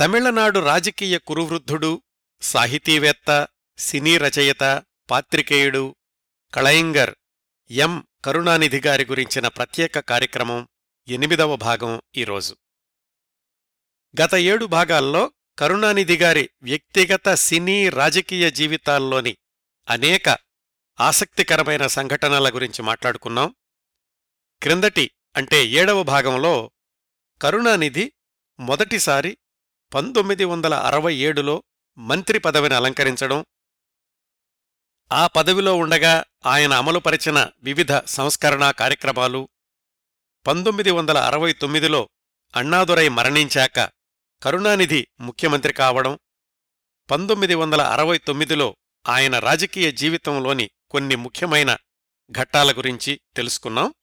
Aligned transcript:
తమిళనాడు 0.00 0.60
రాజకీయ 0.60 1.18
కురువృద్ధుడు 1.18 2.02
సాహితీవేత్త 2.40 3.48
సినీ 3.78 4.18
రచయిత 4.18 4.82
పాత్రికేయుడు 5.10 5.96
కళయింగర్ 6.54 7.14
ఎం. 7.70 8.06
కరుణానిధి 8.24 8.80
గారి 8.86 9.04
గురించిన 9.04 9.48
ప్రత్యేక 9.48 9.98
కార్యక్రమం 9.98 10.68
ఎనిమిదవ 11.08 11.56
భాగం 11.56 12.02
ఈరోజు. 12.16 12.56
గత 14.22 14.34
ఏడు 14.34 14.64
భాగాల్లో 14.64 15.32
కరుణానిధి 15.58 16.16
గారి 16.16 16.50
వ్యక్తిగత 16.62 17.34
సినీ 17.34 17.88
రాజకీయ 17.88 18.50
జీవితాల్లోని 18.50 19.36
అనేక 19.90 20.38
ఆసక్తికరమైన 21.00 21.86
సంఘటనల 21.86 22.54
గురించి 22.54 22.82
మాట్లాడుకున్నాం. 22.82 23.54
క్రిందటి 24.62 25.10
అంటే 25.36 25.66
ఏడవ 25.66 26.02
భాగంలో 26.02 26.70
కరుణానిధి 27.42 28.12
మొదటిసారి 28.60 29.38
పంతొమ్మిది 29.94 30.44
వందల 30.44 30.74
అరవై 30.74 31.14
ఏడులో 31.16 31.62
మంత్రి 31.98 32.38
పదవిని 32.38 32.74
అలంకరించడం 32.74 33.44
ఆ 35.12 35.26
పదవిలో 35.26 35.76
ఉండగా 35.76 36.24
ఆయన 36.46 36.72
అమలుపరిచిన 36.72 37.50
వివిధ 37.62 37.92
సంస్కరణా 37.92 38.70
కార్యక్రమాలు 38.70 39.48
పంతొమ్మిది 40.46 40.90
వందల 40.90 41.18
అరవై 41.18 41.52
తొమ్మిదిలో 41.52 42.08
అన్నాదురై 42.56 43.08
మరణించాక 43.08 43.90
కరుణానిధి 44.42 45.06
ముఖ్యమంత్రి 45.20 45.72
కావడం 45.72 46.18
పంతొమ్మిది 47.10 47.54
వందల 47.54 47.82
అరవై 47.82 48.18
తొమ్మిదిలో 48.18 48.76
ఆయన 49.08 49.38
రాజకీయ 49.38 49.90
జీవితంలోని 49.92 50.70
కొన్ని 50.90 51.16
ముఖ్యమైన 51.16 51.76
ఘట్టాల 52.30 52.72
గురించి 52.72 53.20
తెలుసుకున్నాం. 53.36 53.94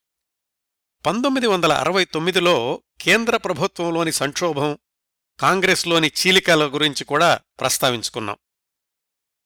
పంతొమ్మిది 1.06 1.48
వందల 1.48 1.74
అరవై 1.74 2.06
తొమ్మిదిలో 2.06 2.84
కేంద్ర 3.02 3.38
ప్రభుత్వంలోని 3.38 4.12
సంక్షోభం 4.12 4.80
కాంగ్రెస్లోని 5.42 6.08
చీలికల 6.08 6.74
గురించి 6.74 7.04
కూడా 7.04 7.40
ప్రస్తావించుకున్నాం. 7.60 8.38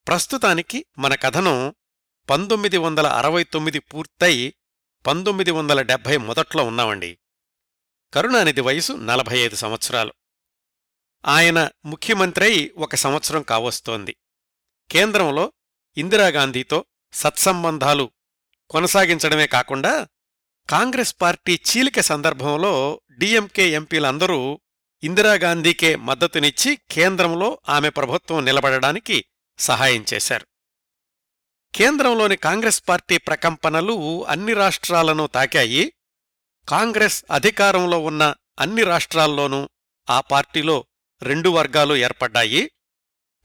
ప్రస్తుతానికి 0.07 0.85
మన 0.97 1.15
కథనం 1.15 1.75
పంతొమ్మిది 2.29 2.77
వందల 2.77 3.07
అరవై 3.07 3.43
తొమ్మిది 3.43 3.79
పూర్తయి 3.79 4.53
పంతొమ్మిది 5.07 5.51
వందల 5.51 5.81
డెబ్భై 5.81 6.17
మొదట్లో 6.17 6.63
ఉన్నామండి. 6.63 7.17
కరుణానిధి 8.13 8.61
వయసు 8.61 8.93
నలభై 8.93 9.39
ఐదు 9.39 9.55
సంవత్సరాలు. 9.55 10.13
ఆయన 11.25 11.69
ముఖ్యమంత్రి 11.85 12.45
అయి 12.45 12.73
ఒక 12.77 12.95
సంవత్సరం 12.95 13.41
కావస్తోంది. 13.41 14.15
కేంద్రంలో 14.91 15.53
ఇందిరాగాంధీతో 15.97 16.85
సత్సంబంధాలు 17.13 18.11
కొనసాగించడమే 18.69 19.47
కాకుండా 19.47 20.07
కాంగ్రెస్ 20.69 21.15
పార్టీ 21.21 21.59
చీలిక 21.69 21.99
సందర్భంలో 21.99 23.01
డిఎంకే 23.17 23.69
ఎంపీలందరూ 23.69 24.61
ఇందిరాగాంధీకే 25.05 25.95
మద్దతునిచ్చి 25.95 26.79
కేంద్రంలో 26.91 27.59
ఆమె 27.69 27.89
ప్రభుత్వం 27.89 28.45
నిలబడడానికి 28.45 29.25
సహాయం 29.59 30.05
చేశారు. 30.13 30.47
కేంద్రంలోని 31.75 32.37
కాంగ్రెస్ 32.37 32.83
పార్టీ 32.89 33.17
ప్రకంపనలు 33.17 34.25
అన్ని 34.25 34.53
రాష్ట్రాలను 34.53 35.27
తాకాయి. 35.27 35.93
కాంగ్రెస్ 36.69 37.25
అధికారంలో 37.31 37.99
ఉన్న 37.99 38.35
అన్ని 38.59 38.83
రాష్ట్రాల్లోనూ 38.83 39.69
ఆ 40.09 40.21
పార్టీలో 40.21 40.85
రెండు 41.21 41.49
వర్గాలు 41.49 41.95
ఏర్పడ్డాయి. 41.95 42.71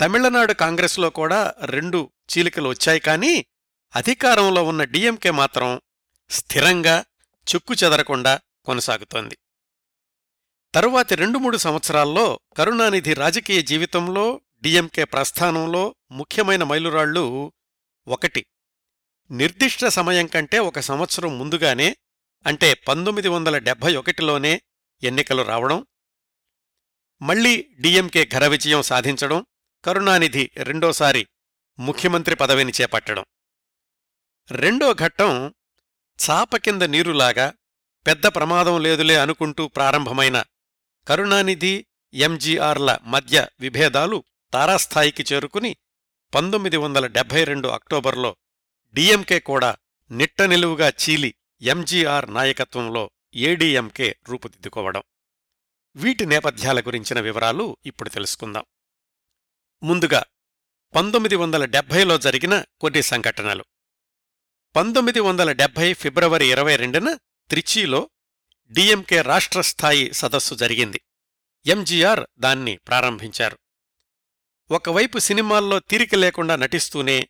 తమిళనాడు 0.00 0.52
కాంగ్రెస్లో 0.52 1.10
కూడా 1.10 1.54
రెండు 1.64 2.10
చీలికలు 2.30 2.68
వచ్చాయి 2.68 3.00
కానీ 3.00 3.46
అధికారంలో 3.96 4.64
ఉన్న 4.64 4.84
డిఎంకే 4.84 5.30
మాత్రం 5.30 5.80
స్థిరంగా 6.30 7.04
చెక్కు 7.54 7.74
చెదరకుండా 7.74 8.40
కొనసాగుతోంది. 8.64 9.38
తరువాతి 10.74 11.14
రెండు 11.14 11.38
మూడు 11.38 11.56
సంవత్సరాల్లో 11.56 12.40
కరుణానిధి 12.56 13.14
రాజకీయ 13.14 13.62
జీవితంలో 13.62 14.40
డిఎంకే 14.62 15.04
ప్రస్థానంలో 15.04 15.94
ముఖ్యమైన 16.10 16.64
మైలురాళ్ళు 16.64 17.52
ఒకటి. 18.08 18.46
నిర్దిష్ట 19.30 19.84
సమయం 19.84 20.26
కంటే 20.26 20.58
ఒక 20.58 20.80
సంవత్సరం 20.80 21.38
ముందుగానే 21.38 21.96
అంటే 22.46 22.74
పంతొమ్మిది 22.74 23.28
వందల 23.28 23.58
డెబ్భై 23.58 23.96
ఒకటిలోనే 23.96 24.62
ఎన్నికలు 25.02 25.42
రావడం 25.42 25.86
మళ్ళీ 27.22 27.66
డిఎంకే 27.80 28.24
ఘన 28.24 28.46
విజయం 28.46 28.82
సాధించడం 28.82 29.46
కరుణానిధి 29.84 30.50
రెండోసారి 30.56 31.26
ముఖ్యమంత్రి 31.78 32.34
పదవిని 32.34 32.72
చేపట్టడం. 32.80 33.24
రెండో 34.50 34.94
ఘట్టం 34.94 35.54
చాప 36.18 36.56
కింద 36.56 36.82
నీరులాగా 36.82 37.54
పెద్ద 38.06 38.26
ప్రమాదం 38.26 38.80
లేదులే 38.82 39.16
అనుకుంటూ 39.16 39.68
ప్రారంభమైన 39.68 40.42
కరుణానిధి 41.08 41.86
ఎంజీఆర్ల 42.14 42.98
మధ్య 43.04 43.48
విభేదాలు 43.60 44.24
తారాస్థాయికి 44.52 45.34
చేరుకుని 45.34 45.76
పంతొమ్మిది 46.34 46.76
వందల 46.76 47.06
డెబ్బై 47.06 47.44
రెండు 47.44 47.68
అక్టోబర్లో 47.68 48.36
డిఎంకే 48.94 49.40
కూడా 49.40 49.76
నిట్ట 50.10 50.42
నిలువుగా 50.42 50.88
చీలి 50.88 51.34
ఎంజీఆర్ 51.62 52.34
నాయకత్వంలో 52.34 53.10
ఏడీఎంకే 53.34 54.16
రూపుదిద్దుకోవడం. 54.28 55.02
వీటి 55.96 56.26
నేపథ్యాల 56.26 56.80
గురించిన 56.80 57.20
వివరాలు 57.20 57.76
ఇప్పుడు 57.86 58.08
తెలుసుకుందాం. 58.08 58.64
ముందుగా 59.82 60.24
పంతొమ్మిది 60.94 61.36
వందల 61.36 61.64
డెబ్భైలో 61.64 62.18
జరిగిన 62.18 62.64
కొన్ని 62.80 63.02
సంఘటనలు. 63.02 63.64
పంతొమ్మిది 64.76 65.20
వందల 65.20 65.52
డెబ్భై 65.52 65.92
ఫిబ్రవరి 65.92 66.46
ఇరవై 66.50 66.76
రెండున 66.76 67.14
త్రిచీలో 67.50 68.10
డిఎంకే 68.72 69.22
రాష్ట్రస్థాయి 69.22 70.12
సదస్సు 70.12 70.54
జరిగింది. 70.54 71.00
ఎంజీఆర్ 71.66 72.26
దాన్ని 72.38 72.76
ప్రారంభించారు. 72.76 73.58
ఒకవైపు 74.70 75.18
సినిమాల్లో 75.18 75.78
తీరిక 75.78 76.14
లేకుండా 76.14 76.56
నటిస్తూనే 76.56 77.28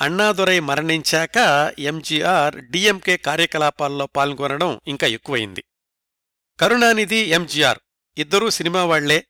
అన్నాదురై 0.00 0.60
మరణించాక 0.60 1.36
ఎంజీఆర్ 1.78 2.56
డిఎంకే 2.56 3.16
కార్యకలాపాల్లో 3.16 4.06
పాల్గొనడం 4.06 4.80
ఇంకా 4.86 5.06
ఎక్కువైంది. 5.06 5.64
కరుణానిధి 6.60 7.16
ఎంజీఆర్ 7.16 7.78
ఇద్దరూ 8.18 8.50
సినిమా 8.50 8.84
వాళ్ళే. 8.84 9.26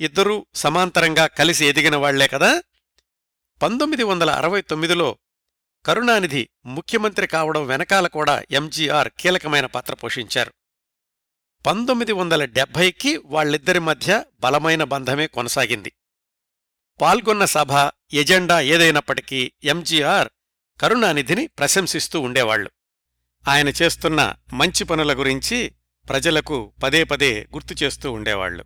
ఇద్దరూ 0.00 0.46
సమాంతరంగా 0.54 1.26
కలిసి 1.26 1.66
ఎదిగిన 1.66 1.96
వాళ్ళే 1.96 2.28
కదా. 2.28 2.62
పంతొమ్మిది 3.62 4.02
వందల 4.02 4.30
అరవై 4.30 4.60
తొమ్మిదిలో 4.60 5.18
కరుణానిధి 5.86 6.48
ముఖ్యమంత్రి 6.66 7.26
కావడం 7.26 7.66
వెనకాల 7.66 8.06
కూడా 8.06 8.44
ఎంజీఆర్ 8.50 9.08
కీలకమైన 9.20 9.66
పాత్ర 9.66 9.94
పోషించారు. 9.94 10.52
పంతొమ్మిది 11.66 12.12
వందల 12.12 12.44
డెబ్భైకి 12.44 13.16
వాళ్ళిద్దరి 13.16 13.78
మధ్య 13.78 14.24
బలమైన 14.40 14.84
బంధమే 14.84 15.26
కొనసాగింది. 15.26 15.92
పాల్గొన్న 17.00 17.44
సభ 17.44 17.72
ఎజెండా 18.12 18.60
ఏదైనప్పటికీ 18.60 19.52
ఎంజీఆర్ 19.64 20.28
కరుణానిధిని 20.80 21.46
ప్రశంసిస్తూ 21.46 22.20
ఉండేవాళ్ళు 22.20 22.70
ఆయన 23.48 23.68
చేస్తున్న 23.68 24.34
మంచి 24.52 24.84
పనుల 24.84 25.18
గురించి 25.18 25.72
ప్రజలకు 26.08 26.72
పదే 26.82 27.04
పదే 27.04 27.48
గుర్తు 27.54 27.84
చేస్తూ 27.84 28.12
ఉండేవాళ్ళు 28.12 28.64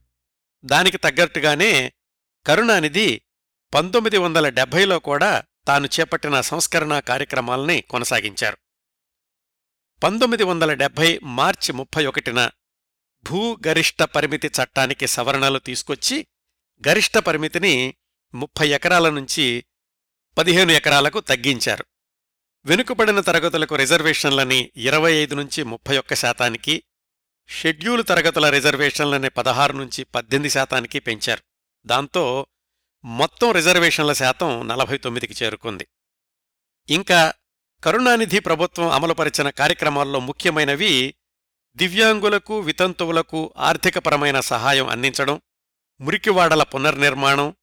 దానికి 0.65 0.99
తగ్గట్టుగానే 0.99 1.93
కరుణానిధి 2.47 3.23
పంతొమ్మిది 3.75 4.19
వందల 4.19 4.49
డెబ్భైలో 4.49 4.99
కూడా 4.99 5.43
తాను 5.67 5.87
చేపట్టిన 5.87 6.41
సంస్కరణా 6.41 7.01
కార్యక్రమాల్ని 7.01 7.81
కొనసాగించారు. 7.81 8.57
పంతొమ్మిది 10.03 10.45
వందల 10.45 10.73
డెబ్భై 10.73 11.21
మార్చి 11.23 11.73
ముప్పై 11.73 12.07
ఒకటిన 12.07 12.51
భూగరిష్ట 13.23 14.03
పరిమితి 14.03 14.49
చట్టానికి 14.49 15.07
సవరణలు 15.07 15.59
తీసుకొచ్చి 15.59 16.27
గరిష్ట 16.89 17.19
పరిమితిని 17.19 17.95
ముప్పై 18.35 18.69
ఎకరాల 18.69 19.11
నుంచి 19.11 19.65
పదిహేను 20.39 20.73
ఎకరాలకు 20.73 21.21
తగ్గించారు. 21.21 21.85
వెనుకబడిన 22.65 23.21
తరగతులకు 23.21 23.77
రిజర్వేషన్లని 23.77 24.73
ఇరవై 24.77 25.13
ఐదు 25.13 25.35
నుంచి 25.35 25.63
ముప్పై 25.63 25.99
ఒక్క 25.99 26.15
శాతానికి 26.15 26.83
షెడ్యూలు 27.49 28.03
తరగతుల 28.03 28.49
రిజర్వేషన్లని 28.49 29.29
పదహారు 29.29 29.73
నుంచి 29.73 30.05
పద్దెనిమిది 30.05 30.51
శాతానికి 30.51 30.99
పెంచారు. 30.99 31.43
దాంతో 31.87 32.47
మొత్తం 33.05 33.53
రిజర్వేషన్ల 33.53 34.13
శాతం 34.13 34.69
నలభై 34.69 34.99
తొమ్మిదికి 34.99 35.45
చేరుకుంది. 35.45 35.87
ఇంకా 36.89 37.33
కరుణానిధి 37.85 38.39
ప్రభుత్వం 38.39 38.91
అమలుపరిచిన 38.91 39.51
కార్యక్రమాల్లో 39.51 40.21
ముఖ్యమైనవి 40.21 41.15
దివ్యాంగులకు 41.77 42.61
వితంతువులకు 42.61 43.55
ఆర్థికపరమైన 43.57 44.41
సహాయం 44.41 44.87
అందించడం 44.87 45.41
మురికివాడల 46.01 46.63
పునర్నిర్మాణం 46.63 47.57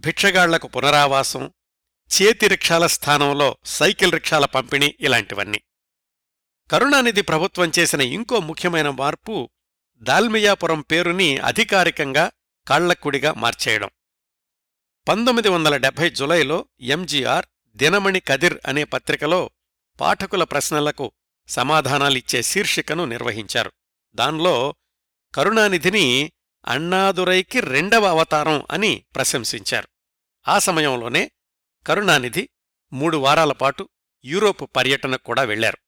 భిక్షగాళ్ళకు 0.00 0.68
పునరావాసం 0.68 1.52
చేతి 2.10 2.48
రిక్షాల 2.48 2.86
స్థానంలో 2.86 3.56
సైకిల్ 3.64 4.12
రిక్షాల 4.12 4.44
పంపిణీ 4.44 4.94
ఇలాంటివన్నీ. 5.00 5.62
కరుణానిధి 6.70 7.22
ప్రభుత్వం 7.22 7.72
చేసిన 7.78 8.00
ఇంకో 8.00 8.40
ముఖ్యమైన 8.40 8.90
మార్పు 8.90 9.50
దాల్మియాపురం 9.98 10.80
పేరుని 10.80 11.38
అధికారికంగా 11.38 12.32
కాళ్ళక్కుడిగా 12.68 13.32
మార్చేయడం. 13.32 13.90
పంతొమ్మిది 15.08 15.48
వందల 15.48 15.76
డెబ్బై 15.76 16.10
జులైలో 16.10 16.66
ఎంజీఆర్ 16.80 17.46
దినమణి 17.68 18.20
కదిర్ 18.20 18.58
అనే 18.66 18.84
పత్రికలో 18.84 19.50
పాఠకుల 20.00 20.44
ప్రశ్నలకు 20.44 21.12
సమాధానాలిచ్చే 21.48 22.42
శీర్షికను 22.42 23.04
నిర్వహించారు. 23.04 23.72
దానిలో 24.14 24.74
కరుణానిధిని 25.34 26.32
అన్నాదురైకి 26.66 27.60
రెండవ 27.60 28.04
అవతారం 28.04 28.62
అని 28.70 29.04
ప్రశంసించారు. 29.14 29.88
ఆ 30.48 30.58
సమయంలోనే 30.58 31.30
కరుణానిధి 31.86 32.48
మూడు 32.92 33.16
వారాల 33.16 33.52
పాటు 33.52 33.88
యూరోప్ 34.24 34.76
పర్యటనకు 34.76 35.24
కూడా 35.24 35.42
వెళ్ళారు 35.42 35.78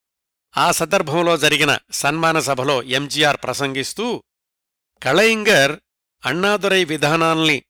ఆ 0.57 0.73
సందర్భంలో 0.73 1.37
జరిగిన 1.37 1.79
సన్మాన 1.93 2.41
సభలో 2.41 2.83
ఎంజీఆర్ 2.83 3.37
ప్రసంగిస్తూ 3.37 4.23
కళయింగర్ 5.03 5.81
అన్నాదురై 6.27 6.85
విధానాల్ని 6.85 7.62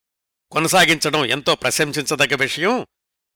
కొనసాగించడం 0.51 1.25
ఎంతో 1.25 1.55
ప్రశంసించదగ్గ 1.55 2.37
విషయం. 2.37 2.87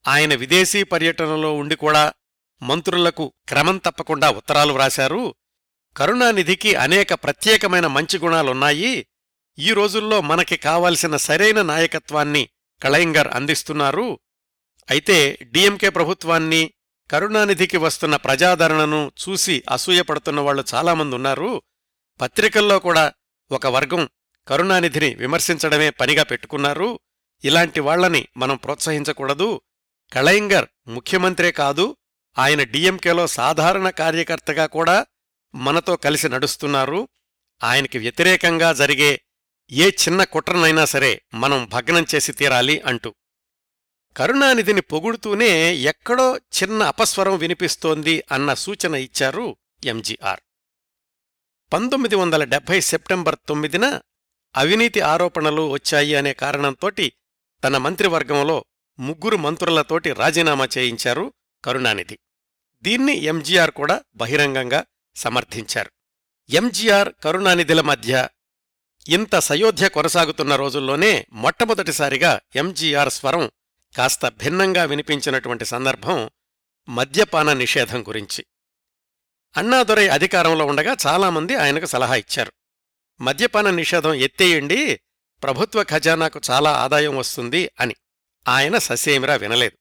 ఆయన 0.07 0.35
విదేశీ 0.35 0.83
పర్యటనలో 0.83 1.53
ఉండి 1.53 1.75
కూడా 1.75 2.13
మంత్రులకు 2.61 3.33
క్రమం 3.47 3.77
తప్పకుండా 3.77 4.29
ఉత్తరాలు 4.29 4.73
వ్రాశారు. 4.73 5.35
కరుణానిధికి 5.97 6.75
అనేక 6.75 7.13
ప్రత్యేకమైన 7.13 7.87
మంచి 7.87 8.17
గుణాలున్నాయి. 8.17 9.07
ఈ 9.59 9.73
రోజుల్లో 9.73 10.21
మనకి 10.21 10.57
కావలసిన 10.57 11.17
సరైన 11.17 11.61
నాయకత్వాన్ని 11.61 12.49
కళయింగర్ 12.83 13.27
అందిస్తున్నారు. 13.27 14.19
అయితే 14.89 15.37
డిఎంకే 15.41 15.89
ప్రభుత్వాన్ని 15.89 16.73
కరుణానిధికి 17.11 17.77
వస్తున్న 17.77 18.15
ప్రజాదరణను 18.15 19.11
చూసి 19.29 19.63
అసూయపడుతున్న 19.69 20.39
వాళ్ళు 20.39 20.63
చాలామంది 20.73 21.15
ఉన్నారు. 21.15 21.61
పత్రికల్లో 22.21 22.79
కూడా 22.79 23.13
ఒక 23.51 23.67
వర్గం 23.67 24.09
కరుణానిధిని 24.47 25.15
విమర్శించడమే 25.15 25.89
పనిగా 25.89 26.23
పెట్టుకున్నారు. 26.23 26.99
ఇలాంటి 27.43 27.79
వాళ్ళని 27.79 28.27
మనం 28.37 28.55
ప్రోత్సహించకూడదు. 28.55 29.61
కళయింగర్ 30.13 30.65
ముఖ్యమంత్రే 30.87 31.51
కాదు 31.51 31.95
ఆయన 32.37 32.63
డిఎంకేలో 32.63 33.27
సాధారణ 33.27 33.89
కార్యకర్తగా 33.89 34.65
కూడా 34.65 35.05
మనతో 35.55 35.95
కలిసి 35.95 36.29
నడుస్తున్నారు. 36.29 37.07
ఆయనకి 37.63 37.97
వ్యతిరేకంగా 37.97 38.73
జరిగే 38.73 39.21
ఏ 39.71 39.89
చిన్న 39.89 40.23
కుట్రనైనా 40.23 40.85
సరే 40.85 41.21
మనం 41.33 41.65
భగ్నం 41.65 42.05
చేసి 42.15 42.31
తీరాలి 42.31 42.81
అంటూ. 42.81 43.15
కరుణానిధిని 44.17 44.81
పొగుడుతూనే 44.81 45.75
ఎక్కడో 45.75 46.37
చిన్న 46.37 46.83
అపస్వరం 46.83 47.37
వినిపిస్తోంది 47.37 48.23
అన్న 48.31 48.53
సూచన 48.53 48.95
ఇచ్చారు 48.95 49.57
ఎంజీఆర్. 49.85 50.39
పంతొమ్మిది 51.73 52.15
వందల 52.15 52.43
డెబ్భై 52.43 52.81
సెప్టెంబర్ 52.81 53.35
తొమ్మిదిన 53.47 54.01
అవినీతి 54.55 55.01
ఆరోపణలు 55.01 55.69
వచ్చాయి 55.69 56.15
అనే 56.15 56.33
కారణంతోటి 56.33 57.13
తన 57.63 57.77
మంత్రివర్గంలో 57.77 58.65
ముగ్గురు 58.99 59.37
మంత్రులతోటి 59.37 60.13
రాజీనామా 60.13 60.67
చేయించారు 60.77 61.33
కరుణానిధి. 61.65 62.19
దీన్ని 62.85 63.17
ఎంజీఆర్ 63.17 63.71
కూడా 63.71 64.03
బహిరంగంగా 64.15 64.85
సమర్థించారు. 65.15 65.91
ఎంజీఆర్ 66.49 67.13
కరుణానిధిల 67.23 67.81
మధ్య 67.81 68.29
ఇంత 69.07 69.39
సయోధ్య 69.39 69.89
కొనసాగుతున్న 69.89 70.55
రోజుల్లోనే 70.55 71.25
మొట్టమొదటిసారిగా 71.31 72.39
ఎంజీఆర్ 72.55 73.09
స్వరం 73.09 73.51
కాస్త 73.97 74.27
భిన్నంగా 74.27 74.83
వినిపించినటువంటి 74.83 75.65
సందర్భం 75.65 76.29
మద్యపాన 76.89 77.53
నిషేధం 77.53 78.01
గురించి. 78.01 78.45
అన్నాదొరై 79.57 80.07
అధికారంలో 80.07 80.65
ఉండగా 80.65 80.95
చాలామంది 81.07 81.55
ఆయనకు 81.55 81.85
సలహా 81.85 82.15
ఇచ్చారు. 82.15 82.53
మద్యపాన 83.21 83.69
నిషేధం 83.69 84.13
ఎత్తేయండి 84.13 84.99
ప్రభుత్వ 85.43 85.83
ఖజానాకు 85.83 86.41
చాలా 86.49 86.71
ఆదాయం 86.71 87.17
వస్తుంది 87.17 87.71
అని. 87.79 87.95
ఆయన 88.47 88.77
ససేమిరా 88.77 89.35
వినలేదు. 89.35 89.77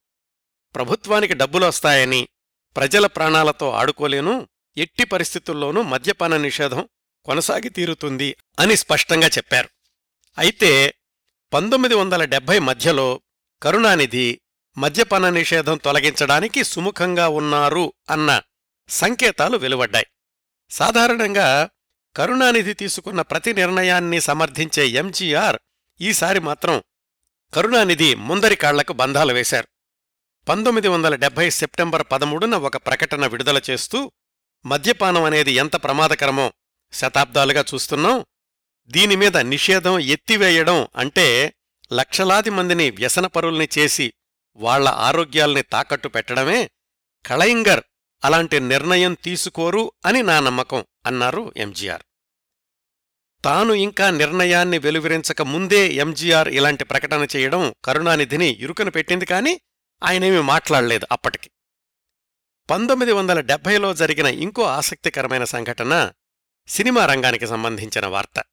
ప్రభుత్వానికి 0.75 1.35
డబ్బులొస్తాయని 1.35 2.29
ప్రజల 2.77 3.07
ప్రాణాలతో 3.07 3.71
ఆడుకోలేను 3.71 4.49
ఎట్టి 4.77 5.05
పరిస్థితుల్లోనూ 5.05 5.83
మద్యపాన 5.83 6.37
నిషేధం 6.37 6.89
కొనసాగి 7.25 7.69
తీరుతుంది 7.69 8.37
అని 8.59 8.77
స్పష్టంగా 8.77 9.27
చెప్పారు. 9.27 9.69
అయితే 10.39 10.95
పంతొమ్మిది 11.53 11.95
వందల 11.95 12.25
డెబ్బై 12.25 12.59
మధ్యలో 12.59 13.21
కరుణానిధి 13.63 14.41
మద్యపాన 14.79 15.29
నిషేధం 15.31 15.77
తొలగించడానికి 15.77 16.65
సుముఖంగా 16.65 17.29
ఉన్నారు 17.29 17.93
అన్న 18.11 18.43
సంకేతాలు 18.89 19.57
వెలువడ్డాయి. 19.57 20.07
సాధారణంగా 20.71 21.71
కరుణానిధి 22.17 22.75
తీసుకున్న 22.75 23.23
ప్రతి 23.23 23.55
నిర్ణయాన్ని 23.55 24.21
సమర్థించే 24.21 24.87
ఎంజీఆర్ 24.87 25.59
ఈసారి 26.01 26.41
మాత్రం 26.41 26.83
కరుణానిధి 27.55 28.15
ముందరి 28.15 28.57
కాళ్ళకు 28.57 28.93
బంధాలు 28.93 29.33
వేశారు. 29.33 29.69
పంతొమ్మిది 30.49 30.89
వందల 30.89 31.15
డెబ్బై 31.15 31.51
సెప్టెంబర్ 31.51 32.07
పదమూడున 32.13 32.55
ఒక 32.55 32.77
ప్రకటన 32.77 33.27
విడుదల 33.27 33.61
చేస్తూ 33.71 34.13
మద్యపానం 34.67 35.25
అనేది 35.25 35.53
ఎంత 35.53 35.77
ప్రమాదకరమో 35.77 36.53
శతాబ్దాలుగా 36.93 37.65
చూస్తున్నాం. 37.75 38.25
దీనిమీద 38.87 39.37
నిషేధం 39.37 39.99
ఎత్తివేయడం 39.99 40.89
అంటే 40.97 41.55
లక్షలాది 41.93 42.51
మందిని 42.51 42.91
వ్యసనపరుల్ని 42.91 43.69
చేసి 43.79 44.13
వాళ్ళ 44.57 44.89
ఆరోగ్యాల్ని 44.89 45.63
తాకట్టు 45.63 46.09
పెట్టడమే 46.09 46.71
కళయింగర్ 47.27 47.85
అలాంటి 48.25 48.61
నిర్ణయం 48.61 49.15
తీసుకోరు 49.15 49.93
అని 50.07 50.23
నా 50.23 50.41
నమ్మకం 50.41 50.85
అన్నారు 51.07 51.53
ఎంజీఆర్. 51.57 52.03
తాను 53.45 53.73
ఇంకా 53.73 54.11
నిర్ణయాన్ని 54.11 54.79
వెలువరించక 54.79 55.43
ముందే 55.43 55.89
ఎంజీఆర్ 55.89 56.49
ఇలాంటి 56.49 56.85
ప్రకటన 56.85 57.27
చేయడం 57.37 57.75
కరుణానిధిని 57.85 58.49
ఇరుకను 58.49 58.91
పెట్టింది 58.91 59.27
కాని 59.27 59.61
ఆయనేమీ 60.03 60.41
మాట్లాడలేదు 60.41 61.07
అప్పటికి. 61.13 61.51
పంతొమ్మిది 62.71 63.13
వందల 63.13 63.41
డెబ్బైలో 63.41 63.95
జరిగిన 63.95 64.27
ఇంకో 64.27 64.63
ఆసక్తికరమైన 64.63 65.45
సంఘటన 65.45 66.13
సినిమా 66.69 67.07
రంగానికి 67.07 67.47
సంబంధించిన 67.47 68.07
వార్త. 68.07 68.45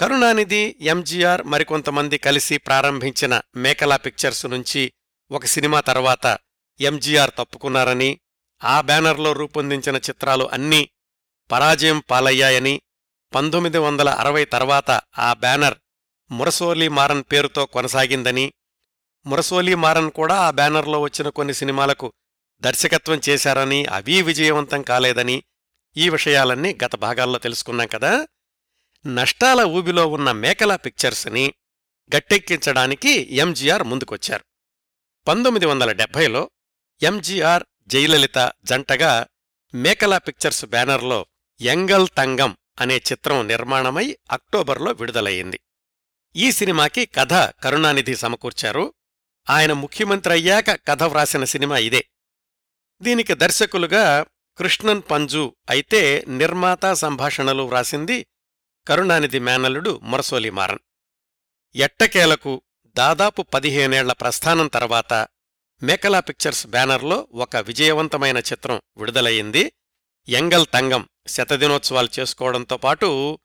కరుణానిధి 0.00 0.76
ఎంజీఆర్ 0.80 1.42
మరికొంతమంది 1.42 2.18
కలిసి 2.18 2.58
ప్రారంభించిన 2.58 3.40
మేకలా 3.56 3.96
పిక్చర్స్ 3.96 4.46
నుంచి 4.46 4.92
ఒక 5.30 5.44
సినిమా 5.44 5.80
తర్వాత 5.80 6.38
ఎంజీఆర్ 6.80 7.30
తప్పుకున్నారని 7.38 8.20
ఆ 8.64 8.80
బ్యానర్లో 8.80 9.32
రూపొందించిన 9.32 9.96
చిత్రాలు 9.96 10.50
అన్నీ 10.52 10.90
పరాజయం 11.50 12.02
పాలయ్యాయని 12.10 12.80
పంతొమ్మిది 13.34 13.78
వందల 13.78 14.08
అరవై 14.08 14.44
తర్వాత 14.44 14.90
ఆ 15.18 15.32
బ్యానర్ 15.32 15.74
మురసోలి 16.30 16.88
మారన్ 16.88 17.24
పేరుతో 17.32 17.66
కొనసాగిందని 17.66 18.52
మురసోలీ 19.26 19.74
మారన్ 19.74 20.10
కూడా 20.10 20.34
ఆ 20.34 20.50
బ్యానర్లో 20.50 21.00
వచ్చిన 21.00 21.28
కొన్ని 21.28 21.54
సినిమాలకు 21.54 22.12
దర్శకత్వం 22.60 23.20
చేశారని 23.28 23.84
అవీ 23.84 24.22
విజయవంతం 24.22 24.82
కాలేదని 24.82 25.42
ఈ 25.96 26.08
విషయాలన్నీ 26.08 26.78
గత 26.84 26.96
భాగాల్లో 26.96 27.38
తెలుసుకున్నాం 27.38 27.86
కదా. 27.86 28.26
నష్టాల 29.06 29.62
ఊబిలో 29.62 30.06
ఉన్న 30.06 30.32
మేకలా 30.32 30.76
పిక్చర్స్ని 30.76 31.54
గట్టెక్కించడానికి 32.16 33.34
ఎంజీఆర్ 33.36 33.82
ముందుకొచ్చారు. 33.82 34.44
పంతొమ్మిది 35.28 35.66
వందల 35.66 35.92
డెబ్భైలో 35.92 36.50
ఎంజీఆర్ 37.02 37.64
జయలలిత 37.86 38.52
జంటగా 38.64 39.26
మేకలా 39.74 40.18
పిక్చర్స్ 40.18 40.64
బ్యానర్లో 40.64 41.26
ఎంగల్ 41.60 42.08
తంగం 42.16 42.56
అనే 42.80 42.96
చిత్రం 42.96 43.48
నిర్మాణమై 43.48 44.18
అక్టోబర్లో 44.30 44.92
విడుదలయ్యింది. 44.92 45.60
ఈ 46.36 46.52
సినిమాకి 46.52 47.06
కథ 47.06 47.32
కరుణానిధి 47.32 48.16
సమకూర్చారు. 48.16 48.94
ఆయన 49.50 49.72
ముఖ్యమంత్రి 49.72 50.32
అయ్యాక 50.32 50.70
కథ 50.70 51.02
వ్రాసిన 51.02 51.44
సినిమా 51.44 51.78
ఇదే. 51.78 52.08
దీనికి 53.02 53.34
దర్శకులుగా 53.34 54.26
కృష్ణన్ 54.58 55.02
పంజు 55.10 55.56
అయితే 55.70 56.24
నిర్మాత 56.28 56.92
సంభాషణలు 56.92 57.62
వ్రాసింది 57.62 58.26
కరుణానిధి 58.88 59.38
మేనల్లుడు 59.38 60.00
మురసోలి 60.02 60.50
మారన్. 60.50 60.78
ఎట్టకేలకు 61.76 62.62
దాదాపు 62.86 63.42
పదిహేనేళ్ళ 63.42 64.12
ప్రస్థానం 64.12 64.66
తర్వాత 64.68 65.28
మేకలా 65.82 66.20
పిక్చర్స్ 66.20 66.66
బ్యానర్లో 66.66 67.28
ఒక 67.34 67.56
విజయవంతమైన 67.56 68.38
చిత్రం 68.38 68.80
విడుదలయ్యింది. 68.96 69.72
ఎంగల్ 70.28 70.66
తంగం 70.74 71.08
శతదినోత్సవాలు 71.26 72.08
చేసుకోవడంతో 72.20 72.76
పాటు 72.76 73.38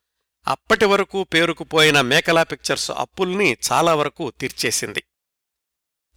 అప్పటి 0.48 0.86
వరకు 0.86 1.24
పేరుకుపోయిన 1.24 2.01
మేకలా 2.01 2.44
పిక్చర్స్ 2.44 2.92
అప్పుల్ని 2.92 3.58
చాలా 3.72 3.96
వరకు 3.96 4.32
తీర్చేసింది. 4.32 5.04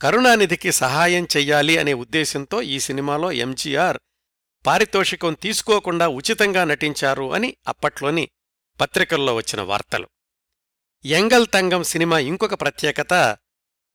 కరుణానిధికి 0.02 0.72
సహాయం 0.72 1.28
చెయ్యాలి 1.36 1.78
అనే 1.78 1.92
ఉద్దేశంతో 1.92 2.62
ఈ 2.62 2.80
సినిమాలో 2.80 3.32
ఎంజీఆర్ 3.32 3.98
పారితోషికం 4.66 5.34
తీసుకోకుండా 5.34 6.08
ఉచితంగా 6.08 6.64
నటించారు 6.64 7.32
అని 7.32 7.56
అప్పట్లోని 7.68 8.28
పత్రికల్లో 8.80 9.34
వచ్చిన 9.34 9.60
వార్తలు. 9.60 10.08
ఎంగల్ 11.04 11.46
తంగం 11.54 11.82
సినిమా 11.82 12.18
ఇంకొక 12.18 12.54
ప్రత్యేకత 12.54 13.38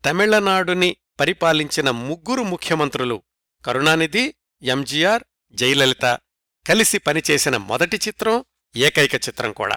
తమిళనాడుని 0.06 0.98
పరిపాలించిన 1.20 1.92
ముగ్గురు 1.92 2.44
ముఖ్యమంత్రులు 2.44 3.24
కరుణానిధి 3.66 4.36
ఎంజీఆర్ 4.62 5.24
జయలలిత 5.54 6.20
కలిసి 6.68 6.98
పనిచేసిన 6.98 7.58
మొదటి 7.58 7.98
చిత్రం 7.98 8.46
ఏకైక 8.76 9.16
చిత్రం 9.16 9.52
కూడా. 9.52 9.76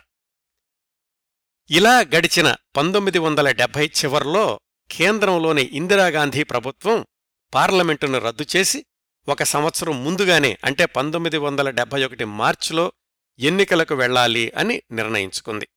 ఇలా 1.70 2.00
గడిచిన 2.00 2.56
పంతొమ్మిది 2.76 3.18
వందల 3.18 3.50
డెబ్భై 3.50 3.86
చివర్లో 3.86 4.60
కేంద్రంలోని 4.90 5.62
ఇందిరాగాంధీ 5.62 6.42
ప్రభుత్వం 6.42 7.06
పార్లమెంటును 7.54 8.18
రద్దు 8.18 8.44
చేసి 8.56 8.86
ఒక 9.28 9.42
సంవత్సరం 9.42 10.04
ముందుగానే 10.04 10.58
అంటే 10.64 10.84
పంతొమ్మిది 10.84 11.38
వందల 11.38 11.70
డెబ్బై 11.70 12.04
ఒకటి 12.04 12.24
మార్చిలో 12.24 12.92
ఎన్నికలకు 13.38 13.94
వెళ్ళాలి 13.94 14.52
అని 14.56 14.82
నిర్ణయించుకుంది. 14.92 15.68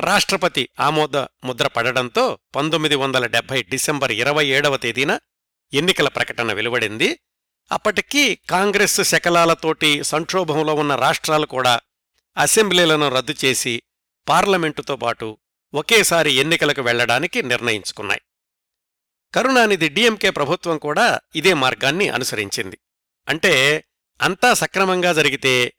రాష్ట్రపతి 0.00 0.68
ఆమోద 0.80 1.16
ముద్ర 1.16 1.66
పడడంతో 1.66 2.38
పంతొమ్మిది 2.56 2.94
వందల 2.94 3.26
డెబ్బై 3.26 3.62
డిసెంబర్ 3.62 4.12
ఇరవై 4.12 4.46
ఏడవ 4.46 4.76
తేదీన 4.76 5.20
ఎన్నికల 5.74 6.08
ప్రకటన 6.08 6.52
వెలువడింది. 6.52 7.18
అప్పటికి 7.72 8.38
కాంగ్రెస్ 8.50 9.02
శకలాలతోటి 9.02 10.02
సంక్షోభంలో 10.02 10.74
ఉన్న 10.74 10.94
రాష్ట్రాలు 10.94 11.46
కూడా 11.46 11.80
అసెంబ్లీలను 12.38 13.08
రద్దు 13.08 13.34
చేసి 13.44 13.82
పార్లమెంటుతో 14.28 14.96
పాటు 14.96 15.38
ఒకేసారి 15.74 16.30
ఎన్నికలకు 16.30 16.82
వెళ్ళడానికి 16.82 17.42
నిర్ణయించుకున్నాయి. 17.42 18.20
కరుణానిధి 19.34 19.88
డిఎంకే 19.88 20.30
ప్రభుత్వం 20.30 20.78
కూడా 20.78 21.20
ఇదే 21.34 21.54
మార్గాన్ని 21.54 22.08
అనుసరించింది. 22.08 22.78
అంటే 23.28 23.84
అంతా 24.22 24.54
సక్రమంగా 24.54 25.12
జరిగితే 25.12 25.72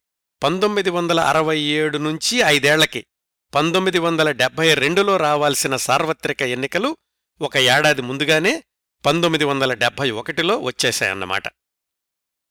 పంతొమ్మిది 0.43 0.89
వందల 0.89 1.19
అరవై 1.19 1.59
ఏడు 1.59 1.97
నుంచి 1.97 2.37
ఐదేళ్ళకి 2.37 3.05
పంతొమ్మిది 3.55 3.99
వందల 3.99 4.31
డెబ్బై 4.31 4.73
రెండులో 4.73 5.17
రావాల్సిన 5.17 5.75
సార్వత్రిక 5.75 6.41
ఎన్నికలు 6.41 6.97
ఒక 7.41 7.57
ఏడాది 7.57 8.01
ముందుగానే 8.01 8.63
పంతొమ్మిది 9.05 9.45
వందల 9.45 9.73
డెబ్బై 9.73 10.11
ఒకటిలో 10.11 10.59
వచ్చేశాయన్నమాట. 10.59 11.43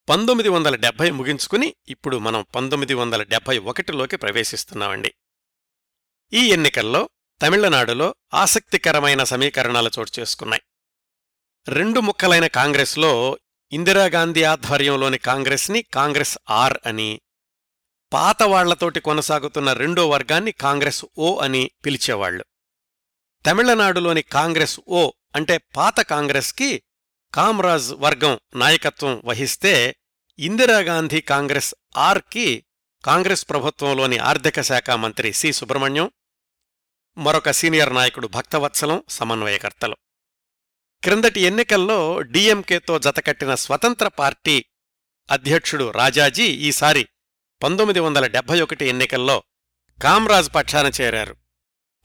పంతొమ్మిది 0.09 0.49
వందల 0.49 0.75
డెబ్బై 0.75 1.11
ముగించుకుని 1.11 1.75
ఇప్పుడు 1.89 2.17
మనం 2.17 2.45
పంతొమ్మిది 2.55 2.93
వందల 2.93 3.23
డెబ్బై 3.23 3.57
ఒకటిలోకి 3.57 4.17
ప్రవేశిస్తున్నామండి. 4.17 5.13
ఈ 6.33 6.47
ఎన్నికల్లో 6.47 7.09
తమిళనాడులో 7.41 8.15
ఆసక్తికరమైన 8.33 9.23
సమీకరణాలు 9.23 9.91
చోటు 9.99 10.11
చేసుకున్నాయి. 10.19 10.63
రెండు 11.67 11.99
ముక్కలైన 11.99 12.47
కాంగ్రెస్లో 12.47 13.37
ఇందిరాగాంధీ 13.71 14.43
ఆధ్వర్యంలోని 14.43 15.17
కాంగ్రెస్ని 15.17 15.81
కాంగ్రెస్ 15.81 16.37
ఆర్ 16.49 16.77
అని 16.85 17.21
పాతవాళ్ళతోటి 18.13 18.99
కొనసాగుతున్న 18.99 19.73
రెండో 19.73 20.09
వర్గాన్ని 20.09 20.51
కాంగ్రెస్ 20.51 21.05
ఓ 21.17 21.39
అని 21.39 21.71
పిలిచేవాళ్ళు 21.85 22.43
తమిళనాడులోని 23.45 24.21
కాంగ్రెస్ 24.21 24.79
ఓ 24.87 25.11
అంటే 25.35 25.57
పాత 25.75 26.01
కాంగ్రెస్కి 26.01 26.83
కామ్రాజ్ 27.33 27.93
వర్గం 27.93 28.39
నాయకత్వం 28.55 29.21
వహిస్తే 29.25 29.95
ఇందిరాగాంధీ 30.39 31.21
కాంగ్రెస్ 31.21 31.75
ఆర్కి 31.97 32.65
కాంగ్రెస్ 33.03 33.49
ప్రభుత్వంలోని 33.49 34.17
ఆర్థిక 34.17 34.61
శాఖ 34.61 34.89
మంత్రి 34.89 35.33
సి 35.33 35.51
సుబ్రహ్మణ్యం 35.51 36.11
మరొక 37.17 37.51
సీనియర్ 37.51 37.95
నాయకుడు 37.95 38.27
భక్తవత్సలం 38.27 39.03
సమన్వయకర్తలు. 39.09 39.97
క్రిందటి 41.03 41.41
ఎన్నికల్లో 41.41 42.21
డీఎంకేతో 42.21 42.99
జతకట్టిన 42.99 43.55
స్వతంత్ర 43.55 44.07
పార్టీ 44.07 44.65
అధ్యక్షుడు 45.31 45.91
రాజాజీ 45.91 46.43
ఈసారి 46.43 47.07
పంతొమ్మిది 47.63 47.99
వందల 47.99 48.27
డెబ్బై 48.27 48.61
ఒకటి 48.61 48.85
ఎన్నికల్లో 48.85 49.43
కామ్రాజ్ 50.01 50.55
పక్షాన 50.55 50.91
చేరారు. 51.01 51.37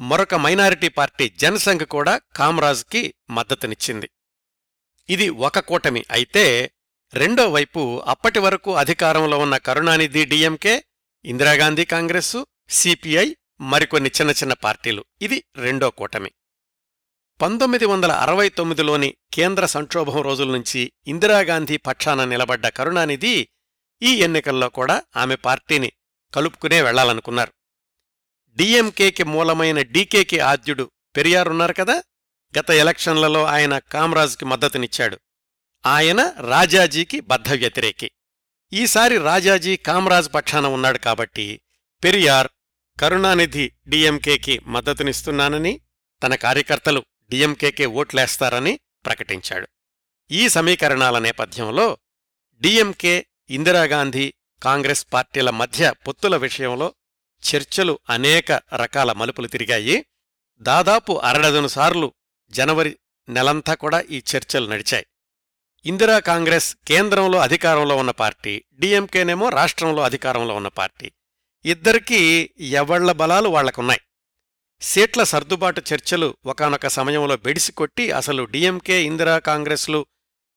మరొక 0.01 0.35
మైనారిటీ 0.35 0.89
పార్టీ 0.89 1.29
జనసంఘ్ 1.29 1.87
కూడా 1.87 2.21
కామ్రాజ్కి 2.37 3.15
మద్దతునిచ్చింది. 3.31 4.11
ఇది 5.09 5.29
ఒక 5.29 5.59
కూటమి 5.59 6.05
అయితే 6.11 6.73
రెండో 7.15 7.49
వైపు 7.49 8.03
అప్పటి 8.07 8.39
వరకు 8.39 8.75
అధికారంలో 8.75 9.39
ఉన్న 9.39 9.57
Karunanidhi 9.57 10.25
DMK 10.25 10.85
Indira Gandhi 11.25 11.85
Congress 11.85 12.47
CPI 12.71 13.35
మరికొన్ని 13.63 14.11
చిన్న 14.11 14.31
చిన్న 14.31 14.53
పార్టీలు. 14.53 15.05
ఇది 15.23 15.45
రెండో 15.57 15.91
కూటమి. 15.91 16.31
పంతొమ్మిది 17.43 17.85
వందల 17.85 18.13
అరవై 18.13 18.49
తొమ్మిదిలోని 18.49 19.17
కేంద్ర 19.33 19.67
సంక్షోభం 19.67 20.23
రోజుల 20.23 20.53
నుంచి 20.53 20.93
ఇందిరాగాంధీ 21.07 21.77
పక్షాన 21.77 22.25
నిలబడ్డ 22.25 22.69
కరుణానిధి 22.69 23.49
ఈ 24.03 24.15
ఎన్నికల్లో 24.15 24.69
కూడా 24.69 25.03
ఆమె 25.17 25.35
పార్టీని 25.35 25.93
కలుపుకునే 26.35 26.83
వెళ్ళాలనుకున్నారు. 26.83 27.53
డిఎంకేకి 28.55 29.23
మూలమైన 29.23 29.83
డీకేకి 29.83 30.41
ఆద్యుడు 30.41 30.91
పెరియారున్నారు 31.17 31.73
కదా? 31.73 32.03
గత 32.59 32.71
ఎలక్షన్లలో 32.71 33.45
ఆయన 33.45 33.79
కామ్రాజ్కి 33.79 34.45
మద్దతునిచ్చాడు. 34.45 35.19
ఆయన 35.87 36.33
రాజాజీకి 36.41 37.21
బద్ధ 37.21 37.53
వ్యతిరేకి 37.53 38.11
ఈసారి 38.73 39.19
రాజాజీ 39.19 39.77
కామ్రాజ్ 39.77 40.35
పక్షాన 40.35 40.67
ఉన్నాడు 40.67 40.99
కాబట్టి 40.99 41.61
పెరియార్ 42.05 42.49
కరుణానిధి 43.01 43.73
డిఎంకేకి 43.89 44.61
మద్దతునిస్తున్నానని 44.67 45.81
తన 46.23 46.35
కార్యకర్తలు 46.35 47.05
డిఎంకేకే 47.31 47.87
ఓట్లేస్తారని 47.87 48.81
ప్రకటించాడు. 49.07 49.69
ఈ 50.31 50.49
సమీకరణాల 50.49 51.19
నేపథ్యంలో 51.19 51.99
డిఎంకే 52.61 53.27
ఇందిరాగాంధీ 53.51 54.35
కాంగ్రెస్ 54.63 55.07
పార్టీల 55.13 55.51
మధ్య 55.51 55.93
పొత్తుల 56.09 56.37
విషయంలో 56.37 56.95
చర్చలు 57.43 57.99
అనేక 58.11 58.53
రకాల 58.53 59.13
మలుపులు 59.13 59.47
తిరిగాయి. 59.47 60.07
దాదాపు 60.61 61.13
అరడదనుసార్లు 61.13 62.15
జనవరి 62.51 62.99
నెలంతా 63.29 63.75
కూడా 63.75 64.01
ఈ 64.01 64.23
చర్చలు 64.37 64.67
నడిచాయి. 64.67 65.07
ఇందిరా 65.87 66.19
కాంగ్రెస్ 66.19 66.77
కేంద్రంలో 66.87 67.39
అధికారంలో 67.39 67.97
ఉన్న 67.97 68.11
పార్టీ 68.11 68.65
డిఎంకేనేమో 68.75 69.49
రాష్ట్రంలో 69.49 70.03
అధికారంలో 70.03 70.55
ఉన్న 70.55 70.69
పార్టీ. 70.69 71.13
ఇద్దరికీ 71.65 72.51
ఎవళ్ళ 72.61 73.13
బలాలు 73.13 73.49
వాళ్ళకున్నాయి. 73.49 74.01
సీట్ల 74.81 75.23
సర్దుబాటు 75.23 75.83
చర్చలు 75.95 76.37
ఒకనొక 76.47 76.87
సమయంలో 76.87 77.37
బెడిసికొట్టి 77.37 78.11
అసలు 78.11 78.45
డిఎంకే 78.45 79.03
ఇందిరా 79.03 79.39
కాంగ్రెస్లు 79.39 80.07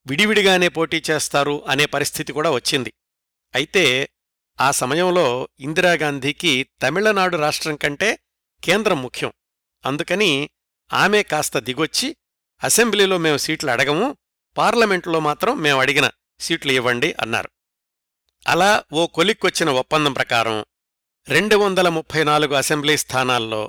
విడివిడిగానే 0.08 0.68
పోటీ 0.68 1.04
చేస్తారు 1.12 1.66
అనే 1.68 1.86
పరిస్థితి 1.86 2.34
కూడా 2.34 2.52
వచ్చింది. 2.52 2.94
అయితే 3.56 4.10
ఆ 4.62 4.72
సమయంలో 4.72 5.50
ఇందిరాగాంధీకి 5.60 6.68
తమిళనాడు 6.82 7.38
రాష్ట్రం 7.38 7.76
కంటే 7.76 8.20
కేంద్రం 8.64 9.02
ముఖ్యం. 9.02 9.34
అందుకని 9.86 10.50
ఆమె 10.94 11.24
కాస్త 11.24 11.58
దిగొచ్చి 11.60 12.16
అసెంబ్లీలో 12.64 13.18
మేము 13.18 13.38
సీట్లు 13.38 13.72
అడగము 13.72 14.18
పార్లమెంటులో 14.58 15.20
మాత్రం 15.20 15.62
మేము 15.62 15.82
అడిగిన 15.82 16.10
సీట్లు 16.40 16.72
ఇవ్వండి 16.72 17.16
అన్నారు. 17.22 17.50
అలా 18.48 18.84
ఓ 18.94 19.08
కొలిక్కొచ్చిన 19.08 19.70
ఒప్పందం 19.70 20.14
ప్రకారం 20.14 20.66
రెండు 21.28 21.56
వందల 21.56 21.88
ముప్పై 21.90 22.24
నాలుగు 22.24 22.54
అసెంబ్లీ 22.56 22.98
స్థానాల్లో 22.98 23.62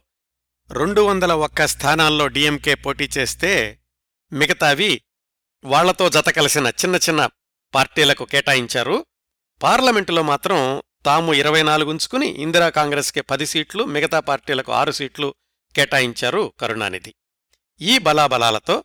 రెండు 0.71 1.01
వందల 1.01 1.33
ఒక్క 1.33 1.67
స్థానాల్లో 1.67 2.27
డిఎంకే 2.27 2.75
పోటీ 2.75 3.11
చేస్తే 3.19 3.53
మిగతావి 4.33 4.91
వాళ్ళతో 5.65 6.09
జత 6.09 6.29
కలిసిన 6.29 6.67
చిన్న 6.67 6.97
చిన్న 6.97 7.23
పార్టీలకు 7.75 8.25
కేటాయించారు. 8.25 8.97
పార్లమెంటులో 9.63 10.23
మాత్రం 10.23 10.83
తాము 11.05 11.33
ఇరవై 11.33 11.63
నాలుగుంచుకుని 11.63 12.29
ఇందిరా 12.45 12.69
కాంగ్రెస్కి 12.69 13.21
పది 13.21 13.47
సీట్లు 13.47 13.85
మిగతా 13.85 14.21
పార్టీలకు 14.21 14.73
ఆరు 14.73 14.91
సీట్లు 14.91 15.35
కేటాయించారు 15.75 16.53
కరుణానిధి. 16.61 17.15
ఈ 17.81 17.99
బలాబలాలతో 17.99 18.85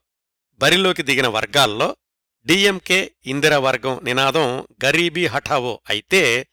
బరిలోకి 0.62 1.04
దిగిన 1.04 1.28
వర్గాల్లో 1.28 1.90
డిఎంకే 2.46 3.02
ఇందిరా 3.26 3.58
వర్గం 3.58 4.00
నినాదం 4.04 4.48
గరీబీ 4.86 5.26
హఠావో 5.26 5.82
అయితే 5.90 6.48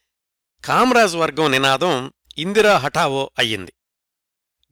కామ్రాజ్ 0.65 1.17
వర్గం 1.17 1.51
నినాదం 1.51 2.13
ఇందిరా 2.39 2.77
హఠావో 2.77 3.31
అయ్యింది. 3.39 3.73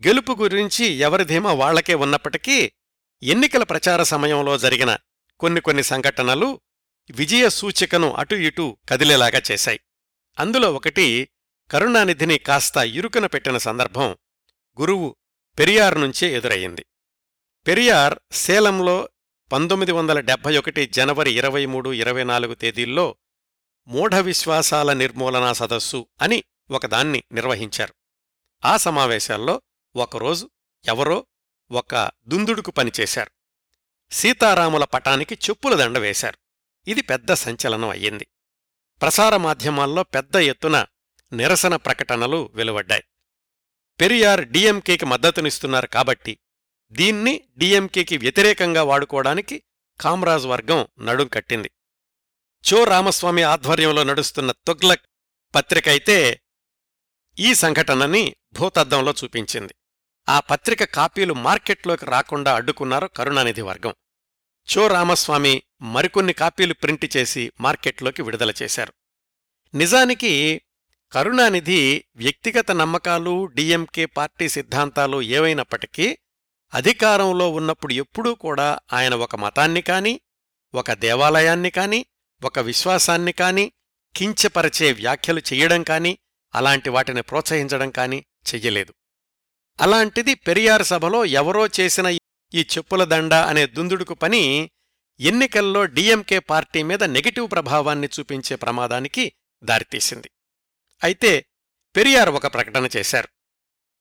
గెలుపు 0.07 0.33
గురించి 0.33 0.87
ఎవరిధీమా 0.87 1.53
వాళ్ళకే 1.53 1.95
ఉన్నప్పటికీ 1.95 2.73
ఎన్నికల 3.23 3.63
ప్రచార 3.63 4.03
సమయంలో 4.03 4.59
జరిగిన 4.59 4.97
కొన్ని 5.41 5.61
కొన్ని 5.61 5.83
సంఘటనలు 5.83 6.61
విజయ 7.11 7.49
సూచికను 7.49 8.13
అటు 8.13 8.35
ఇటూ 8.35 8.77
కదిలేలాగా 8.89 9.43
చేశాయి. 9.53 9.81
అందులో 10.39 10.73
ఒకటి 10.73 11.29
కరుణానిధిని 11.71 12.39
కాస్త 12.39 12.77
ఇరుకున 12.77 13.27
పెట్టిన 13.27 13.59
సందర్భం 13.59 14.17
గురువు 14.81 15.17
పెరియార్ 15.59 16.01
నుంచే 16.01 16.37
ఎదురయ్యింది. 16.37 16.87
పెరియార్ 17.67 18.19
సేలంలో 18.33 19.09
పంతొమ్మిది 19.53 19.93
వందల 19.93 20.21
డెబ్బై 20.21 20.57
ఒకటి 20.57 20.87
జనవరి 20.87 21.33
ఇరవై 21.33 21.67
మూడు 21.67 21.93
ఇరవై 21.93 22.25
నాలుగు 22.25 22.55
తేదీల్లో 22.55 23.17
మూఢ 23.89 24.15
విశ్వాసాల 24.15 24.93
నిర్మూలనా 24.93 25.53
సదస్సు 25.53 26.07
అని 26.23 26.45
ఒకదాన్ని 26.71 27.25
నిర్వహించారు. 27.33 27.95
ఆ 28.65 28.77
సమావేశాల్లో 28.77 29.63
ఒకరోజు 29.97 30.51
ఎవరో 30.87 31.27
ఒక 31.71 32.11
దుందుడుకు 32.29 32.71
పనిచేశారు 32.71 33.31
సీతారాముల 34.11 34.85
పటానికి 34.85 35.35
చెప్పుల 35.35 35.75
దండ 35.75 35.99
వేశారు. 35.99 36.39
ఇది 36.91 37.03
పెద్ద 37.03 37.33
సంచలనం 37.33 37.89
అయ్యింది. 37.89 38.27
ప్రసార 39.03 39.37
మాధ్యమాల్లో 39.37 40.03
పెద్ద 40.03 40.37
ఎత్తున 40.37 40.87
నిరసన 41.33 41.77
ప్రకటనలు 41.77 42.51
వెలువడ్డాయి. 42.55 43.05
పెరియార్ 44.01 44.45
డిఎంకేకి 44.45 45.05
మద్దతునిస్తున్నారు 45.05 45.87
కాబట్టి 45.87 46.39
దీన్ని 46.91 47.43
డిఎంకేకి 47.59 48.17
వ్యతిరేకంగా 48.17 48.83
వాడుకోవడానికి 48.83 49.63
కామ్రాజ్ 50.01 50.47
వర్గం 50.47 50.87
నడుం 51.01 51.27
కట్టింది. 51.27 51.71
చో 52.65 52.85
రామస్వామి 52.85 53.43
ఆధ్వర్యంలో 53.43 54.03
నడుస్తున్న 54.05 54.51
తుగ్లక్ 54.67 55.05
పత్రిక 55.55 55.89
అయితే 55.89 56.41
ఈ 57.39 57.55
సంఘటనని 57.55 58.37
భూతద్దంలో 58.53 59.15
చూపించింది. 59.25 59.75
ఆ 60.29 60.41
పత్రిక 60.41 60.85
కాపీలు 60.85 61.35
మార్కెట్లోకి 61.35 62.05
రాకుండా 62.07 62.55
అడ్డుకున్నారు 62.55 63.07
కరుణానిధి 63.07 63.61
వర్గం. 63.61 63.95
చో 64.69 64.87
రామస్వామి 64.87 65.63
మరికొన్ని 65.83 66.33
కాపీలు 66.33 66.75
ప్రింట్ 66.75 67.17
చేసి 67.17 67.53
మార్కెట్లోకి 67.61 68.23
విడుదల 68.23 68.53
చేశారు. 68.63 68.93
నిజానికి 69.75 70.33
కరుణానిధి 71.13 72.05
వ్యక్తిగత 72.17 72.71
నమ్మకాలు 72.71 73.35
డిఎంకే 73.55 74.07
పార్టీ 74.07 74.49
సిద్ధాంతాలు 74.49 75.23
ఏవైనప్పటికీ 75.23 76.19
అధికారంలో 76.75 77.47
ఉన్నప్పుడు 77.51 77.93
ఎప్పుడూ 77.95 78.35
కూడా 78.35 78.69
ఆయన 78.93 79.15
ఒక 79.15 79.37
మతాన్ని 79.37 79.83
కాని 79.83 80.15
ఒక 80.75 80.93
దేవాలయాన్ని 80.93 81.71
కాని 81.71 82.01
ఒక 82.45 82.59
విశ్వాసాన్ని 82.59 83.33
కాని 83.33 83.73
కించపరచే 84.17 84.93
వ్యాఖ్యలు 84.93 85.41
చెయ్యడం 85.41 85.83
కాని 85.83 86.19
అలాంటి 86.55 86.91
వాటిని 86.91 87.23
ప్రోత్సహించడం 87.23 87.91
కాని 87.91 88.25
చెయ్యలేదు. 88.55 88.95
అలాంటిది 89.81 90.35
పెరియార్ 90.35 90.83
సభలో 90.83 91.25
ఎవరో 91.25 91.67
చేసిన 91.81 92.19
ఈ 92.55 92.67
చెప్పుల 92.77 93.05
దండ 93.05 93.35
అనే 93.35 93.67
దుందుడుకు 93.67 94.15
పని 94.15 94.71
ఎన్నికల్లో 95.21 95.85
డిఎంకే 95.85 96.39
పార్టీ 96.39 96.83
మీద 96.83 97.05
నెగటివ్ 97.05 97.51
ప్రభావాన్ని 97.51 98.09
చూపించే 98.21 98.57
ప్రమాదానికి 98.57 99.33
దారితీసింది. 99.65 100.31
అయితే 101.05 101.47
పెరియార్ 101.97 102.29
ఒక 102.29 102.55
ప్రకటన 102.55 102.89
చేశారు. 102.97 103.29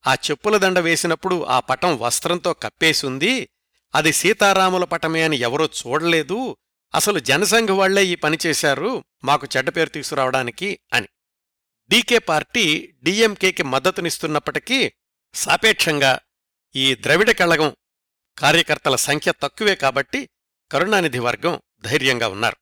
ఆ 0.08 0.14
చెప్పుల 0.14 0.58
దండ 0.58 0.80
వేసినప్పుడు 0.80 1.44
ఆ 1.44 1.60
పటం 1.60 2.00
వస్త్రంతో 2.00 2.54
కప్పేసుంది 2.54 3.50
అది 3.96 4.14
సీతారాముల 4.14 4.84
పటమే 4.84 5.24
అని 5.24 5.38
ఎవరూ 5.38 5.66
చూడలేదు 5.66 6.58
అసలు 6.94 7.20
జనసంఘ 7.20 7.70
వాళ్ళే 7.70 8.06
ఈ 8.06 8.16
పని 8.16 8.38
చేశారు 8.46 9.04
మాకు 9.24 9.48
చెడ్డ 9.58 9.70
పేరు 9.70 9.90
తీసుకురావడానికి 9.90 10.80
అని. 10.94 11.08
డీకే 11.90 12.18
పార్టీ 12.18 12.94
డిఎంకేకి 13.04 13.64
మద్దతునిస్తున్నప్పటికీ 13.64 14.94
సాపేక్షంగా 15.34 16.20
ఈ 16.76 16.96
ద్రవిడ 16.96 17.32
కళగం 17.32 17.76
కార్యకర్తల 18.38 18.96
సంఖ్య 18.96 19.34
తక్కువే 19.42 19.76
కాబట్టి 19.76 20.30
కరుణానిధి 20.72 21.20
వర్గం 21.20 21.62
ధైర్యంగా 21.82 22.28
ఉన్నారు. 22.28 22.58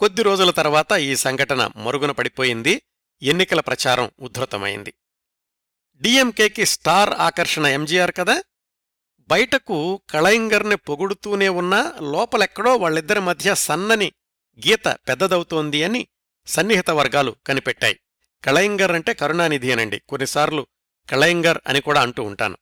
కొద్ది 0.00 0.22
రోజుల 0.22 0.50
తర్వాత 0.50 0.92
ఈ 0.92 1.16
సంఘటన 1.16 1.70
మరుగున 1.76 2.10
పడిపోయింది 2.10 2.82
ఎన్నికల 3.22 3.60
ప్రచారం 3.60 4.10
ఉద్ధృతమైంది 4.20 4.94
డీఎంకేకి 6.02 6.66
స్టార్ 6.66 7.10
ఆకర్షణ 7.10 7.66
ఎంజీఆర్ 7.66 8.12
కదా 8.18 8.36
బయటకు 9.30 10.02
కళయింగర్ని 10.10 10.76
పొగుడుతూనే 10.76 11.48
ఉన్నా 11.48 11.92
లోపలెక్కడో 12.02 12.76
వాళ్ళిద్దరి 12.76 13.20
మధ్య 13.20 13.54
సన్నని 13.54 14.12
గీత 14.68 14.88
పెద్దదవుతోంది 14.88 15.84
అని 15.84 16.06
సన్నిహిత 16.46 16.90
వర్గాలు 16.90 17.36
కనిపెట్టాయి. 17.46 18.00
కళయింగర్ 18.44 18.92
అంటే 18.92 19.14
కరుణానిధి 19.14 19.72
అనండి. 19.72 19.98
కొన్నిసార్లు 19.98 20.66
కళయింగర్ 21.10 21.58
అని 21.66 21.80
కూడా 21.80 22.00
అంటూ 22.00 22.22
ఉంటాను. 22.22 22.56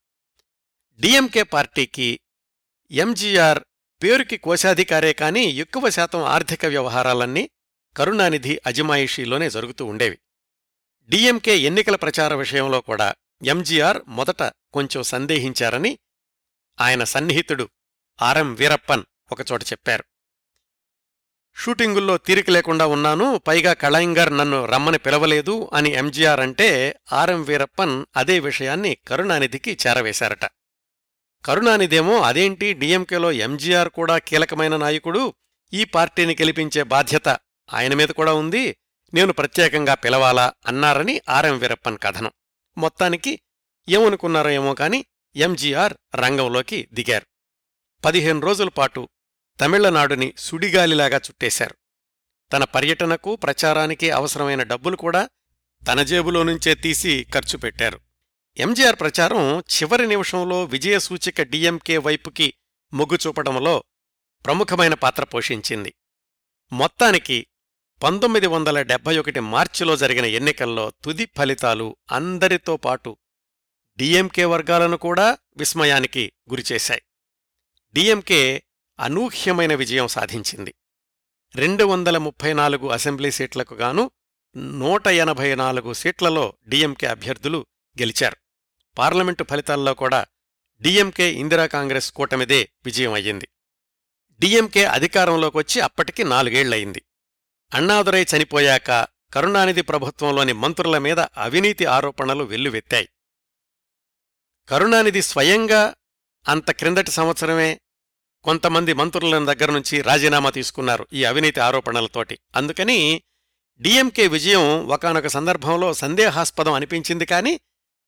డిఎంకే 1.00 1.42
పార్టీకి 1.42 2.20
ఎంజీఆర్ 2.90 3.58
పేరుకి 4.02 4.36
కోశాధికారే 4.36 5.12
కాని 5.12 5.44
ఎక్కువ 5.44 5.90
శాతం 5.90 6.22
ఆర్థిక 6.22 6.66
వ్యవహారాలన్నీ 6.66 7.50
కరుణానిధి 7.96 8.60
అజమాయిషీలోనే 8.66 9.50
జరుగుతూ 9.50 9.84
ఉండేవి. 9.84 10.18
డిఎంకే 11.08 11.58
ఎన్నికల 11.58 11.96
ప్రచార 11.96 12.34
విషయంలో 12.34 12.80
కూడా 12.80 13.14
ఎంజీఆర్ 13.44 14.02
మొదట 14.08 14.42
కొంచెం 14.42 15.02
సందేహించారని 15.02 15.98
ఆయన 16.80 17.04
సన్నిహితుడు 17.04 17.68
ఆర్ఎం 18.22 18.54
వీరప్పన్ 18.54 19.04
ఒకచోట 19.32 19.62
చెప్పారు. 19.62 20.04
షూటింగుల్లో 21.56 22.18
తీరిక 22.18 22.50
లేకుండా 22.50 22.86
ఉన్నాను 22.86 23.38
పైగా 23.38 23.72
కళయింగర్ 23.72 24.36
నన్ను 24.36 24.64
రమ్మని 24.64 24.98
పిలవలేదు 24.98 25.70
అని 25.74 25.90
ఎంజీఆర్ 25.90 26.40
అంటే 26.40 27.00
ఆర్ఎం 27.12 27.42
వీరప్పన్ 27.42 28.04
అదే 28.16 28.38
విషయాన్ని 28.40 28.94
కరుణానిధికి 29.08 29.78
చేరవేశారట. 29.86 30.44
కరుణానిధేమో 31.44 32.20
అదేంటి 32.20 32.74
డిఎంకేలో 32.74 33.32
ఎంజీఆర్ 33.32 33.88
కూడా 33.88 34.18
కీలకమైన 34.18 34.76
నాయకుడు 34.76 35.34
ఈ 35.72 35.84
పార్టీని 35.84 36.34
గెలిపించే 36.34 36.82
బాధ్యత 36.82 37.28
ఆయన 37.72 37.94
మీద 37.94 38.08
కూడా 38.08 38.32
ఉంది 38.32 38.76
నేను 39.14 39.32
ప్రత్యేకంగా 39.32 39.94
పిలవాలా 39.94 40.52
అన్నారని 40.66 41.20
ఆర్ఎం 41.28 41.58
వీరప్పన్ 41.58 41.98
కథనం. 42.02 42.32
మొత్తానికి 42.78 43.40
ఏమనుకున్నారో 43.88 44.50
ఏమో 44.50 44.74
కాని 44.74 45.04
ఎంజీఆర్ 45.38 45.94
రంగంలోకి 46.14 46.88
దిగారు. 46.92 47.26
పదిహేను 48.04 48.40
రోజుల 48.40 48.68
పాటు 48.68 49.08
తమిళనాడుని 49.60 50.34
సుడిగాలిలాగా 50.38 51.16
చుట్టేశారు. 51.16 51.74
తన 52.52 52.64
పర్యటనకు 52.64 53.36
ప్రచారానికి 53.36 54.10
అవసరమైన 54.10 54.62
డబ్బులు 54.62 54.96
కూడా 54.96 55.28
తన 55.86 56.02
జేబులో 56.02 56.42
నుంచే 56.42 56.74
తీసి 56.74 57.26
ఖర్చు 57.34 57.58
పెట్టారు. 57.58 58.00
ఎంజీఆర్ 58.56 58.96
ప్రచారం 59.00 59.60
చివరి 59.60 60.06
నిమిషంలో 60.06 60.64
విజయసూచిక 60.64 61.42
డిఎంకే 61.42 61.98
వైపుకి 61.98 62.54
మొగ్గు 62.92 63.18
చూపడంలో 63.26 63.84
ప్రముఖమైన 64.46 64.94
పాత్ర 64.94 65.24
పోషించింది. 65.24 65.94
మొత్తానికి 66.72 67.46
పంతొమ్మిది 68.02 68.46
వందల 68.46 68.82
డెబ్బై 68.82 69.18
ఒకటి 69.18 69.40
మార్చిలో 69.40 69.96
జరిగిన 69.96 70.24
ఎన్నికల్లో 70.24 70.92
తుది 71.04 71.28
ఫలితాలు 71.38 71.96
అందరితో 72.12 72.76
పాటు 72.76 73.16
డిఎంకే 73.98 74.44
వర్గాలను 74.44 74.96
కూడా 74.96 75.38
విస్మయానికి 75.56 76.32
గురిచేశాయి. 76.50 77.02
డిఎంకే 77.92 78.62
అనూహ్యమైన 79.00 79.74
విజయం 79.74 80.08
సాధించింది. 80.08 80.74
రెండు 81.56 81.84
వందల 81.84 82.18
ముప్పై 82.18 82.52
నాలుగు 82.52 82.88
అసెంబ్లీ 82.88 83.30
సీట్లకు 83.30 83.74
గాను 83.74 84.10
నూట 84.56 85.06
ఎనభై 85.06 85.54
నాలుగు 85.54 85.92
సీట్లలో 85.92 86.54
డిఎంకే 86.68 87.06
అభ్యర్థులు 87.06 87.66
గెలిచారు. 88.00 88.36
పార్లమెంటు 88.98 89.44
ఫలితాల్లో 89.50 89.94
కూడా 89.94 90.26
డిఎంకే 90.80 91.32
ఇందిరా 91.32 91.66
కాంగ్రెస్ 91.66 92.12
కూటమిదే 92.12 92.70
విజయం 92.84 93.12
అయ్యింది. 93.12 93.48
డిఎంకే 94.38 94.84
అధికారంలోకొచ్చి 94.84 95.80
అప్పటికి 95.80 96.24
నాలుగేళ్ళయింది. 96.24 97.02
అన్నాదురై 97.74 98.26
చనిపోయాక 98.36 99.06
కరుణానిధి 99.34 99.82
ప్రభుత్వంలోని 99.82 100.52
మంత్రుల 100.52 100.98
మీద 100.98 101.20
అవినీతి 101.20 101.84
ఆరోపణలు 101.84 102.44
వెల్లువెత్తాయి. 102.44 103.08
కరుణానిధి 104.68 105.22
స్వయంగా 105.22 105.94
అంత 106.48 106.70
క్రిందటి 106.70 107.10
సంవత్సరమే 107.10 107.80
కొంతమంది 108.44 108.92
మంత్రుల 108.92 109.44
దగ్గర 109.44 109.70
నుంచి 109.70 110.02
రాజీనామా 110.02 110.50
తీసుకున్నారు 110.50 111.06
ఈ 111.12 111.24
అవినీతి 111.24 111.60
ఆరోపణలతోటి. 111.60 112.38
అందుకని 112.56 113.22
డిఎంకే 113.80 114.26
విజయం 114.26 114.86
ఒకనొక 114.86 115.26
సందర్భంలో 115.26 115.94
సందేహాస్పదం 115.94 116.72
అనిపించింది 116.72 117.26
కాని 117.26 117.60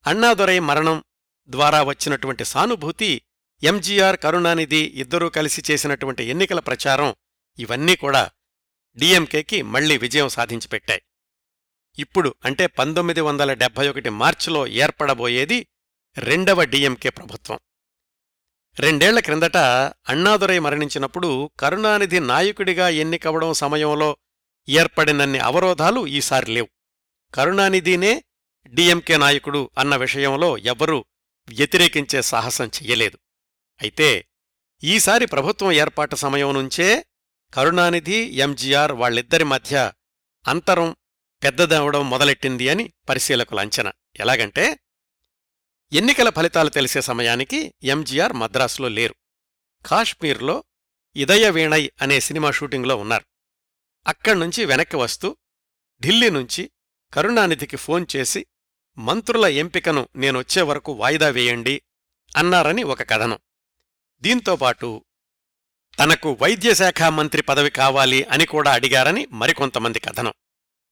అన్నాదొరై 0.07 0.59
మరణం 0.59 1.05
ద్వారా 1.49 1.83
వచ్చినటువంటి 1.83 2.45
సానుభూతి 2.45 3.23
ఎంజీఆర్ 3.63 4.17
కరుణానిధి 4.17 4.77
ఇద్దరూ 4.77 5.29
కలిసి 5.29 5.73
చేసినటువంటి 5.73 6.25
ఎన్నికల 6.25 6.61
ప్రచారం 6.61 7.15
ఇవన్నీ 7.59 7.97
కూడా 7.97 8.31
డిఎంకేకి 8.97 9.63
మళ్ళీ 9.63 9.99
విజయం 9.99 10.29
సాధించిపెట్టాయి. 10.29 11.03
ఇప్పుడు 11.99 12.35
అంటే 12.45 12.67
పంతొమ్మిది 12.67 13.21
వందల 13.21 13.53
డెబ్బై 13.53 13.89
ఒకటి 13.89 14.09
మార్చిలో 14.09 14.67
ఏర్పడబోయేది 14.67 15.67
రెండవ 16.19 16.65
డిఎంకే 16.65 17.11
ప్రభుత్వం. 17.11 17.59
రెండేళ్ళ 18.79 19.21
క్రిందట 19.21 19.57
అణ్ణాదురై 20.09 20.59
మరణించినప్పుడు 20.59 21.51
కరుణానిధి 21.61 22.21
నాయకుడిగా 22.21 22.89
ఎన్నికవడం 22.89 23.53
సమయంలో 23.53 24.17
ఏర్పడినన్ని 24.69 25.39
అవరోధాలు 25.39 26.07
ఈసారి 26.07 26.51
లేవు. 26.51 26.69
కరుణానిధినే 27.35 28.25
డిఎంకే 28.69 29.17
నాయకుడు 29.17 29.71
అన్న 29.79 29.97
విషయంలో 29.97 30.59
ఎవ్వరూ 30.59 31.05
వ్యతిరేకించే 31.49 32.23
సాహసం 32.23 32.65
చెయ్యలేదు. 32.65 33.19
అయితే 33.81 34.29
ఈసారి 34.85 35.27
ప్రభుత్వం 35.27 35.73
ఏర్పాటు 35.73 36.17
సమయం 36.17 36.55
నుంచే 36.55 37.07
కరుణానిధి 37.55 38.17
ఎంజీఆర్ 38.17 38.93
వాళ్ళిద్దరి 38.93 39.45
మధ్య 39.45 39.93
అంతరం 40.49 40.97
పెద్దదవడం 41.43 42.11
మొదలెట్టింది 42.11 42.69
అని 42.69 42.93
పరిశీలకుల 43.09 43.61
అంచనా. 43.61 43.93
ఎలాగంటే 44.21 44.79
ఎన్నికల 45.93 46.31
ఫలితాలు 46.31 46.69
తెలిసే 46.69 47.01
సమయానికి 47.01 47.75
ఎంజీఆర్ 47.83 48.33
మద్రాసులో 48.33 48.89
లేరు. 48.89 49.15
కాశ్మీర్లో 49.87 50.65
ఇదయ 51.17 51.51
వీణై 51.51 51.93
అనే 52.03 52.21
సినిమా 52.21 52.51
షూటింగ్లో 52.51 52.97
ఉన్నారు. 52.97 53.25
అక్కడ్నుంచి 54.07 54.65
వెనక్కి 54.65 54.97
వస్తూ 54.97 55.37
ఢిల్లీ 56.03 56.31
నుంచి 56.31 56.71
కరుణానిధికి 57.15 57.77
ఫోన్ 57.77 58.07
చేసి 58.17 58.47
మంత్రుల 58.99 59.47
ఎంపికను 59.47 60.09
నేనొచ్చే 60.17 60.63
వరకు 60.63 60.93
వాయిదా 60.93 61.29
వేయండి 61.29 61.83
అన్నారని 62.37 62.83
ఒక 62.83 63.03
కథనం. 63.03 63.39
దీంతోపాటు 64.21 65.05
తనకు 65.99 66.39
వైద్యశాఖ 66.41 67.03
మంత్రి 67.03 67.43
పదవి 67.43 67.71
కావాలి 67.71 68.25
అని 68.25 68.47
కూడా 68.47 68.73
అడిగారని 68.73 69.27
మరికొంతమంది 69.27 69.99
కథనం. 70.01 70.33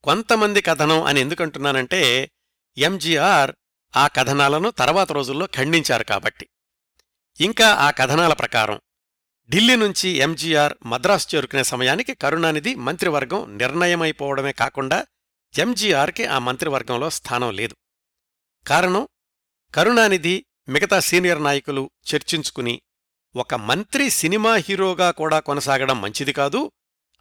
కొంతమంది 0.05 0.61
కథనం 0.61 1.03
అని 1.03 1.21
ఎందుకంటున్నానంటే 1.21 2.31
ఎంజీఆర్ 2.79 3.53
ఆ 3.97 4.07
కథనాలను 4.07 4.71
తర్వాత 4.71 5.13
రోజుల్లో 5.13 5.47
ఖండించారు 5.47 6.05
కాబట్టి. 6.05 6.49
ఇంకా 7.41 7.69
ఆ 7.71 7.91
కథనాల 7.91 8.33
ప్రకారం 8.33 8.81
ఢిల్లీ 9.51 9.77
నుంచి 9.77 10.09
ఎంజీఆర్ 10.09 10.75
మద్రాసు 10.87 11.37
చేరుకునే 11.37 11.65
సమయానికి 11.65 12.15
కరుణానిధి 12.15 12.75
మంత్రివర్గం 12.75 13.59
నిర్ణయమైపోవడమే 13.59 14.53
కాకుండా 14.53 15.07
ఎంజీఆర్కి 15.59 16.25
ఆ 16.25 16.39
మంత్రివర్గంలో 16.39 17.11
స్థానం 17.11 17.53
లేదు. 17.53 17.77
కారణం 18.67 19.09
కరుణానిధి 19.75 20.45
మిగతా 20.69 21.01
సీనియర్ 21.01 21.45
నాయకులు 21.45 21.91
చర్చించుకుని 22.15 22.83
ఒక 23.37 23.55
మంత్రి 23.55 24.11
సినిమా 24.11 24.55
హీరోగా 24.55 25.11
కూడా 25.11 25.41
కొనసాగడం 25.41 26.01
మంచిది 26.01 26.33
కాదు 26.33 26.73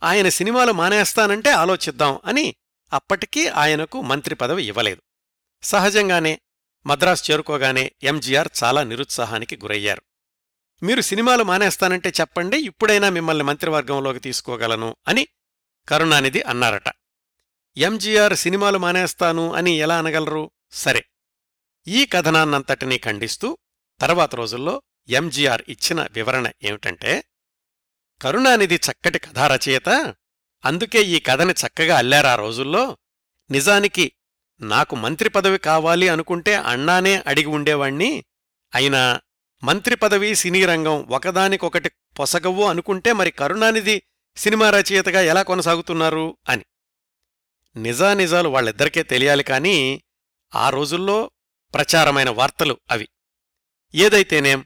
ఆయన 0.03 0.29
సినిమాలు 0.29 0.71
మానేస్తానంటే 0.71 1.49
ఆలోచిద్దాం 1.49 2.19
అని 2.25 2.55
అప్పటికీ 2.93 3.47
ఆయనకు 3.47 4.01
మంత్రి 4.01 4.35
పదవి 4.35 4.65
ఇవ్వలేదు. 4.65 5.01
సహజంగానే 5.63 6.41
మద్రాసు 6.87 7.31
చేరుకోగానే 7.31 7.91
ఎంజీఆర్ 8.03 8.47
చాలా 8.63 8.83
నిరుత్సాహానికి 8.83 9.57
గురయ్యారు. 9.57 10.01
మీరు 10.83 11.01
సినిమాలు 11.01 11.43
మానేస్తానంటే 11.43 12.09
చెప్పండి 12.09 12.57
ఇప్పుడైనా 12.57 13.09
మిమ్మల్ని 13.09 13.43
మంత్రివర్గంలోకి 13.43 14.19
తీసుకోగలను 14.19 14.95
అని 15.07 15.27
కరుణానిధి 15.89 16.41
అన్నారట. 16.41 16.83
ఎంజీఆర్ 17.77 18.35
సినిమాలు 18.35 18.77
మానేస్తాను 18.77 19.53
అని 19.53 19.71
ఎలా 19.71 19.97
అనగలరు? 19.97 20.51
సరే. 20.71 21.05
ఈ 21.87 22.05
కథనాన్నంతటినీ 22.05 22.97
ఖండిస్తూ 22.97 23.57
తర్వాత 24.01 24.35
రోజుల్లో 24.35 24.81
ఎంజీఆర్ 25.07 25.61
ఇచ్చిన 25.67 26.07
వివరణ 26.11 26.51
ఏమిటంటే 26.63 27.23
కరుణానిధి 28.21 28.75
చక్కటి 28.75 29.19
కథారచయిత 29.19 30.15
అందుకే 30.65 31.03
ఈ 31.03 31.19
కథని 31.19 31.53
చక్కగా 31.53 31.97
అల్లారా 31.97 32.35
రోజుల్లో. 32.35 32.97
నిజానికి 33.51 34.11
నాకు 34.61 34.95
మంత్రి 34.95 35.29
పదవి 35.29 35.57
కావాలి 35.57 36.09
అనుకుంటే 36.09 36.55
అన్నానే 36.55 37.23
అడిగి 37.27 37.45
ఉండేవాణ్ణి. 37.45 38.23
అయినా 38.75 39.21
మంత్రి 39.63 39.95
పదవి 39.95 40.35
సినీ 40.35 40.65
రంగం 40.65 41.07
ఒకదానికొకటి 41.07 41.89
పొసగవు 41.89 42.63
అనుకుంటే 42.63 43.13
మరి 43.13 43.31
కరుణానిధి 43.31 44.01
సినిమా 44.37 44.69
రచయితగా 44.69 45.21
ఎలా 45.21 45.41
కొనసాగుతున్నారు 45.41 46.37
అని. 46.49 46.65
నిజానిజాలు 47.75 48.49
వాళ్ళిద్దరికే 48.49 49.03
తెలియాలి 49.03 49.43
కానీ 49.43 50.03
ఆ 50.55 50.69
రోజుల్లో 50.69 51.31
ప్రచారమైన 51.73 52.29
వార్తలు 52.29 52.77
అవి. 52.91 53.09
ఏదైతేనేం 53.95 54.65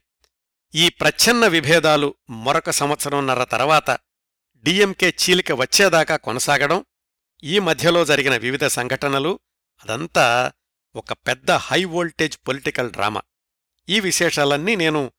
ఈ 0.75 0.89
ప్రచ్ఛన్న 0.89 1.47
విభేదాలు 1.47 2.15
మరొక 2.29 2.69
సంవత్సరంన్నర 2.69 3.43
తర్వాత 3.43 3.91
డిఎంకే 4.63 5.09
చీలిక 5.09 5.51
వచ్చేదాకా 5.51 6.15
కొనసాగడం 6.15 6.85
ఈ 7.43 7.59
మధ్యలో 7.59 8.05
జరిగిన 8.05 8.37
వివిధ 8.37 8.65
సంఘటనలు 8.65 9.39
అదంతా 9.83 10.51
ఒక 10.95 11.13
పెద్ద 11.13 11.51
హై 11.51 11.83
వోల్టేజ్ 11.83 12.37
పొలిటికల్ 12.47 12.91
డ్రామా. 12.91 13.21
ఈ 13.89 13.99
విశేషాలన్నీ 13.99 14.75
నేను 14.75 15.11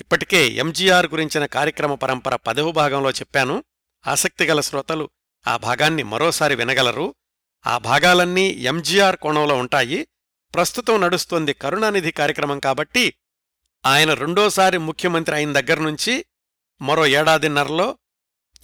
ఇప్పటికే 0.00 0.48
ఎంజీఆర్ 0.48 1.06
గురించిన 1.06 1.46
కార్యక్రమ 1.46 1.94
పరంపర 1.94 2.36
పదవ 2.36 2.72
భాగంలో 2.72 3.10
చెప్పాను. 3.10 3.64
ఆసక్తిగల 4.06 4.60
శ్రోతలు 4.60 5.10
ఆ 5.48 5.56
భాగాన్ని 5.56 6.02
మరోసారి 6.02 6.54
వినగలరు. 6.54 7.14
ఆ 7.66 7.78
భాగాలన్నీ 7.78 8.48
ఎంజీఆర్ 8.48 9.16
కోణంలో 9.16 9.56
ఉంటాయి. 9.56 10.08
ప్రస్తుతం 10.54 11.00
నడుస్తోంది 11.00 11.52
కరుణానిధి 11.52 12.10
కార్యక్రమం 12.12 12.58
కాబట్టి 12.58 13.14
ఆయన 13.86 14.14
రెండోసారి 14.14 14.78
ముఖ్యమంత్రి 14.78 15.36
అయిన 15.36 15.60
దగ్గర్నుంచి 15.60 16.24
మరో 16.82 17.06
ఏడాదిన్నరలో 17.06 17.98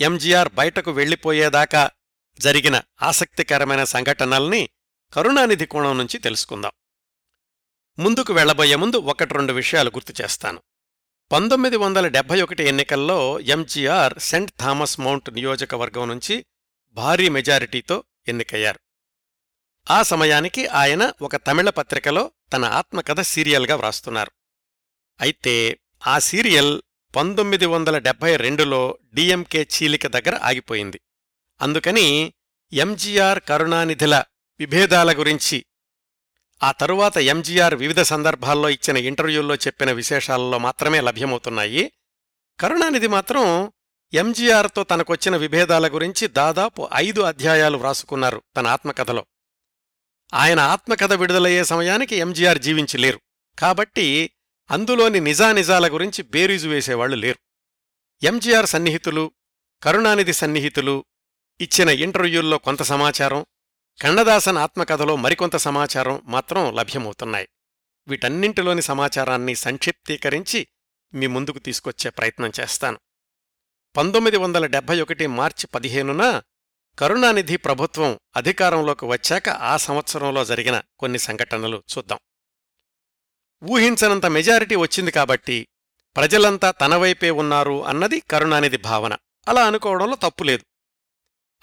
ఎంజీఆర్ 0.00 0.53
బయటకు 0.53 0.90
వెళ్ళిపోయేదాకా 0.90 1.90
జరిగిన 2.38 2.83
ఆసక్తికరమైన 3.03 3.85
సంఘటనల్ని 3.85 4.68
కరుణానిధి 5.12 5.66
కోణం 5.66 5.99
నుంచి 5.99 6.18
తెలుసుకుందాం. 6.18 6.73
ముందుకు 7.99 8.33
వెళ్ళబోయే 8.33 8.77
ముందు 8.77 8.96
ఒకటి 8.96 9.35
రెండు 9.35 9.53
విషయాలు 9.53 9.90
గుర్తు 9.90 10.23
చేస్తాను. 10.23 10.62
పంతొమ్మిది 11.33 11.77
వందల 11.77 12.09
డెబ్బై 12.09 12.42
ఒకటి 12.42 12.64
ఎన్నికల్లో 12.64 13.40
ఎంజీఆర్ 13.40 14.18
సెంట్ 14.18 14.53
థామస్ 14.61 15.01
మౌంట్ 15.01 15.35
నియోజకవర్గం 15.35 16.09
నుంచి 16.09 16.46
భారీ 16.92 17.29
మెజారిటీతో 17.29 18.05
ఎన్నికయ్యారు. 18.29 18.81
ఆ 19.90 20.03
సమయానికి 20.03 20.66
ఆయన 20.66 21.12
ఒక 21.23 21.37
తమిళ 21.37 21.70
పత్రికలో 21.70 22.33
తన 22.53 22.64
ఆత్మకథ 22.64 23.20
సీరియల్గా 23.20 23.77
వ్రాస్తున్నారు. 23.77 24.31
అయితే 25.20 25.81
ఆ 26.07 26.18
సీరియల్ 26.18 26.83
పంతొమ్మిది 27.16 27.66
వందల 27.66 27.99
డెబ్బై 27.99 28.37
రెండులో 28.37 28.99
డిఎంకే 29.14 29.68
చీలిక 29.75 30.07
దగ్గర 30.07 30.38
ఆగిపోయింది. 30.42 31.01
అందుకని 31.61 32.35
ఎంజీఆర్ 32.73 33.40
కరుణానిధిల 33.40 34.25
విభేదాల 34.61 35.18
గురించి. 35.18 35.64
ఆ 36.62 36.73
తరువాత 36.73 37.16
ఎంజీఆర్ 37.18 37.75
వివిధ 37.75 38.01
సందర్భాల్లో 38.01 38.70
ఇచ్చిన 38.70 38.96
ఇంటర్వ్యూల్లో 38.96 39.55
చెప్పిన 39.55 39.92
విశేషాలలో 39.92 40.59
మాత్రమే 40.59 41.01
లభ్యమవుతున్నాయి. 41.01 41.92
కరుణానిధి 42.61 43.07
మాత్రం 43.07 43.73
ఎంజీఆర్తో 44.12 44.85
తనకొచ్చిన 44.85 45.37
విభేదాల 45.37 45.88
గురించి 45.88 46.27
దాదాపు 46.27 46.88
ఐదు 46.94 47.20
అధ్యాయాలు 47.20 47.79
వ్రాసుకున్నారు 47.79 48.42
తన 48.57 48.66
ఆత్మకథలో. 48.66 49.27
ఆయన 50.35 50.61
ఆత్మకథ 50.61 51.12
విడుదలయ్యే 51.12 51.64
సమయానికి 51.64 52.16
ఎంజీఆర్ 52.16 52.59
జీవించి 52.59 52.99
లేరు. 52.99 53.20
కాబట్టి 53.59 54.31
అందులోని 54.70 55.20
నిజానిజాల 55.20 55.94
గురించి 55.94 56.23
బేరీజు 56.23 56.68
వేసేవాళ్ళు 56.68 57.16
లేరు. 57.16 57.38
ఎంజీఆర్ 58.23 58.66
సన్నిహితులు 58.66 59.33
కరుణానిధి 59.83 60.33
సన్నిహితులు 60.33 61.05
ఇచ్చిన 61.61 61.88
ఇంటర్వ్యూల్లో 61.88 62.59
కొంత 62.59 62.83
సమాచారం 62.83 63.46
కన్నదాసన్ 64.02 64.58
ఆత్మకథలో 64.58 65.16
మరికొంత 65.16 65.56
సమాచారం 65.56 66.22
మాత్రం 66.24 66.74
లభ్యమవుతున్నాయి. 66.74 67.48
వీటన్నింటిలోని 68.08 68.82
సమాచారాన్ని 68.82 69.54
సంక్షిప్తీకరించి 69.54 70.66
మీ 71.14 71.26
ముందుకు 71.26 71.58
తీసుకొచ్చే 71.58 72.10
ప్రయత్నం 72.10 72.52
చేస్తాను. 72.60 73.00
పంతొమ్మిది 73.96 74.36
వందల 74.36 74.66
డెబ్బై 74.66 75.00
ఒకటి 75.00 75.26
మార్చి 75.26 75.66
పదిహేనున 75.66 76.42
కరుణానిధి 76.98 77.56
ప్రభుత్వం 77.56 78.18
అధికారంలోకి 78.36 79.06
వచ్చాక 79.06 79.48
ఆ 79.48 79.76
సంవత్సరంలో 79.76 80.44
జరిగిన 80.44 80.82
కొన్ని 80.98 81.18
సంఘటనలు 81.18 81.82
చూద్దాం. 81.98 82.18
ఊహించనంత 83.64 84.26
మెజారిటీ 84.26 84.74
వచ్చింది 84.74 85.10
కాబట్టి 85.10 85.68
ప్రజలంతా 86.16 86.70
తనవైపే 86.70 87.30
ఉన్నారు 87.30 87.86
అన్నది 87.86 88.20
కరుణానిధి 88.20 88.76
భావన. 88.76 89.16
అలా 89.48 89.66
అనుకోవడంలో 89.66 90.16
తప్పులేదు 90.16 90.64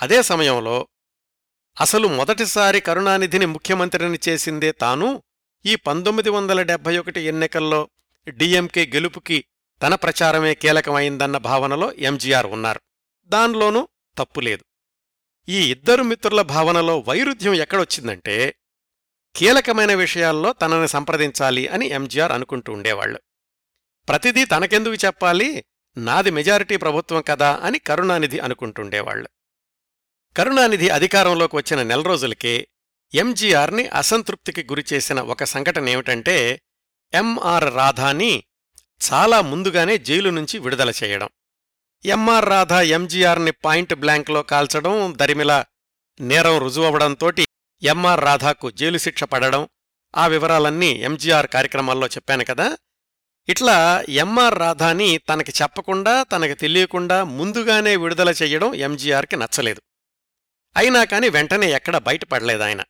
అదే 0.02 0.21
సమయంలో 0.21 0.88
అసలు 1.82 2.08
మొదటిసారి 2.08 2.80
కరుణానిధిని 2.80 3.46
ముఖ్యమంత్రిని 3.46 4.20
చేసిందే 4.30 4.72
తాను. 4.72 5.24
ఈ 5.66 5.76
పంతొమ్మిది 5.76 6.30
వందల 6.30 6.62
డెబ్బై 6.62 6.98
ఒకటి 6.98 7.22
ఎన్నికల్లో 7.22 7.90
డిఎంకే 8.28 8.92
గెలుపుకి 8.96 9.46
తన 9.84 9.96
ప్రచారమే 9.96 10.54
కీలకమైందన్న 10.54 11.38
భావనలో 11.38 11.94
ఎంజీఆర్ 11.94 12.46
ఉన్నారు. 12.46 12.82
దానిలోనూ 13.26 13.88
తప్పులేదు 14.18 14.63
ఈ 15.50 15.72
ఇద్దరు 15.72 16.04
మిత్రుల 16.04 16.42
భావనలో 16.42 17.00
వైరుధ్యం 17.00 17.54
ఎక్కడొచ్చిందంటే 17.54 18.56
కీలకమైన 19.36 19.94
విషయాల్లో 19.94 20.54
తనని 20.54 20.88
సంప్రదించాలి 20.88 21.68
అని 21.68 21.88
ఎంజీఆర్ 21.88 22.32
అనుకుంటూ 22.32 22.74
ఉండేవాళ్ళు 22.74 23.20
ప్రతిదీ 24.08 24.46
తనకెందుకు 24.46 24.96
చెప్పాలి? 24.96 25.66
నాది 25.98 26.32
మెజారిటీ 26.32 26.78
ప్రభుత్వం 26.78 27.22
కదా 27.22 27.60
అని 27.63 27.80
కరుణానిధి 27.80 28.40
అనుకుంటుండేవాళ్ళు 28.40 29.30
కరుణానిధి 30.36 30.90
అధికారంలోకి 30.90 31.56
వచ్చిన 31.56 31.84
నెల 31.84 32.02
రోజులకే 32.02 32.68
ఎంజీఆర్ని 33.13 33.88
అసంతృప్తికి 33.88 34.63
గురిచేసిన 34.63 35.22
ఒక 35.22 35.44
సంఘటన 35.44 35.90
ఏమిటంటే 35.90 36.62
ఎంఆర్ 37.13 37.74
రాధాని 37.74 38.44
చాలా 39.12 39.42
ముందుగానే 39.42 39.98
జైలు 39.98 40.30
నుంచి 40.30 40.60
విడుదల 40.60 40.92
చేయడం. 41.04 41.30
ఎంఆర్ 42.06 42.46
రాధా 42.46 42.82
ఎంజీఆర్ని 42.82 43.52
పాయింట్ 43.52 43.96
బ్లాంక్లో 43.96 44.44
కాల్చడం 44.44 45.13
దరిమిల 45.18 45.66
నేరం 46.20 46.58
రుజువవడంతోటి 46.58 47.48
ఎంఆర్ 47.84 48.22
రాధాకు 48.22 48.72
జైలు 48.72 48.98
శిక్ష 48.98 49.24
పడడం 49.24 49.68
ఆ 50.16 50.28
వివరాలన్నీ 50.28 50.88
ఎంజీఆర్ 50.88 51.48
కార్యక్రమాల్లో 51.48 52.08
చెప్పాను 52.08 52.46
కదా. 52.46 52.78
ఇట్లా 53.50 54.04
ఎంఆర్ 54.10 54.60
రాధాని 54.60 55.18
తనకి 55.18 55.54
చెప్పకుండా 55.62 56.24
తనకి 56.24 56.54
తెలియకుండా 56.54 57.24
ముందుగానే 57.24 57.96
విడుదల 57.96 58.30
చెయ్యడం 58.30 58.76
ఎంజీఆర్కి 58.76 59.36
నచ్చలేదు. 59.36 59.82
అయినా 60.76 61.04
కాని 61.04 61.30
వెంటనే 61.30 61.72
ఎక్కడ 61.72 61.98
బయటపడలేదాయన. 61.98 62.84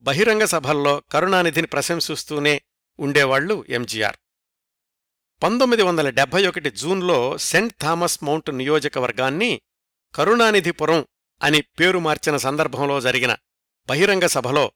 బహిరంగ 0.00 0.44
సభల్లో 0.44 1.02
కరుణానిధిని 1.12 1.66
ప్రశంసిస్తూనే 1.66 2.62
ఉండేవాళ్ళు 3.00 3.64
ఎంజీఆర్. 3.68 4.16
పంతొమ్మిది 5.42 5.82
వందల 5.82 6.10
డెబ్బై 6.10 6.46
ఒకటి 6.46 6.70
జూన్లో 6.70 7.38
సెంట్ 7.38 7.74
థామస్ 7.80 8.24
మౌంట్ 8.24 8.58
నియోజకవర్గాన్ని 8.58 9.60
కరుణానిధిపురం 10.14 11.06
అని 11.42 11.60
పేరు 11.60 11.98
మార్చిన 11.98 12.36
సందర్భంలో 12.36 13.00
జరిగిన 13.00 13.36
బహిరంగ 13.88 14.26
సభలో 14.26 14.72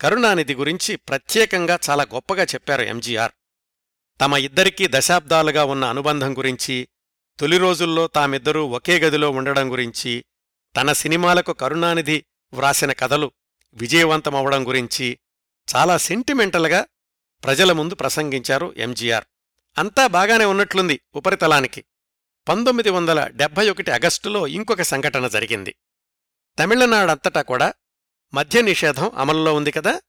కరుణానిధి 0.00 0.54
గురించి 0.54 0.96
ప్రత్యేకంగా 0.96 1.78
చాలా 1.90 2.06
గొప్పగా 2.14 2.44
చెప్పారు 2.44 2.82
ఎంజీఆర్. 2.82 3.32
తమ 4.20 4.34
ఇద్దరికీ 4.34 4.88
దశాబ్దాలుగా 4.90 5.64
ఉన్న 5.64 5.84
అనుబంధం 5.84 6.38
గురించి 6.38 6.88
తొలి 7.40 7.58
రోజుల్లో 7.58 8.06
తామిద్దరూ 8.06 8.66
ఒకే 8.66 8.98
గదిలో 8.98 9.30
ఉండడం 9.30 9.72
గురించి 9.72 10.24
తన 10.76 10.92
సినిమాలకు 10.92 11.52
కరుణానిధి 11.52 12.24
వ్రాసిన 12.52 12.92
కథలు 12.92 13.30
విజయవంతమవడం 13.74 14.68
గురించి 14.68 15.18
చాలా 15.76 15.96
సెంటిమెంటల్గా 15.96 16.86
ప్రజల 17.44 17.72
ముందు 17.72 17.94
ప్రసంగించారు 17.94 18.74
ఎంజీఆర్. 18.76 19.24
అంతా 19.78 20.06
బాగానే 20.06 20.44
ఉన్నట్లుంది 20.44 21.00
ఉపరితలానికి. 21.14 21.84
పంతొమ్మిది 22.48 22.90
వందల 22.90 23.26
డెబ్బై 23.26 23.70
ఒకటి 23.70 23.90
అగస్టులో 23.90 24.46
ఇంకొక 24.46 24.82
సంఘటన 24.82 25.28
జరిగింది. 25.28 25.74
తమిళనాడంతటా 26.58 27.42
కూడా 27.42 27.74
మద్య 28.34 28.62
నిషేధం 28.62 29.10
అమల్లో 29.16 29.54
ఉంది 29.54 29.70
కదా 29.70 30.00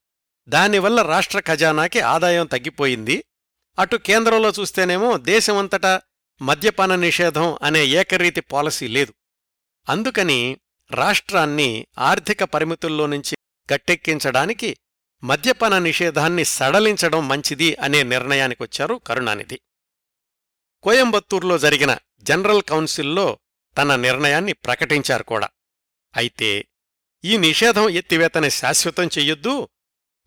దానివల్ల 0.48 1.02
రాష్ట్ర 1.02 1.40
ఖజానాకి 1.40 2.00
ఆదాయం 2.00 2.46
తగ్గిపోయింది. 2.46 3.24
అటు 3.78 3.96
కేంద్రంలో 3.96 4.52
చూస్తేనేమో 4.60 5.18
దేశమంతటా 5.18 6.02
మద్యపాన 6.42 6.94
నిషేధం 6.94 7.58
అనే 7.62 7.84
ఏకరీతి 7.84 8.40
పాలసీ 8.40 8.86
లేదు. 8.88 9.14
అందుకని 9.90 10.60
రాష్ట్రాన్ని 10.90 11.86
ఆర్థిక 11.98 12.44
పరిమితుల్లో 12.44 13.06
నుంచి 13.06 13.36
గట్టెక్కించడానికి 13.72 14.76
మద్యపాన 15.24 15.78
నిషేధాన్ని 15.78 16.44
సడలించడం 16.44 17.28
మంచిది 17.28 17.74
అనే 17.74 18.02
నిర్ణయానికొచ్చారు 18.02 18.94
కరుణానిధి. 18.94 19.60
కోయంబత్తూర్లో 20.82 21.58
జరిగిన 21.58 21.98
జనరల్ 22.22 22.62
కౌన్సిల్లో 22.62 23.38
తన 23.78 23.96
నిర్ణయాన్ని 23.96 24.52
ప్రకటించారు 24.52 25.22
కూడా. 25.22 25.48
అయితే 26.16 26.64
ఈ 27.24 27.36
నిషేధం 27.36 27.88
ఎత్తివేతని 27.88 28.50
శాశ్వతం 28.50 29.06
చెయ్యొద్దు 29.06 29.68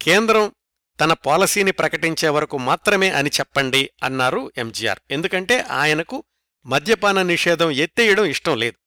కేంద్రం 0.01 0.51
తన 0.99 1.13
పాలసీని 1.13 1.71
ప్రకటించే 1.71 2.29
వరకు 2.29 2.57
మాత్రమే 2.57 3.09
అని 3.09 3.29
చెప్పండి 3.29 3.89
అన్నారు 4.03 4.51
ఎంజీఆర్. 4.57 4.99
ఎందుకంటే 5.11 5.59
ఆయనకు 5.59 6.23
మద్యపాన 6.65 7.21
నిషేధం 7.21 7.71
ఎత్తేయడం 7.71 8.25
ఇష్టం 8.25 8.57
లేదు. 8.57 8.82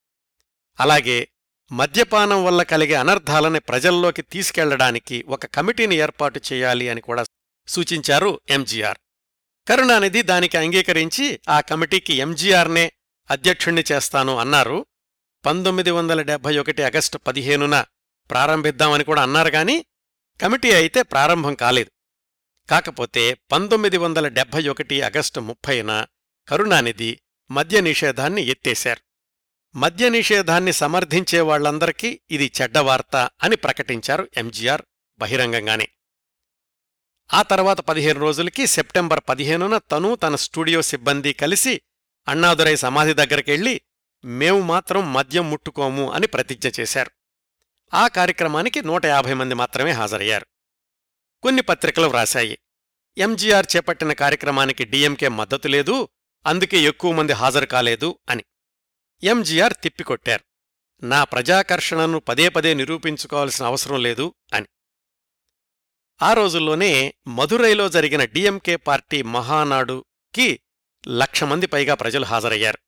అలాగే 0.81 1.29
మద్యపానం 1.73 2.45
వల్ల 2.45 2.63
కలిగే 2.63 2.95
అనర్థాలని 2.95 3.61
ప్రజల్లోకి 3.61 4.23
తీసుకెళ్ళడానికి 4.23 5.25
ఒక 5.29 5.47
కమిటీని 5.47 5.97
ఏర్పాటు 5.97 6.41
చేయాలి 6.53 6.89
అని 6.89 7.01
కూడా 7.01 7.25
సూచించారు 7.69 8.41
ఎంజీఆర్. 8.49 8.99
కరుణానిధి 9.69 10.23
దానికి 10.23 10.57
అంగీకరించి 10.57 11.41
ఆ 11.49 11.61
కమిటీకి 11.61 12.15
ఎంజీఆర్నే 12.15 12.93
అధ్యక్షుణ్ణి 13.31 13.85
చేస్తాను 13.93 14.37
అన్నారు. 14.37 14.87
పంతొమ్మిది 15.47 15.91
వందల 15.91 16.23
డెబ్బై 16.23 16.59
ఒకటి 16.59 16.83
ఆగస్టు 16.83 17.19
పదిహేనున 17.19 17.85
ప్రారంభిద్దామని 18.31 19.05
కూడా 19.05 19.23
అన్నారు 19.23 19.49
గాని 19.49 19.85
కమిటీ 20.41 20.71
అయితే 20.71 21.03
ప్రారంభం 21.03 21.55
కాలేదు. 21.55 21.91
కాకపోతే 22.71 23.35
పంతొమ్మిది 23.35 23.97
వందల 23.97 24.29
డెబ్బై 24.29 24.69
ఒకటి 24.69 25.03
ఆగస్టు 25.03 25.41
ముప్పైన 25.41 26.07
కరుణానిధి 26.49 27.21
మద్య 27.51 27.81
నిషేధాన్ని 27.81 28.43
ఎత్తేశారు. 28.43 29.06
మద్య 29.77 30.09
నిషేధాన్ని 30.09 30.73
సమర్థించే 30.73 31.41
వాళ్ళందరికీ 31.41 32.21
ఇది 32.31 32.53
చెడ్డవార్త 32.63 33.31
అని 33.43 33.57
ప్రకటించారు 33.57 34.29
ఎంజీఆర్ 34.37 34.83
బహిరంగంగానే. 35.19 35.89
ఆ 37.35 37.43
తర్వాత 37.43 37.81
పదిహేను 37.81 38.21
రోజులకి 38.21 38.67
సెప్టెంబర్ 38.67 39.21
పదిహేనున 39.29 39.79
తను 39.79 40.15
తన 40.15 40.37
స్టూడియో 40.37 40.83
సిబ్బంది 40.83 41.33
కలిసి 41.33 41.81
అన్నాదురై 42.29 42.77
సమాధి 42.77 43.15
దగ్గరికెళ్ళి 43.15 43.81
మేము 44.25 44.61
మాత్రం 44.61 45.13
మద్యం 45.13 45.51
ముట్టుకోము 45.51 46.13
అని 46.13 46.27
ప్రతిజ్ఞ 46.27 46.69
చేశారు. 46.81 47.11
ఆ 47.95 48.09
కార్యక్రమానికి 48.09 48.83
నూట 48.83 49.07
యాభై 49.07 49.35
మంది 49.35 49.55
మాత్రమే 49.55 49.91
హాజరయ్యారు. 49.91 50.47
కొన్ని 51.43 51.63
పత్రికలు 51.63 52.07
వ్రాశాయి. 52.07 52.59
ఎంజీఆర్ 53.19 53.67
చేపట్టిన 53.77 54.13
కార్యక్రమానికి 54.13 54.85
డీఎంకే 54.85 55.29
మద్దతు 55.29 55.69
లేదు 55.69 56.09
అందుకే 56.47 56.81
ఎక్కువ 56.81 57.13
మంది 57.13 57.33
హాజరు 57.33 57.67
కాలేదు 57.67 58.19
అని. 58.29 58.45
ఎంజీఆర్ 59.23 59.75
తిప్పికొట్టారు. 59.83 60.45
నా 61.07 61.25
ప్రజాకర్షణను 61.25 62.21
పదే 62.21 62.49
పదే 62.49 62.75
నిరూపించుకోవాల్సిన 62.75 63.67
అవసరం 63.67 64.03
లేదు 64.03 64.35
అని. 64.53 64.67
ఆ 66.23 66.33
రోజుల్లోనే 66.33 67.15
మధురైలో 67.27 67.89
జరిగిన 67.89 68.25
డిఎంకే 68.25 68.77
పార్టీ 68.77 69.23
మహానాడుకి 69.23 70.61
లక్ష 71.09 71.45
మంది 71.45 71.67
పైగా 71.67 71.95
ప్రజలు 71.95 72.25
హాజరయ్యారు. 72.25 72.79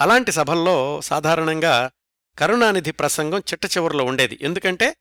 అలాంటి 0.00 0.32
సభల్లో 0.32 1.00
సాధారణంగా 1.00 1.90
కరుణానిధి 2.38 2.90
ప్రసంగం 2.90 3.38
చిట్టచివరిలో 3.38 4.04
ఉండేది. 4.04 4.38
ఎందుకంటే 4.42 4.96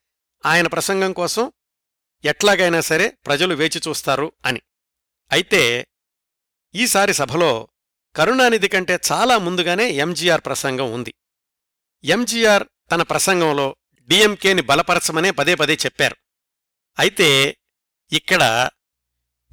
ఆయన 0.46 0.68
ప్రసంగం 0.68 1.14
కోసం 1.14 1.52
ఎట్లాగైనా 2.26 2.82
సరే 2.82 3.18
ప్రజలు 3.26 3.56
వేచి 3.56 3.82
చూస్తారు 3.88 4.32
అని. 4.46 4.62
అయితే 5.32 5.88
ఈసారి 6.76 7.14
సభలో 7.14 7.68
కరుణానిధి 8.18 8.68
కంటే 8.68 9.00
చాలా 9.12 9.38
ముందుగానే 9.38 9.90
ఎంజీఆర్ 9.90 10.42
ప్రసంగం 10.42 10.94
ఉంది. 10.94 11.14
ఎంజీఆర్ 12.04 12.64
తన 12.92 13.02
ప్రసంగంలో 13.02 13.76
డిఎంకేని 14.00 14.62
బలపరచమనే 14.62 15.32
పదే 15.32 15.56
పదే 15.56 15.74
చెప్పారు. 15.74 16.16
అయితే 17.00 17.58
ఇక్కడ 18.12 18.70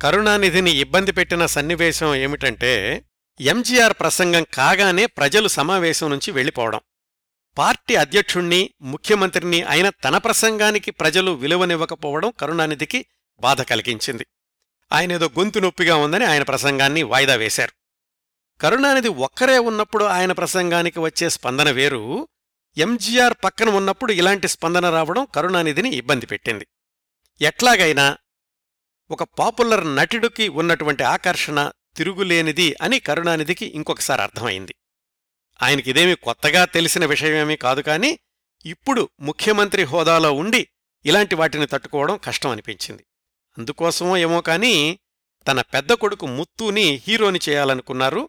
కరుణానిధిని 0.03 0.71
ఇబ్బంది 0.71 1.13
పెట్టిన 1.13 1.47
సన్నివేశం 1.47 2.15
ఏమిటంటే 2.15 3.05
ఎంజీఆర్ 3.41 3.93
ప్రసంగం 3.93 4.47
కాగానే 4.55 5.07
ప్రజలు 5.07 5.49
సమావేశం 5.49 6.11
నుంచి 6.11 6.33
వెళ్ళిపోవడం. 6.33 6.81
పార్టీ 7.59 7.95
అధ్యక్షుణ్ణి 7.95 8.71
ముఖ్యమంత్రిని 8.83 9.63
అయిన 9.63 9.89
తన 9.89 10.17
ప్రసంగానికి 10.17 10.91
ప్రజలు 10.91 11.31
విలువనివ్వకపోవడం 11.31 12.33
కరుణానిధికి 12.41 13.07
బాధ 13.41 13.63
కలిగించింది. 13.63 14.27
ఆయనేదో 14.93 15.27
గొంతు 15.29 15.59
నొప్పిగా 15.59 15.97
ఉందని 15.97 16.25
ఆయన 16.25 16.43
ప్రసంగాన్ని 16.43 17.03
వాయిదా 17.03 17.35
వేశారు. 17.35 17.84
కరుణానిధి 18.61 19.09
ఒక్కరే 19.09 19.59
ఉన్నప్పుడు 19.59 20.05
ఆయన 20.05 20.33
ప్రసంగానికి 20.33 21.01
వచ్చే 21.01 21.31
స్పందన 21.31 21.71
వేరు. 21.71 22.29
ఎంజీఆర్ 22.77 23.35
పక్కన 23.45 23.69
ఉన్నప్పుడు 23.69 24.13
ఇలాంటి 24.13 24.49
స్పందన 24.49 24.91
రావడం 24.91 25.25
కరుణానిధిని 25.25 25.91
ఇబ్బంది 25.91 26.27
పెట్టింది. 26.27 26.67
ఎట్లాగైనా 27.41 28.17
ఒక 29.11 29.23
పాపులర్ 29.23 29.97
నటుడికి 29.97 30.49
ఉన్నటువంటి 30.49 31.03
ఆకర్షణ 31.03 31.71
తిరుగులేనిది 31.97 32.77
అని 32.83 32.99
కరుణానిధికి 33.01 33.67
ఇంకొకసారి 33.67 34.23
అర్థమైంది. 34.23 34.75
ఆయనకిదేమీ 35.63 36.15
కొత్తగా 36.15 36.65
తెలిసిన 36.65 37.07
విషయమేమీ 37.07 37.57
కాదు 37.57 37.81
కాని 37.81 38.19
ఇప్పుడు 38.67 39.09
ముఖ్యమంత్రి 39.21 39.83
హోదాలో 39.83 40.33
ఉండి 40.33 40.69
ఇలాంటి 41.07 41.35
వాటిని 41.35 41.67
తట్టుకోవడం 41.67 42.17
కష్టం 42.17 42.51
అనిపించింది. 42.51 43.05
అందుకోసమో 43.59 44.17
ఏమో 44.17 44.41
కాని 44.41 44.99
తన 45.49 45.61
పెద్ద 45.61 45.93
కొడుకు 45.93 46.27
ముత్తుని 46.27 47.03
హీరోని 47.09 47.41
చేయాలనుకున్నారు. 47.49 48.29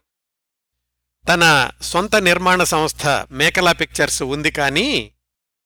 తన 1.28 1.70
సొంత 1.82 2.16
నిర్మాణ 2.16 2.62
సంస్థ 2.62 3.06
మేకలా 3.30 3.72
పిక్చర్స్ 3.72 4.22
ఉంది 4.22 4.50
కానీ 4.50 5.12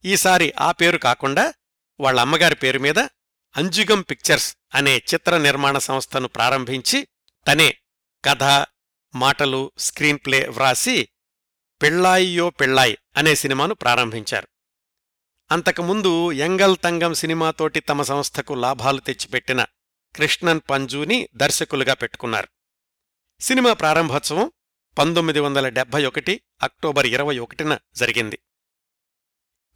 ఈసారి 0.04 0.52
ఆ 0.58 0.72
పేరు 0.72 0.98
కాకుండా 0.98 1.54
వాళ్ళ 2.00 2.20
అమ్మగారి 2.20 2.54
పేరు 2.54 2.78
మీద 2.78 2.98
అంజుగం 3.56 4.00
పిక్చర్స్ 4.00 4.56
అనే 4.74 4.96
చిత్ర 4.96 5.38
నిర్మాణ 5.38 5.78
సంస్థను 5.78 6.28
ప్రారంభించి 6.28 7.08
తనే 7.48 7.76
కథ 8.24 8.66
మాటలు 9.14 9.72
స్క్రీన్ 9.78 10.18
ప్లే 10.18 10.46
వ్రాసి 10.48 11.08
పెళ్ళాయియో 11.82 12.50
పెళ్ళాయి 12.50 12.98
అనే 13.16 13.34
సినిమాను 13.34 13.74
ప్రారంభించారు. 13.74 14.48
అంతకుముందు 15.50 16.32
ఎంగల్ 16.32 16.76
తంగం 16.84 17.14
సినిమాతోటి 17.14 17.80
తమ 17.80 18.02
సంస్థకు 18.02 18.54
లాభాలు 18.54 19.00
తెచ్చిపెట్టిన 19.00 19.64
కృష్ణన్ 20.16 20.60
పంజూని 20.70 21.28
దర్శకులుగా 21.34 21.94
పెట్టుకున్నారు. 21.94 22.48
సినిమా 23.40 23.72
ప్రారంభోత్సవం 23.72 24.52
పంతొమ్మిది 24.98 25.40
వందల 25.40 25.68
డెబ్బై 25.68 26.04
ఒకటి 26.04 26.40
అక్టోబర్ 26.62 27.06
ఇరవై 27.06 27.38
ఒకటిన 27.38 27.78
జరిగింది. 27.94 28.38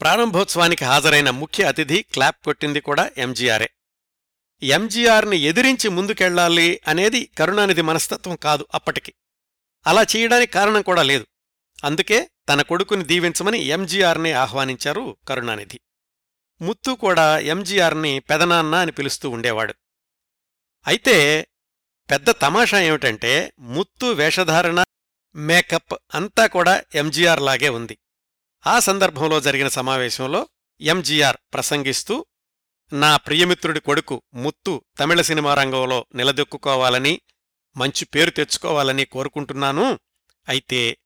ప్రారంభోత్సవానికి 0.00 0.84
హాజరైన 0.84 1.30
ముఖ్య 1.30 1.64
అతిథి 1.64 2.02
క్లాప్ 2.02 2.36
కొట్టింది 2.44 2.80
కూడా 2.80 3.10
ఎంజీఆరే. 3.18 3.70
ఎంజీఆర్ని 4.62 5.36
ఎదిరించి 5.36 5.88
ముందుకెళ్ళాలి 5.88 6.80
అనేది 6.88 7.24
కరుణానిధి 7.24 7.82
మనస్తత్వం 7.82 8.36
కాదు 8.36 8.66
అప్పటికి. 8.74 9.14
అలా 9.86 10.06
చేయడానికి 10.16 10.52
కారణం 10.52 10.82
కూడా 10.82 11.02
లేదు. 11.02 11.26
అందుకే 11.84 12.30
తన 12.48 12.62
కొడుకుని 12.62 13.04
దీవించమని 13.04 13.58
ఎంజీఆర్ని 13.58 14.32
ఆహ్వానించారు 14.32 15.16
కరుణానిధి. 15.28 15.80
ముత్తు 16.60 16.90
కూడా 16.90 17.38
ఎంజీఆర్ని 17.38 18.18
పెదనాన్న 18.18 18.74
అని 18.74 18.92
పిలుస్తూ 18.92 19.30
ఉండేవాడు. 19.30 19.74
అయితే 20.86 21.46
పెద్ద 22.10 22.30
తమాషా 22.30 22.80
ఏమిటంటే 22.80 23.52
ముత్తు 23.58 24.06
వేషధారణ 24.06 24.84
మేకప్ 25.36 25.94
అంతా 26.14 26.46
కూడా 26.46 26.82
ఎంజీఆర్ 26.94 27.40
లాగే 27.40 27.68
ఉంది. 27.68 27.98
ఆ 28.66 28.78
సందర్భంలో 28.78 29.40
జరిగిన 29.40 29.68
సమావేశంలో 29.68 30.48
ఎంజీఆర్ 30.80 31.36
ప్రసంగిస్తూ 31.54 32.26
నా 32.92 33.16
ప్రియమిత్రుడి 33.16 33.80
కొడుకు 33.80 34.22
ముత్తు 34.34 34.84
తమిళ 34.98 35.20
సినిమా 35.20 35.54
రంగంలో 35.54 36.06
నిలదొక్కుకోవాలని 36.14 37.20
మంచి 37.76 38.04
పేరు 38.04 38.30
తెచ్చుకోవాలని 38.30 39.04
కోరుకుంటున్నాను. 39.04 39.98
అయితే 40.48 40.98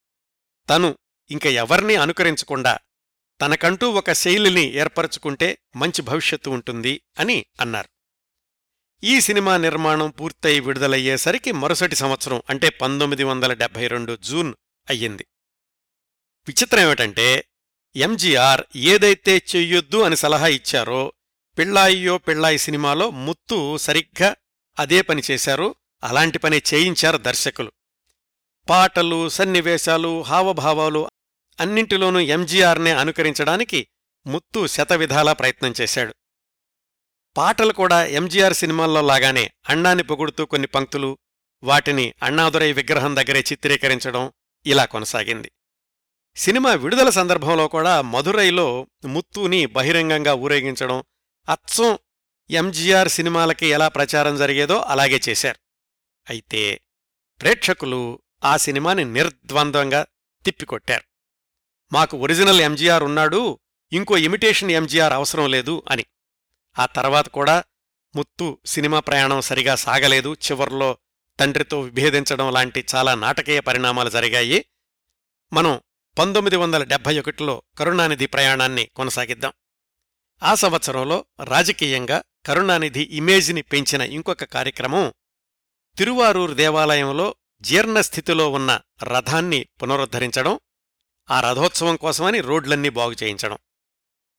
తను 0.70 0.98
ఇంక 1.30 1.46
ఎవర్నీ 1.46 1.94
అనుకరించకుండా 1.94 2.78
తనకంటూ 3.40 3.90
ఒక 3.90 4.12
శైలిని 4.12 4.72
ఏర్పరచుకుంటే 4.72 5.58
మంచి 5.76 6.02
భవిష్యత్తు 6.02 6.50
ఉంటుంది 6.50 7.00
అని 7.18 7.46
అన్నారు. 7.60 7.88
ఈ 9.04 9.20
సినిమా 9.20 9.56
నిర్మాణం 9.56 10.10
పూర్తయి 10.10 10.60
విడుదలయ్యేసరికి 10.60 11.52
మరుసటి 11.52 11.96
సంవత్సరం 11.96 12.42
అంటే 12.50 12.68
పంతొమ్మిది 12.68 13.24
వందల 13.24 13.52
డెబ్బై 13.52 13.86
రెండు 13.86 14.18
జూన్ 14.22 14.54
అయ్యింది. 14.90 15.26
విచిత్రం 16.48 16.80
ఏమిటంటే 16.80 17.44
ఎంజీఆర్ 17.96 18.62
ఏదైతే 18.76 19.42
చెయ్యొద్దు 19.56 19.98
అని 19.98 20.16
సలహా 20.16 20.46
ఇచ్చారో 20.46 21.12
పిళ్ళాయియో 21.58 22.18
పిళ్ళాయి 22.18 22.58
సినిమాలో 22.58 23.10
ముత్తు 23.10 23.76
సరిగ్గా 23.76 24.36
అదే 24.78 25.02
పని 25.02 25.22
చేశారు 25.30 25.74
అలాంటి 26.04 26.38
పని 26.38 26.62
చేయించారు 26.74 27.18
దర్శకులు. 27.18 27.72
పాటలు 28.68 29.28
సన్నివేశాలు 29.28 30.22
హావభావాలు 30.22 31.10
అన్నింటిలోనూ 31.60 32.20
ఎంజీఆర్నే 32.20 32.90
అనుకరించడానికి 32.90 33.88
ముత్తు 34.26 34.66
శతవిధాలా 34.66 35.32
ప్రయత్నం 35.32 35.74
చేశాడు. 35.80 36.14
పాటలు 37.38 37.72
కూడా 37.72 38.04
ఎంజీఆర్ 38.04 38.54
సినిమాల్లో 38.54 39.00
లాగానే 39.00 39.50
అన్నాన్ని 39.68 40.04
పొగుడుతూ 40.04 40.44
కొన్ని 40.44 40.68
పంక్తులు 40.68 41.18
వాటిని 41.62 42.14
అన్నాదురై 42.22 42.72
విగ్రహం 42.72 43.16
దగ్గరే 43.16 43.40
చిత్రీకరించడం 43.40 44.32
ఇలా 44.66 44.84
కొనసాగింది. 44.84 45.52
సినిమా 46.36 46.74
విడుదల 46.74 47.10
సందర్భంలో 47.10 47.68
కూడా 47.68 48.00
మధురైలో 48.00 48.86
ముత్తుని 49.04 49.66
బహిరంగంగా 49.66 50.34
ఊరేగించడం 50.34 51.04
అచ్చం 51.48 51.98
ఎంజీఆర్ 52.50 53.08
సినిమాలకి 53.08 53.66
ఎలా 53.66 53.88
ప్రచారం 53.88 54.36
జరిగేదో 54.36 54.78
అలాగే 54.78 55.20
చేశారు. 55.28 55.58
అయితే 56.30 56.80
ప్రేక్షకులు 57.40 58.22
ఆ 58.44 58.56
సినిమాని 58.56 59.04
నిర్ద్వంద్వంగా 59.04 60.06
తిప్పికొట్టారు. 60.44 61.04
మాకు 61.92 62.16
ఒరిజినల్ 62.16 62.60
ఎంజీఆర్ 62.60 63.02
ఉన్నాడు 63.02 63.58
ఇంకో 63.92 64.16
ఇమిటేషన్ 64.16 64.70
ఎంజీఆర్ 64.70 65.12
అవసరం 65.12 65.50
లేదు 65.50 65.82
అని. 65.90 66.04
ఆ 66.78 66.86
తర్వాత 66.86 67.28
కూడా 67.28 67.64
ముత్తు 68.16 68.58
సినిమా 68.66 69.00
ప్రయాణం 69.00 69.40
సరిగా 69.40 69.74
సాగలేదు. 69.74 70.34
చివర్లో 70.34 70.98
తండ్రితో 71.40 71.80
విభేదించడం 71.80 72.52
లాంటి 72.52 72.86
చాలా 72.94 73.14
నాటకీయ 73.14 73.60
పరిణామాలు 73.60 74.10
జరిగాయి. 74.10 74.64
మనం 75.52 75.80
పంతొమ్మిది 76.18 76.56
వందల 76.56 76.84
డెబ్భై 76.84 77.18
ఒకటిలో 77.18 77.62
కరుణానిధి 77.78 78.26
ప్రయాణాన్ని 78.26 78.84
కొనసాగిద్దాం. 78.84 79.52
ఆ 80.42 80.54
సంవత్సరంలో 80.54 81.24
రాజకీయంగా 81.44 82.22
కరుణానిధి 82.46 83.02
ఇమేజ్ని 83.02 83.62
పెంచిన 83.62 84.00
ఇంకొక 84.00 84.44
కార్యక్రమం 84.44 85.12
తిరువారూరు 85.98 86.54
దేవాలయంలో 86.54 87.34
జీర్ణస్థితిలో 87.60 88.50
ఉన్న 88.50 88.80
రథాన్ని 89.02 89.66
పునరుద్ధరించడం 89.82 90.60
ఆ 91.30 91.40
రథోత్సవం 91.40 91.96
కోసమని 91.96 92.40
రోడ్లన్నీ 92.40 92.88
బాగు 92.88 93.12
చేయించడం. 93.12 93.58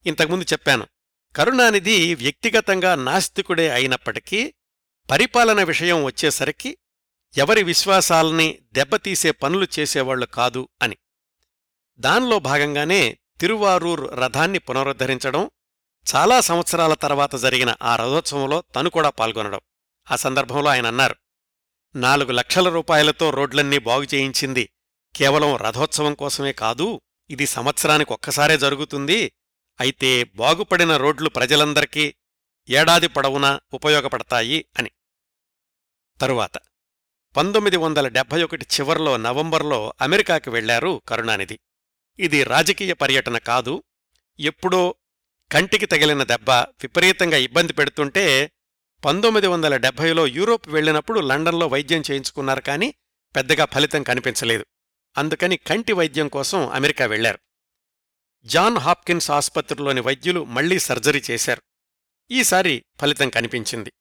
ఇంతకుముందు 0.06 0.43
చెప్పాను 0.43 0.88
కరుణానిధి 1.36 2.15
వ్యక్తిగతంగా 2.15 2.96
నాస్తికుడే 2.96 3.70
అయినప్పటికీ 3.70 4.54
పరిపాలన 5.10 5.63
విషయం 5.63 6.04
వచ్చేసరికి 6.04 6.78
ఎవరి 7.38 7.63
విశ్వాసాల్ని 7.63 8.60
దెబ్బతీసే 8.74 9.32
పనులు 9.32 9.68
చేసేవాళ్ళు 9.80 10.26
కాదు 10.26 10.70
అని. 10.82 10.98
దానిలో 12.00 12.39
భాగంగానే 12.39 13.18
తిరువారూర్ 13.39 14.20
రథాన్ని 14.20 14.60
పునరుద్ధరించడం 14.60 15.50
చాలా 16.13 16.42
సంవత్సరాల 16.42 16.94
తర్వాత 16.94 17.36
జరిగిన 17.36 17.76
ఆ 17.82 17.96
రథోత్సవంలో 17.96 18.63
తను 18.76 18.89
కూడా 18.89 19.10
పాల్గొనడం. 19.10 19.60
ఆ 20.12 20.15
సందర్భంలో 20.15 20.70
ఆయన 20.70 20.88
అన్నారు 20.88 21.15
నాలుగు 21.96 22.32
లక్షల 22.32 22.70
రూపాయలతో 22.70 23.30
రోడ్లన్నీ 23.30 23.78
బాగు 23.78 24.04
చేయించింది 24.04 24.70
కేవలం 25.15 25.56
రథోత్సవం 25.56 26.13
కోసమే 26.13 26.54
కాదు 26.54 27.02
ఇది 27.30 27.46
సంవత్సరానికి 27.46 28.13
ఒక్కసారే 28.13 28.58
జరుగుతుంది 28.58 29.32
అయితే 29.80 30.24
బాగుపడిన 30.24 30.98
రోడ్లు 30.98 31.30
ప్రజలందరికీ 31.30 32.15
ఏడాది 32.70 33.08
పొడవునా 33.08 33.60
ఉపయోగపడతాయి 33.74 34.65
అని. 34.80 34.92
తరువాత 36.22 36.52
పంతొమ్మిది 37.38 37.78
వందల 37.78 38.08
డెబ్బై 38.08 38.44
ఒకటి 38.44 38.65
చివర్లో 38.65 39.18
నవంబర్లో 39.18 39.94
అమెరికాకి 40.02 40.50
వెళ్ళారు 40.50 41.02
కరుణానిధి. 41.08 41.60
ఇది 42.20 42.44
రాజకీయ 42.44 42.94
పర్యటన 42.94 43.38
కాదు 43.38 43.84
ఎప్పుడో 44.39 44.96
కంటికి 45.52 45.86
తగిలిన 45.86 46.24
దెబ్బ 46.24 46.52
విపరీతంగా 46.52 47.38
ఇబ్బంది 47.38 47.74
పెడుతుంటే 47.74 48.52
పంతొమ్మిది 49.06 49.48
వందల 49.48 49.78
డెబ్బైలో 49.78 50.28
యూరోప్ 50.28 50.68
వెళ్ళినప్పుడు 50.68 51.20
లండన్లో 51.20 51.68
వైద్యం 51.68 52.04
చేయించుకున్నారు 52.12 52.62
కానీ 52.62 52.96
పెద్దగా 53.36 53.65
ఫలితం 53.65 54.04
కనిపించలేదు. 54.04 54.65
అందుకని 55.18 55.58
కంటి 55.58 55.94
వైద్యం 55.94 56.28
కోసం 56.28 56.70
అమెరికా 56.70 57.06
వెళ్ళారు 57.06 57.39
జాన్ 58.43 58.78
హాప్కిన్స్ 58.78 59.32
ఆసుపత్రిలోని 59.32 60.02
వైద్యులు 60.02 60.45
మళ్ళీ 60.45 60.80
సర్జరీ 60.80 61.23
చేశారు. 61.32 61.62
ఈసారి 62.32 62.86
ఫలితం 63.02 63.30
కనిపించింది. 63.30 63.93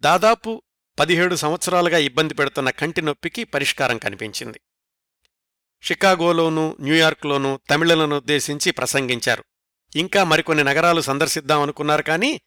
దాదాపు 0.00 0.62
పదిహేడు 0.98 1.36
సంవత్సరాలుగా 1.36 1.98
ఇబ్బంది 1.98 2.34
పెడుతున్న 2.34 2.70
కంటి 2.70 3.02
నొప్పికి 3.02 3.44
పరిష్కారం 3.44 3.98
కనిపించింది. 3.98 4.60
షికాగోలోనూ 5.82 6.76
న్యూయార్క్లోనూ 6.80 7.60
తమిళలను 7.70 8.16
ఉద్దేశించి 8.16 8.72
ప్రసంగించారు. 8.72 9.44
ఇంకా 9.96 10.24
మరికొన్ని 10.24 10.64
నగరాలు 10.64 11.00
సందర్శిద్దామనుకున్నారు 11.00 12.02
కానీ 12.02 12.40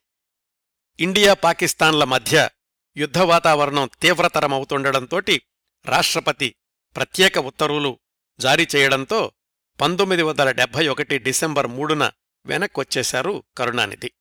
ఇండియా 1.00 1.34
పాకిస్తాన్ల 1.34 2.04
మధ్య 2.04 2.48
యుద్ధ 2.96 3.18
వాతావరణం 3.18 3.90
తీవ్రతరమవుతుండడంతోటి 4.02 5.42
రాష్ట్రపతి 5.86 6.54
ప్రత్యేక 6.96 7.38
ఉత్తర్వులు 7.38 7.98
జారీ 8.40 8.66
చేయడంతో 8.76 9.32
పంతొమ్మిది 9.80 10.22
వందల 10.22 10.50
డెబ్భై 10.50 10.88
ఒకటి 10.88 11.18
డిసెంబర్ 11.18 11.66
మూడున 11.66 12.12
వెనక్కొచ్చేశారు 12.46 13.44
కరుణానిధి. 13.58 14.12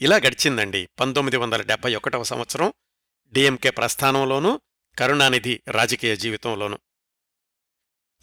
ఇలా 0.00 0.16
గడిచిందండి 0.16 0.88
పంతొమ్మిది 1.00 1.36
వందల 1.36 1.62
డెబ్భై 1.62 1.94
ఒకటవ 1.94 2.22
సంవత్సరం 2.22 2.72
డిఎంకే 3.32 3.70
ప్రస్థానంలోనూ 3.70 4.60
కరుణానిధి 4.98 5.62
రాజకీయ 5.68 6.16
జీవితంలోనూ. 6.16 6.78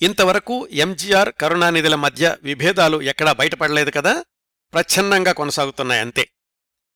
ఇంతవరకు 0.02 0.68
ఎంజీఆర్ 0.68 1.34
కరుణానిధుల 1.42 1.96
మధ్య 1.96 2.38
విభేదాలు 2.44 3.02
ఎక్కడా 3.02 3.34
బయటపడలేదు 3.34 3.92
కదా 3.92 4.26
ప్రచ్ఛన్నంగా 4.74 5.32
కొనసాగుతున్నాయంతే 5.32 6.30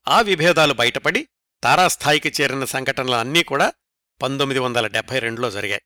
ఆ 0.07 0.21
విభేదాలు 0.21 0.73
బయటపడి 0.73 1.27
తారాస్థాయికి 1.63 2.33
చేరిన 2.41 2.65
సంఘటనలు 2.65 3.15
అన్నీ 3.15 3.43
కూడా 3.43 3.73
పంతొమ్మిది 4.21 4.59
వందల 4.59 4.87
డెబ్బై 4.87 5.19
రెండులో 5.19 5.51
జరిగాయి. 5.51 5.81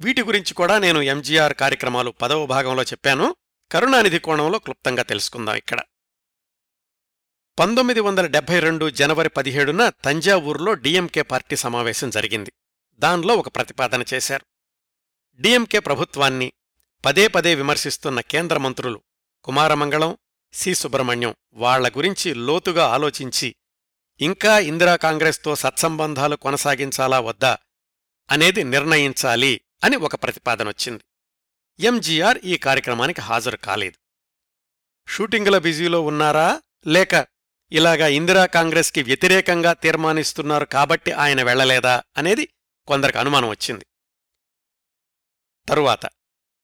వీటి 0.00 0.22
గురించి 0.22 0.54
కూడా 0.54 0.78
నేను 0.78 1.02
ఎంజీఆర్ 1.02 1.54
కార్యక్రమాలు 1.54 2.10
పదవ 2.10 2.46
భాగంలో 2.46 2.82
చెప్పాను. 2.82 3.36
కరుణానిధి 3.72 4.18
కోణంలో 4.18 4.58
క్లుప్తంగా 4.58 5.02
తెలుసుకుందాం 5.02 5.56
ఇక్కడ. 5.56 5.80
పంతొమ్మిది 7.58 8.00
వందల 8.00 8.26
డెబ్బై 8.26 8.60
రెండు 8.60 8.90
జనవరి 8.90 9.28
పదిహేడున 9.28 9.88
తంజావూరులో 9.88 10.74
డిఎంకే 10.74 11.22
పార్టీ 11.22 11.56
సమావేశం 11.56 12.10
జరిగింది. 12.10 12.52
దానిలో 12.94 13.34
ఒక 13.34 13.56
ప్రతిపాదన 13.56 14.04
చేశారు. 14.14 14.44
డిఎంకే 15.40 15.78
ప్రభుత్వాన్ని 15.78 16.52
పదే 17.04 17.28
పదే 17.28 17.54
విమర్శిస్తున్న 17.54 18.20
కేంద్ర 18.20 18.58
మంత్రులు 18.58 19.02
కుమారమంగళం 19.44 20.18
సి. 20.52 20.74
సుబ్రహ్మణ్యం 20.74 21.34
వాళ్ళ 21.52 21.88
గురించి 21.88 22.34
లోతుగా 22.34 22.86
ఆలోచించి 22.86 23.54
ఇంకా 24.20 24.58
ఇందిరా 24.58 24.96
కాంగ్రెస్తో 24.96 25.56
సత్సంబంధాలు 25.56 26.36
కొనసాగించాలా 26.36 27.20
వద్దా 27.20 27.58
అనేది 28.30 28.64
నిర్ణయించాలి 28.64 29.60
అని 29.84 29.96
ఒక 29.96 30.14
ప్రతిపాదన 30.14 30.68
వచ్చింది. 30.68 31.02
ఎంజీఆర్ 31.78 32.38
ఈ 32.44 32.56
కార్యక్రమానికి 32.56 33.20
హాజరు 33.20 33.56
కాలేదు. 33.56 33.98
షూటింగుల 35.08 35.58
బిజీలో 35.58 36.00
ఉన్నారా? 36.00 36.60
లేక 36.86 37.14
ఇలాగా 37.72 38.06
ఇందిరా 38.08 38.46
కాంగ్రెస్కి 38.46 39.02
వ్యతిరేకంగా 39.02 39.72
తీర్మానిస్తున్నారు 39.72 40.64
కాబట్టి 40.64 41.12
ఆయన 41.12 41.42
వెళ్ళలేదా 41.42 42.02
అనేది 42.16 42.48
కొందరికి 42.86 43.18
అనుమానం 43.18 43.48
వచ్చింది. 43.48 43.86
తరువాత 45.68 46.06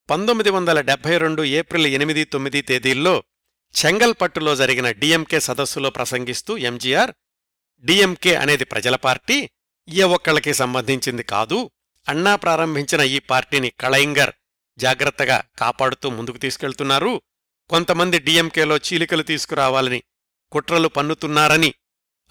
పంతొమ్మిది 0.08 0.50
వందల 0.50 0.80
డెబ్బై 0.80 1.18
రెండు 1.18 1.42
ఏప్రిల్ 1.42 1.86
ఎనిమిది 1.86 2.24
తొమ్మిది 2.24 2.62
తేదీల్లో 2.62 3.24
చెంగల్పట్టులో 3.74 4.56
జరిగిన 4.56 4.90
డిఎంకే 4.90 5.40
సదస్సులో 5.40 5.90
ప్రసంగిస్తూ 5.90 6.56
ఎంజీఆర్ 6.56 7.12
డిఎంకే 7.84 8.34
అనేది 8.34 8.64
ప్రజల 8.64 8.96
పార్టీ 8.96 9.50
ఏ 9.88 10.02
ఒక్కళ్ళకి 10.02 10.54
సంబంధించింది 10.54 11.22
కాదు 11.22 11.70
అన్నా 12.10 12.36
ప్రారంభించిన 12.36 13.00
ఈ 13.00 13.18
పార్టీని 13.18 13.70
కళయింగర్ 13.70 14.32
జాగ్రత్తగా 14.78 15.42
కాపాడుతూ 15.58 16.10
ముందుకు 16.10 16.38
తీసుకెళ్తున్నారు. 16.38 17.22
కొంతమంది 17.70 18.18
డీఎంకేలో 18.18 18.76
చీలికలు 18.76 19.22
తీసుకురావాలని 19.22 20.02
కుట్రలు 20.52 20.88
పన్నుతున్నారని 20.88 21.74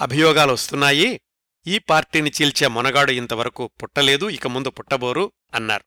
అభియోగాలొస్తున్నాయి 0.02 1.22
ఈ 1.68 1.78
పార్టీని 1.78 2.32
చీల్చే 2.42 2.68
మొనగాడు 2.68 3.12
ఇంతవరకు 3.12 3.68
పుట్టలేదు 3.68 4.30
ఇక 4.30 4.48
ముందు 4.48 4.70
పుట్టబోరు 4.70 5.32
అన్నారు. 5.54 5.84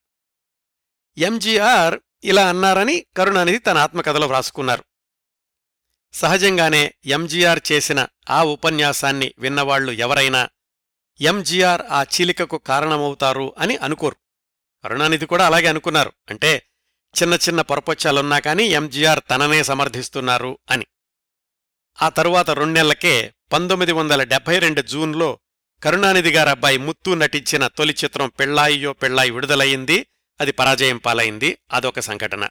ఎంజీఆర్ 1.19 1.99
ఇలా 2.25 2.49
అన్నారని 2.49 3.07
కరుణానిధి 3.17 3.59
తన 3.59 3.79
ఆత్మకథలో 3.79 4.27
వ్రాసుకున్నారు. 4.27 4.85
సహజంగానే 6.13 6.95
ఎంజీఆర్ 7.07 7.61
చేసిన 7.73 8.07
ఆ 8.31 8.45
ఉపన్యాసాన్ని 8.45 9.35
విన్నవాళ్ళు 9.39 9.93
ఎవరైనా 9.93 10.49
ఎంజీఆర్ 11.23 11.83
ఆ 11.91 12.03
చీలికకు 12.03 12.59
కారణమవుతారు 12.59 13.55
అని 13.59 13.77
అనుకోరు. 13.77 14.17
కరుణానిధి 14.85 15.27
కూడా 15.27 15.47
అలాగే 15.47 15.67
అనుకున్నారు. 15.67 16.13
అంటే 16.31 16.63
చిన్న 17.23 17.35
చిన్న 17.35 17.61
పొరపొచ్చాలున్నా 17.61 18.39
కానీ 18.39 18.65
ఎంజీఆర్ 18.65 19.21
తననే 19.31 19.63
సమర్థిస్తున్నారు 19.63 20.59
అని. 20.71 20.87
ఆ 22.03 22.09
తరువాత 22.09 22.51
రెండెళ్ళకే 22.51 23.35
పంతొమ్మిది 23.53 23.92
వందల 23.92 24.23
డెబ్బై 24.23 24.59
రెండు 24.59 24.83
జూన్లో 24.83 25.38
కరుణానిధి 25.83 26.31
గారబ్బాయి 26.31 26.79
ముత్తు 26.79 27.11
నటించిన 27.11 27.67
తొలి 27.67 27.96
చిత్రం 28.05 28.29
పెళ్ళాయియో 28.29 28.92
పెళ్ళాయి 28.92 29.31
విడుదలయింది 29.31 30.07
అది 30.40 30.53
పరాజయం 30.53 30.99
పాలైంది. 30.99 31.59
అదొక 31.73 32.01
సంఘటన. 32.01 32.49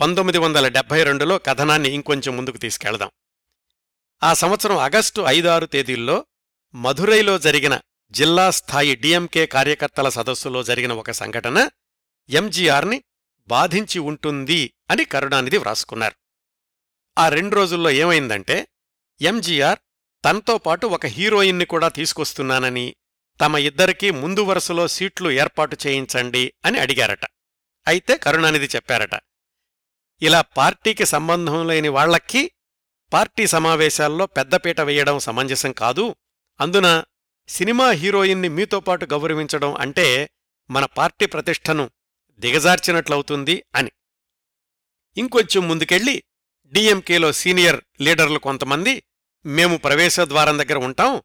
పంతొమ్మిది 0.00 0.38
వందల 0.38 0.68
డెబ్బై 0.68 1.02
రెండులో 1.02 1.38
కథనాన్ని 1.38 1.90
ఇంకొంచెం 1.90 2.36
ముందుకు 2.36 2.56
తీసుకెళ్దాం. 2.56 3.10
ఆ 4.22 4.34
సంవత్సరం 4.34 4.78
ఆగస్టు 4.78 5.24
ఐదారు 5.26 5.66
తేదీల్లో 5.66 6.26
మధురైలో 6.74 7.38
జరిగిన 7.38 7.74
జిల్లా 8.14 8.50
స్థాయి 8.50 8.94
డిఎంకే 8.96 9.46
కార్యకర్తల 9.46 10.08
సదస్సులో 10.08 10.62
జరిగిన 10.62 10.92
ఒక 10.92 11.10
సంఘటన 11.10 11.58
ఎంజీఆర్ని 12.28 12.98
బాధించి 13.48 13.98
ఉంటుంది 14.00 14.74
అని 14.90 15.04
కరుణానిధి 15.04 15.58
వ్రాసుకున్నారు. 15.58 16.16
ఆ 17.18 17.28
రెండు 17.28 17.56
రోజుల్లో 17.56 17.90
ఏమైందంటే 17.90 18.56
ఎంజీఆర్ 19.20 19.80
తనతో 20.24 20.58
పాటు 20.58 20.86
ఒక 20.86 21.06
హీరోయిన్ని 21.06 21.64
కూడా 21.64 21.88
తీసుకొస్తున్నానని 21.88 22.86
తమ 23.40 23.56
ఇద్దరికీ 23.56 24.10
ముందు 24.10 24.42
వరుసలో 24.42 24.88
సీట్లు 24.88 25.30
ఏర్పాటు 25.42 25.76
చేయించండి 25.86 26.44
అని 26.64 26.78
అడిగారట. 26.78 27.24
అయితే 27.86 28.16
కరుణానిధి 28.16 28.68
చెప్పారట 28.76 29.14
ఇలా 30.22 30.40
పార్టీకి 30.40 31.04
సంబంధం 31.04 31.66
లేని 31.66 31.88
వాళ్ళకి 31.88 32.42
పార్టీ 33.12 33.46
సమావేశాల్లో 33.46 34.26
పెద్దపీట 34.26 34.80
వేయడం 34.80 35.18
సమంజసం 35.18 35.72
కాదు 35.72 36.04
అందున 36.60 37.04
సినిమా 37.48 37.90
హీరోయిన్ని 37.90 38.48
మీతో 38.48 38.80
పాటు 38.80 39.04
గౌరవించడం 39.04 39.74
అంటే 39.74 40.30
మన 40.70 40.84
పార్టీ 40.84 41.26
ప్రతిష్టను 41.26 41.90
దిగజార్చినట్లవుతుంది 42.38 43.64
అని. 43.74 43.90
ఇంకొంచెం 45.16 45.68
ముందుకెళ్ళి 45.68 46.22
డిఎంకేలో 46.72 47.32
సీనియర్ 47.32 47.80
లీడర్లు 48.00 48.38
కొంతమంది 48.38 49.02
మేము 49.46 49.76
ప్రవేశద్వారం 49.76 50.58
దగ్గర 50.58 50.76
ఉంటాం 50.76 51.22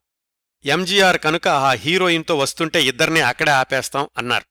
ఎంజీఆర్ 0.66 1.18
కనుక 1.18 1.48
ఆ 1.48 1.72
హీరోయిన్తో 1.72 2.38
వస్తుంటే 2.38 2.84
ఇద్దరినీ 2.84 3.20
అక్కడే 3.20 3.52
ఆపేస్తాం 3.52 4.10
అన్నారు. 4.18 4.46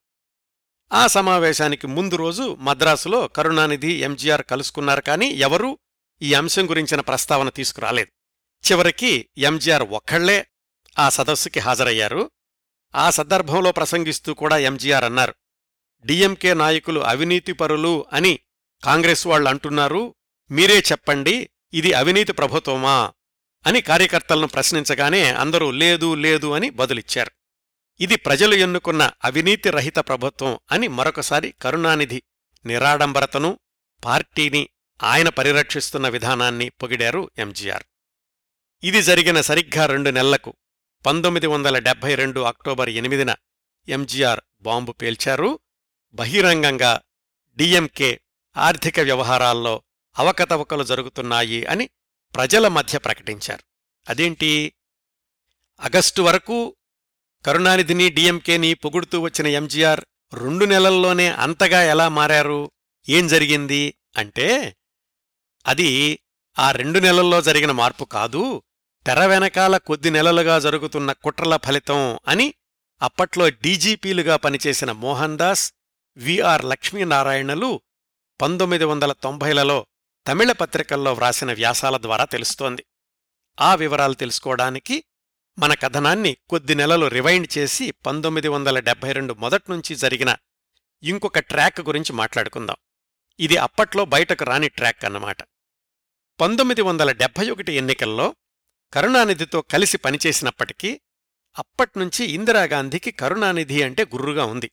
ఆ 0.92 1.06
సమావేశానికి 1.06 1.86
ముందు 1.86 2.16
రోజు 2.16 2.56
మద్రాసులో 2.60 3.28
కరుణానిధి 3.28 3.92
ఎంజీఆర్ 3.92 4.42
కలుసుకున్నారు 4.42 5.00
కానీ 5.00 5.26
ఎవరూ 5.26 5.78
ఈ 6.22 6.34
అంశం 6.34 6.70
గురించిన 6.70 7.00
ప్రస్తావన 7.00 7.48
తీసుకురాలేదు. 7.48 8.10
చివరికి 8.70 9.28
ఎంజీఆర్ 9.38 9.82
ఒక్కళ్ళే 9.82 10.46
ఆ 10.98 11.08
సదస్సుకి 11.08 11.60
హాజరయ్యారు. 11.60 12.30
ఆ 12.94 13.10
సందర్భంలో 13.10 13.72
ప్రసంగిస్తూ 13.72 14.34
కూడా 14.34 14.56
ఎంజీఆర్ 14.56 15.04
అన్నారు 15.04 15.34
డిఎంకే 16.04 16.54
నాయకులు 16.54 17.00
అవినీతిపరులు 17.00 18.06
అని 18.12 18.38
కాంగ్రెస్ 18.84 19.26
వాళ్ళు 19.26 19.50
అంటున్నారు. 19.50 20.14
మీరే 20.50 20.78
చెప్పండి 20.78 21.50
ఇది 21.72 21.92
అవినీతి 21.92 22.32
ప్రభుత్వమా? 22.32 23.12
అని 23.66 23.80
కార్యకర్తలను 23.80 24.46
ప్రశ్నించగానే 24.46 25.34
అందరూ 25.34 25.70
లేదు 25.70 26.14
లేదు 26.14 26.52
అని 26.52 26.70
బదులిచ్చారు. 26.70 27.30
ఇది 28.00 28.16
ప్రజలు 28.16 28.54
ఎన్నుకున్న 28.54 29.10
అవినీతి 29.24 29.70
రహిత 29.70 29.96
ప్రభుత్వం 29.96 30.58
అని 30.72 30.88
మరొకసారి 30.88 31.54
కరుణానిధి 31.62 32.22
నిరాడంబరతను 32.66 33.58
పార్టీని 34.04 34.68
ఆయన 35.02 35.28
పరిరక్షిస్తున్న 35.28 36.08
విధానాన్ని 36.08 36.68
పొగిడారు 36.68 37.30
ఎంజీఆర్. 37.38 37.82
ఇది 38.84 39.02
జరిగిన 39.02 39.40
సరిగ్గా 39.40 39.86
రెండు 39.86 40.10
నెలలకు 40.10 40.54
పంతొమ్మిది 41.06 41.46
వందల 41.46 41.78
డెబ్బై 41.78 42.14
రెండు 42.14 42.40
అక్టోబర్ 42.40 42.88
ఎనిమిదిన 42.88 43.34
ఎంజీఆర్ 43.88 44.40
బాంబు 44.60 44.92
పేల్చారు. 44.92 45.58
బహిరంగంగా 46.12 47.00
డిఎంకే 47.56 48.20
ఆర్థిక 48.56 49.00
వ్యవహారాల్లో 49.00 49.82
అవకతవకలు 50.18 50.84
జరుగుతున్నాయి 50.84 51.64
అని 51.64 51.90
ప్రజల 52.34 52.68
మధ్య 52.68 52.98
ప్రకటించారు. 52.98 53.62
అదేంటి? 54.08 54.72
ఆగస్టు 55.80 56.22
వరకు 56.22 56.76
కరుణానిధిని 57.46 58.10
డిఎంకేని 58.10 58.74
పొగుడుతూ 58.74 59.20
వచ్చిన 59.20 59.46
ఎంజీఆర్ 59.46 60.00
రెండు 60.34 60.64
నెలల్లోనే 60.64 61.28
అంతగా 61.28 61.82
ఎలా 61.82 62.08
మారారు? 62.08 62.70
ఏం 63.08 63.28
జరిగింది? 63.28 63.94
అంటే 64.16 64.76
అది 65.66 66.18
ఆ 66.58 66.70
రెండు 66.70 66.98
నెలల్లో 66.98 67.42
జరిగిన 67.42 67.70
మార్పు 67.70 68.04
కాదు. 68.04 68.62
తెర 69.08 69.26
వెనకాల 69.26 69.76
కొద్ది 69.76 70.10
నెలలుగా 70.10 70.58
జరుగుతున్న 70.58 71.12
కుట్రల 71.12 71.56
ఫలితం 71.56 72.18
అని 72.28 72.54
అప్పట్లో 73.02 73.48
డీజీపీలుగా 73.48 74.36
పనిచేసిన 74.36 74.92
మోహన్ 74.92 75.38
దాస్ 75.38 75.72
విఆర్ 76.16 76.64
లక్ష్మీనారాయణలు 76.64 77.80
పంతొమ్మిది 78.40 78.84
వందల 78.84 79.12
తొంభైలలో 79.12 79.86
తమిళ 80.26 80.52
పత్రికల్లో 80.52 81.12
వ్రాసిన 81.12 81.52
వ్యాసాల 81.52 81.96
ద్వారా 81.96 82.24
తెలుస్తోంది. 82.24 82.84
ఆ 83.60 83.74
వివరాలు 83.74 84.14
తెలుసుకోవడానికి 84.14 85.04
మన 85.58 85.74
కథనాన్ని 85.74 86.36
కొద్ది 86.48 86.74
నెలలు 86.74 87.06
రివైండ్ 87.06 87.58
చేసి 87.58 87.90
పంతొమ్మిది 87.90 88.48
వందల 88.48 88.78
డెబ్బై 88.78 89.12
రెండు 89.12 89.34
మొదట్నుంచి 89.34 89.96
జరిగిన 89.96 90.36
ఇంకొక 91.02 91.38
ట్రాక్ 91.38 91.80
గురించి 91.80 92.12
మాట్లాడుకుందాం. 92.12 92.76
ఇది 93.40 93.56
అప్పట్లో 93.56 94.04
బయటకు 94.04 94.44
రాని 94.44 94.68
ట్రాక్ 94.68 95.04
అన్నమాట. 95.04 95.42
పంతొమ్మిది 96.40 96.82
వందల 96.82 97.12
డెబ్బై 97.12 97.50
ఒకటి 97.50 97.72
ఎన్నికల్లో 97.72 98.36
కరుణానిధితో 98.92 99.62
కలిసి 99.62 99.96
పనిచేసినప్పటికీ 99.96 101.00
అప్పట్నుంచి 101.58 102.24
ఇందిరాగాంధీకి 102.24 103.10
కరుణానిధి 103.10 103.82
అంటే 103.82 104.04
గుర్రుగా 104.04 104.44
ఉంది. 104.44 104.70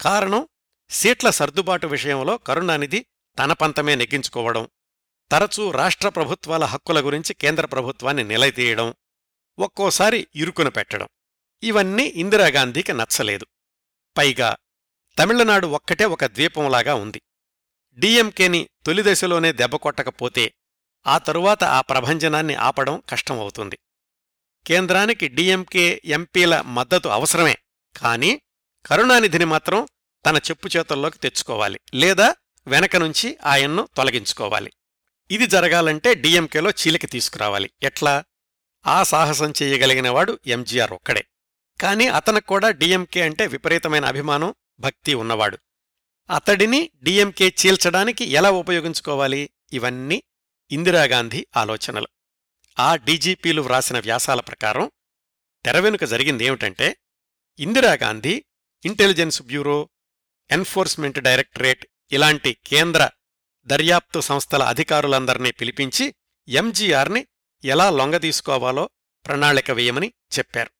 కారణం 0.00 0.48
సీట్ల 0.90 1.30
సర్దుబాటు 1.30 1.86
విషయంలో 1.86 2.36
కరుణానిధి 2.36 3.06
తన 3.38 3.52
పంతమే 3.52 3.94
నెగ్గించుకోవడం 3.94 4.68
తరచూ 5.30 5.70
రాష్ట్ర 5.70 6.08
ప్రభుత్వాల 6.08 6.64
హక్కుల 6.64 7.00
గురించి 7.00 7.34
కేంద్ర 7.34 7.66
ప్రభుత్వాన్ని 7.66 8.24
నిలదీయడం 8.24 8.94
ఒక్కోసారి 9.58 10.28
ఇరుకున 10.34 10.68
పెట్టడం. 10.68 11.08
ఇవన్నీ 11.62 12.02
ఇందిరాగాంధీకి 12.02 12.92
నచ్చలేదు. 12.92 13.46
పైగా 14.16 14.56
తమిళనాడు 15.18 15.66
ఒక్కటే 15.66 16.04
ఒక 16.04 16.24
ద్వీపంలాగా 16.24 16.94
ఉంది. 16.94 17.22
డిఎంకేని 17.94 18.68
తొలిదశలోనే 18.86 19.52
దెబ్బకొట్టకపోతే 19.52 20.52
ఆ 21.06 21.18
తరువాత 21.18 21.64
ఆ 21.64 21.80
ప్రభంజనాన్ని 21.80 22.54
ఆపడం 22.54 23.02
కష్టమవుతుంది. 23.08 23.78
కేంద్రానికి 24.66 25.28
డిఎంకే 25.28 26.02
ఎంపీల 26.04 26.60
మద్దతు 26.60 27.08
అవసరమే. 27.08 27.56
కాని 27.96 28.40
కరుణానిధిని 28.86 29.44
మాత్రం 29.44 29.86
తన 30.26 30.36
చెప్పు 30.36 30.68
చేతుల్లోకి 30.68 31.18
తెచ్చుకోవాలి. 31.18 31.80
లేదా 31.94 32.34
వెనక 32.66 32.96
నుంచి 32.96 33.38
ఆయన్ను 33.44 33.88
తొలగించుకోవాలి. 33.96 34.72
ఇది 35.30 35.46
జరగాలంటే 35.46 36.14
డిఎంకేలో 36.14 36.70
చీలిక 36.70 37.10
తీసుకురావాలి. 37.10 37.70
ఎట్లా? 37.82 38.24
ఆ 38.86 39.02
సాహసం 39.02 39.52
చెయ్యగలిగినవాడు 39.62 40.38
ఎంజీఆర్ 40.46 40.92
ఒక్కడే. 40.92 41.24
కాని 41.80 42.08
అతనికి 42.08 42.46
కూడా 42.46 42.70
డిఎంకే 42.70 43.22
అంటే 43.22 43.46
విపరీతమైన 43.46 44.04
అభిమానం 44.04 44.54
భక్తి 44.80 45.14
ఉన్నవాడు. 45.14 45.58
అతడిని 46.30 46.90
డిఎంకే 47.02 47.48
చీల్చడానికి 47.48 48.24
ఎలా 48.24 48.50
ఉపయోగించుకోవాలి? 48.50 49.50
ఇవన్నీ 49.72 50.22
ఇందిరాగాంధీ 50.72 51.46
ఆలోచనలు. 51.56 52.08
ఆ 52.78 52.96
డీజీపీలు 52.96 53.62
వ్రాసిన 53.62 53.98
వ్యాసాల 53.98 54.40
ప్రకారం 54.40 54.90
తెరవెనుక 55.64 56.04
జరిగిందేమిటంటే 56.04 56.96
Indira Gandhi 57.58 58.44
intelligence 58.84 59.42
bureau 59.42 59.88
enforcement 60.50 61.18
directorate 61.18 61.86
ఇలాంటి 62.12 62.56
కేంద్ర 62.66 63.10
దర్యాప్తు 63.66 64.20
సంస్థల 64.20 64.62
అధికారులందర్నీ 64.62 65.50
పిలిపించి 65.50 66.14
ఎంజీఆర్ని 66.48 67.26
ఎలా 67.64 67.90
లొంగదీసుకోవాలో 67.90 68.90
ప్రణాళిక 69.26 69.70
వేయమని 69.70 70.12
చెప్పారు. 70.38 70.70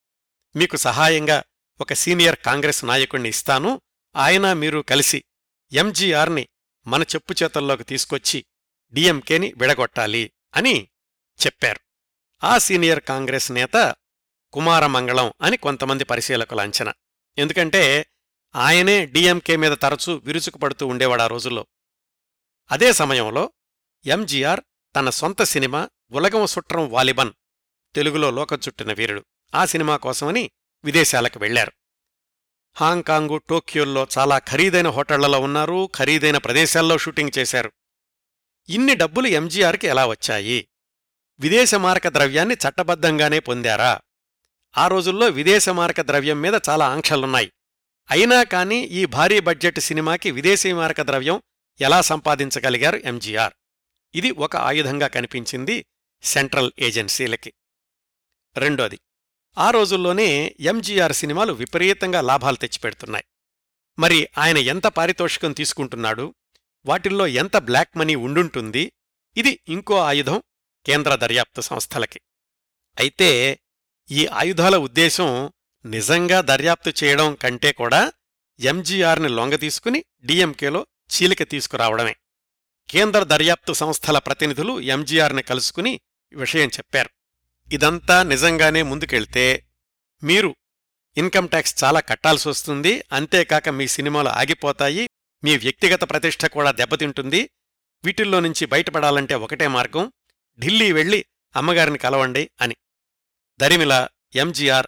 మీకు 0.56 0.76
సహాయంగా 0.76 1.44
ఒక 1.80 1.92
సీనియర్ 1.92 2.36
కాంగ్రెస్ 2.36 2.84
నాయకుణ్ణి 2.84 3.28
ఇస్తాను. 3.28 3.80
ఆయన 4.16 4.52
మీరు 4.52 4.80
కలిసి 4.80 5.24
ఎంజీఆర్ని 5.72 6.48
మన 6.86 7.02
చెప్పు 7.02 7.34
చేతల్లోకి 7.42 7.84
తీసుకొచ్చి 7.84 8.44
డిఎంకేని 8.92 9.52
విడగొట్టాలి 9.56 10.32
అని 10.56 10.88
చెప్పారు. 11.46 11.80
ఆ 12.44 12.58
సీనియర్ 12.58 13.00
కాంగ్రెస్ 13.00 13.52
నేత 13.52 13.96
కుమారమంగళం 14.52 15.32
అని 15.42 15.56
కొంతమంది 15.56 16.04
పరిశీలకుల 16.04 16.60
అంచనా. 16.60 16.94
ఎందుకంటే 17.38 18.06
ఆయనే 18.56 19.06
డిఎంకే 19.06 19.56
మీద 19.56 19.72
తరచూ 19.72 20.14
విరుచుకుపడుతూ 20.14 20.86
ఉండేవాడు 20.86 21.22
ఆ 21.22 21.26
రోజుల్లో. 21.26 21.66
అదే 22.70 22.92
సమయంలో 22.92 23.52
ఎంజీఆర్ 24.06 24.60
తన 24.96 25.10
సొంత 25.10 25.42
సినిమా 25.42 25.90
ఉలగం 26.10 26.46
సుట్రం 26.46 26.90
వాలిబన్ 26.90 27.32
తెలుగులో 27.94 28.30
లోకచుట్టిన 28.30 28.92
వీరుడు. 28.92 29.24
ఆ 29.54 29.64
సినిమా 29.64 29.96
కోసమని 29.96 30.50
విదేశాలకు 30.84 31.38
వెళ్ళారు 31.38 31.72
హాంకాంగు 32.76 33.36
టోక్యోల్లో 33.36 34.06
చాలా 34.18 34.38
ఖరీదైన 34.38 34.88
హోటళ్ళలో 34.88 35.40
ఉన్నారు 35.40 35.90
ఖరీదైన 35.96 36.38
ప్రదేశాల్లో 36.38 36.98
షూటింగ్ 36.98 37.38
చేశారు. 37.38 37.72
ఇన్ని 38.68 38.94
డబ్బులు 38.94 39.26
ఎంజీఆర్కి 39.26 39.86
ఎలా 39.86 40.06
వచ్చాయి? 40.06 40.68
విదేశమారక 41.40 42.08
ద్రవ్యాన్ని 42.08 42.54
చట్టబద్ధంగానే 42.54 43.38
పొందారా? 43.38 44.00
ఆ 44.78 44.88
రోజుల్లో 44.88 45.28
విదేశమారక 45.28 46.00
ద్రవ్యం 46.00 46.40
మీద 46.40 46.60
చాలా 46.68 46.88
ఆంక్షలున్నాయి. 46.88 47.52
అయినా 48.10 48.42
కాని 48.42 48.76
ఈ 48.76 49.04
భారీ 49.04 49.40
బడ్జెట్ 49.40 49.80
సినిమాకి 49.80 50.30
విదేశీమారక 50.30 51.02
ద్రవ్యం 51.02 51.42
ఎలా 51.80 52.00
సంపాదించగలిగారు 52.00 52.96
ఎంజీఆర్? 52.96 53.52
ఇది 54.14 54.30
ఒక 54.30 54.56
ఆయుధంగా 54.56 55.06
కనిపించింది 55.06 55.86
సెంట్రల్ 56.22 56.72
ఏజెన్సీలకి. 56.78 57.52
రెండోది 58.56 59.00
ఆ 59.58 59.70
రోజుల్లోనే 59.70 60.56
ఎంజీఆర్ 60.60 61.12
సినిమాలు 61.12 61.52
విపరీతంగా 61.52 62.20
లాభాలు 62.20 62.56
తెచ్చిపెడుతున్నాయి. 62.56 63.24
మరి 63.98 64.28
ఆయన 64.38 64.58
ఎంత 64.58 64.86
పారితోషికం 64.86 65.52
తీసుకుంటున్నాడు? 65.52 66.34
వాటిల్లో 66.86 67.26
ఎంత 67.26 67.56
బ్లాక్ 67.56 67.96
మనీ 67.96 68.14
ఉండుంటుంది? 68.14 68.92
ఇది 69.36 69.58
ఇంకో 69.68 69.96
ఆయుధం 69.98 70.42
కేంద్ర 70.86 71.14
దర్యాప్తు 71.14 71.60
సంస్థలకి. 71.60 72.20
అయితే 72.98 73.60
ఈ 74.10 74.26
ఆయుధాల 74.26 74.76
ఉద్దేశం 74.76 75.50
నిజంగా 75.84 76.40
దర్యాప్తు 76.40 77.04
చేయడం 77.04 77.34
కంటే 77.34 77.72
కూడా 77.72 78.12
ఎంజీఆర్ని 78.60 79.28
లొంగతీసుకుని 79.28 80.04
డీఎంకేలో 80.24 80.86
చీలిక 81.14 81.50
తీసుకురావడమే. 81.50 82.16
కేంద్ర 82.88 83.22
దర్యాప్తు 83.22 83.72
సంస్థల 83.72 84.18
ప్రతినిధులు 84.18 84.80
ఎంజీఆర్ని 84.80 85.42
కలుసుకుని 85.42 86.00
విషయం 86.34 86.68
చెప్పారు. 86.68 87.10
ఇదంతా 87.72 88.22
నిజంగానే 88.22 88.82
ముందుకెళ్తే 88.82 89.66
మీరు 90.22 90.56
ఇన్కమ్ 91.16 91.48
ట్యాక్స్ 91.48 91.84
చాలా 91.84 92.00
కట్టాల్సి 92.00 92.48
వస్తుంది 92.48 93.04
అంతేకాక 93.12 93.68
మీ 93.68 93.86
సినిమాలు 93.88 94.28
ఆగిపోతాయి 94.28 95.10
మీ 95.44 95.56
వ్యక్తిగత 95.56 96.04
ప్రతిష్ట 96.04 96.46
కూడా 96.46 96.70
దెబ్బతింటుంది. 96.70 97.50
వీటిల్లో 98.04 98.40
నుంచి 98.40 98.66
బయటపడాలంటే 98.66 99.34
ఒకటే 99.34 99.68
మార్గం. 99.68 100.12
ఢిల్లీ 100.60 100.92
వెళ్ళి 100.92 101.24
అమ్మగారిని 101.56 101.98
కలవండి 101.98 102.50
అని. 102.60 102.76
దరిమిల 103.58 104.08
ఎంజీఆర్ 104.34 104.86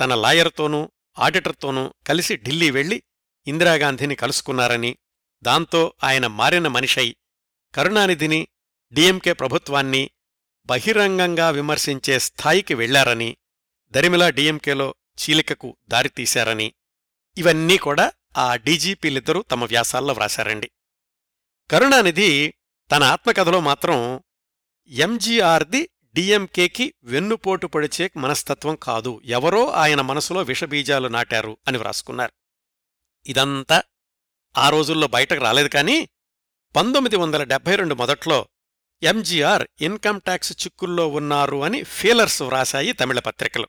తన 0.00 0.14
లాయర్తోనూ 0.14 0.92
ఆడిటర్తోనూ 1.18 1.94
కలిసి 2.06 2.36
ఢిల్లీ 2.36 2.70
వెళ్ళి 2.70 3.02
ఇందిరాగాంధీని 3.46 4.14
కలుసుకున్నారని 4.14 4.98
దాంతో 5.42 5.94
ఆయన 6.04 6.26
మారిన 6.26 6.68
మనిషై 6.68 7.16
కరుణానిధిని 7.74 8.48
డిఎంకే 8.92 9.32
ప్రభుత్వాన్ని 9.32 10.10
బహిరంగంగా 10.66 11.50
విమర్శించే 11.50 12.18
స్థాయికి 12.18 12.74
వెళ్ళారని 12.74 13.36
దరిమిలా 13.90 14.30
డిఎంకేలో 14.30 14.94
చీలికకు 15.20 15.76
దారితీశారని. 15.88 16.72
ఇవన్నీ 17.38 17.78
కూడా 17.78 18.12
ఆ 18.36 18.56
డీజీపీలిద్దరూ 18.56 19.42
తమ 19.42 19.64
వ్యాసాల్లో 19.64 20.14
వ్రాశారండి. 20.14 20.70
కరుణానిధి 21.70 22.54
తన 22.90 23.02
ఆత్మకథలో 23.02 23.60
మాత్రం 23.60 24.22
ఎంజీఆర్ది 24.88 25.88
డిఎంకేకి 26.14 26.94
వెన్నుపోటు 27.04 27.66
పొడిచే 27.66 28.10
మనస్తత్వం 28.16 28.76
కాదు 28.76 29.20
ఎవరో 29.24 29.68
ఆయన 29.70 30.00
మనసులో 30.00 30.42
విషబీజాలు 30.42 31.08
నాటారు 31.08 31.56
అని 31.68 31.78
వ్రాసుకున్నారు. 31.78 32.32
ఇదంతా 33.26 33.82
ఆ 34.58 34.68
రోజుల్లో 34.68 35.06
బయటకు 35.06 35.40
రాలేదు 35.40 35.68
కానీ 35.68 36.08
పంతొమ్మిది 36.76 37.16
వందల 37.16 37.42
డెబ్బై 37.42 37.76
రెండు 37.76 37.94
మొదట్లో 37.94 38.48
ఎంజీఆర్ 39.02 39.68
ఇన్కమ్ 39.80 40.20
ట్యాక్స్ 40.20 40.66
చిక్కుల్లో 40.66 41.08
ఉన్నారు 41.08 41.64
అని 41.64 41.82
ఫీలర్స్ 41.82 42.42
వ్రాశాయి 42.42 42.92
తమిళ 42.92 43.18
పత్రికలు. 43.18 43.68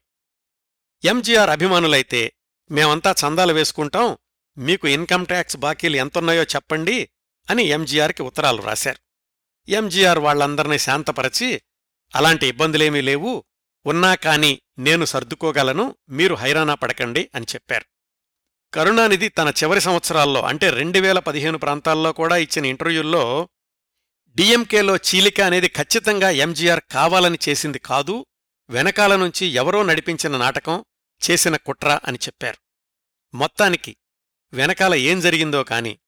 ఎంజీఆర్ 1.03 1.49
అభిమానులైతే 1.49 2.33
మేమంతా 2.71 3.11
చందాలు 3.11 3.53
వేసుకుంటాం 3.53 4.17
మీకు 4.57 4.87
ఇన్కమ్ 4.87 5.25
ట్యాక్స్ 5.25 5.57
బాకీలు 5.57 5.95
ఎంతున్నాయో 5.95 6.43
చెప్పండి 6.43 7.09
అని 7.49 7.63
ఎంజీఆర్కి 7.63 8.23
ఉత్తరాలు 8.23 8.61
రాశారు. 8.61 8.99
ఎంజీఆర్ 9.69 10.19
వాళ్ళందర్నీ 10.19 10.77
శాంతపరచి 10.77 11.61
అలాంటి 12.15 12.47
ఇబ్బందులేమీ 12.47 13.01
లేవు 13.01 13.45
ఉన్నా 13.85 14.15
కాని 14.15 14.61
నేను 14.79 15.05
సర్దుకోగలను 15.05 15.95
మీరు 16.09 16.35
హైరానా 16.35 16.75
పడకండి 16.75 17.29
అని 17.35 17.45
చెప్పారు. 17.53 17.85
కరుణానిధి 18.73 19.29
తన 19.29 19.53
చివరి 19.63 19.81
సంవత్సరాల్లో 19.81 20.41
అంటే 20.41 20.69
రెండు 20.69 20.99
వేల 20.99 21.19
పదిహేను 21.19 21.57
ప్రాంతాల్లో 21.57 22.13
కూడా 22.13 22.37
ఇచ్చిన 22.37 22.65
ఇంటర్వ్యూల్లో 22.65 23.49
డిఎంకేలో 24.35 24.95
చీలిక 24.95 25.41
అనేది 25.41 25.67
ఖచ్చితంగా 25.67 26.29
ఎంజీఆర్ 26.29 26.81
కావాలని 26.91 27.39
చేసింది 27.49 27.79
కాదు 27.79 28.25
వెనకాల 28.69 29.15
నుంచి 29.15 29.45
ఎవరో 29.45 29.83
నడిపించిన 29.83 30.37
నాటకం 30.37 30.85
చేసిన 31.29 31.55
కుట్ర 31.55 31.99
అని 32.05 32.17
చెప్పారు. 32.17 32.57
మొత్తానికి 33.35 33.97
వెనకాల 34.53 34.93
ఏం 34.93 35.19
జరిగిందో 35.19 35.63
కాని 35.63 35.99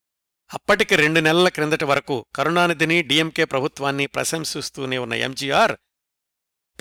అప్పటికి 0.53 0.95
రెండు 0.95 1.19
నెలల 1.19 1.49
క్రిందటి 1.49 1.85
వరకు 1.85 2.25
కరుణానిధిని 2.35 3.01
డిఎంకే 3.01 3.45
ప్రభుత్వాన్ని 3.45 4.07
ప్రశంసిస్తూనే 4.07 4.97
ఉన్న 4.97 5.13
ఎంజీఆర్ 5.13 5.77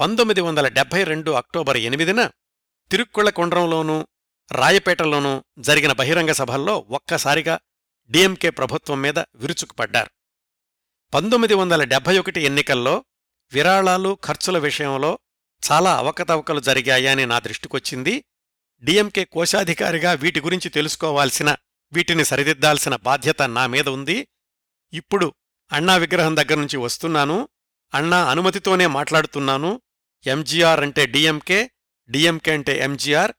పంతొమ్మిది 0.01 0.41
వందల 0.41 0.69
డెబ్బై 0.69 1.05
రెండు 1.05 1.31
అక్టోబర్ 1.31 1.77
ఎనిమిదిన 1.77 2.31
తిరుక్కుళ్ళకొండ్రంలోనూ 2.91 4.07
రాయపేటలోనూ 4.53 5.45
జరిగిన 5.59 5.93
బహిరంగ 5.93 6.33
సభల్లో 6.33 6.87
ఒక్కసారిగా 6.91 7.61
డిఎంకే 8.11 8.51
ప్రభుత్వం 8.51 9.01
మీద 9.01 9.19
విరుచుకుపడ్డారు. 9.19 10.11
పంతొమ్మిది 11.15 11.55
వందల 11.55 11.85
డెబ్బై 11.85 12.19
ఒకటి 12.19 12.41
ఎన్నికల్లో 12.41 13.05
విరాళాలు 13.53 14.19
ఖర్చుల 14.25 14.59
విషయంలో 14.59 15.19
చాలా 15.62 15.97
అవకతవకలు 15.97 16.61
జరిగాయని 16.61 17.27
నా 17.27 17.39
దృష్టికొచ్చింది. 17.39 18.25
డిఎంకే 18.83 19.25
కోశాధికారిగా 19.25 20.12
వీటి 20.12 20.41
గురించి 20.41 20.68
తెలుసుకోవాల్సిన 20.68 21.57
వీటిని 21.93 22.25
సరిదిద్దాల్సిన 22.25 22.97
బాధ్యత 22.97 23.43
నా 23.43 23.66
మీద 23.66 23.89
ఉంది. 23.89 24.29
ఇప్పుడు 24.93 25.35
అన్నా 25.72 25.97
విగ్రహం 25.97 26.37
దగ్గర్నుంచి 26.37 26.77
వస్తున్నాను. 26.77 27.49
అన్నా 27.95 28.31
అనుమతితోనే 28.31 28.87
మాట్లాడుతున్నాను. 28.87 29.81
ఎంజీఆర్ 30.27 30.81
అంటే 30.81 31.07
డిఎంకే 31.07 31.70
డిఎంకే 32.11 32.53
అంటే 32.53 32.79
ఎంజీఆర్ 32.79 33.33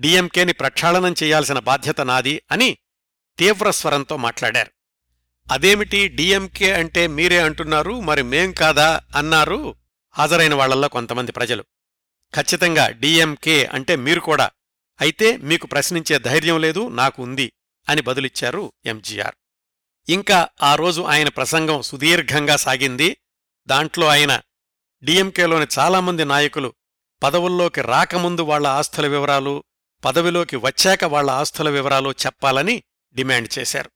డిఎంకేని 0.00 0.52
ప్రక్షాళనం 0.52 1.14
చేయాల్సిన 1.22 1.58
బాధ్యత 1.58 2.00
నాది 2.00 2.42
అని 2.50 2.78
తీవ్ర 3.38 3.70
స్వరంతో 3.70 4.16
మాట్లాడారు. 4.16 4.70
అదేమిటి 5.50 6.08
డిఎంకే 6.08 6.72
అంటే 6.72 7.06
మీరే 7.06 7.38
అంటున్నారు 7.38 8.00
మరి 8.00 8.22
మేం 8.22 8.52
కాదా 8.52 9.00
అన్నారు 9.16 9.76
హాజరైన 10.14 10.54
వాళ్ళల్లో 10.54 10.88
కొంతమంది 10.88 11.32
ప్రజలు. 11.32 11.64
ఖచ్చితంగా 12.34 12.88
డిఎంకే 12.88 13.64
అంటే 13.64 13.96
మీరు 13.96 14.20
కూడా 14.20 14.50
అయితే 15.00 15.36
మీకు 15.36 15.66
ప్రశ్నించే 15.66 16.18
ధైర్యం 16.18 16.60
లేదు 16.60 16.88
నాకు 16.88 17.22
ఉంది 17.22 17.52
అని 17.88 18.02
బదులిచ్చారు 18.02 18.72
ఎంజీఆర్. 18.86 19.34
ఇంకా 20.08 20.48
ఆ 20.62 20.74
రోజు 20.74 21.02
ఆయన 21.02 21.28
ప్రసంగం 21.28 21.82
సుదీర్ఘంగా 21.82 22.56
సాగింది. 22.56 23.16
దాంట్లో 23.66 24.06
ఆయన 24.06 24.40
డిఎంకేలోని 25.02 25.66
చాలామంది 25.78 26.24
నాయకులు 26.24 26.74
పదవుల్లోకి 27.22 27.82
రాకముందు 27.82 28.40
వాళ్ళ 28.40 28.66
ఆస్తుల 28.66 29.06
వివరాలు 29.06 29.64
పదవిలోకి 30.04 30.56
వచ్చాక 30.56 31.04
వాళ్ళ 31.04 31.30
ఆస్తుల 31.30 31.68
వివరాలు 31.68 32.10
చెప్పాలని 32.10 32.82
డిమాండ్ 33.14 33.58
చేశారు. 33.58 33.90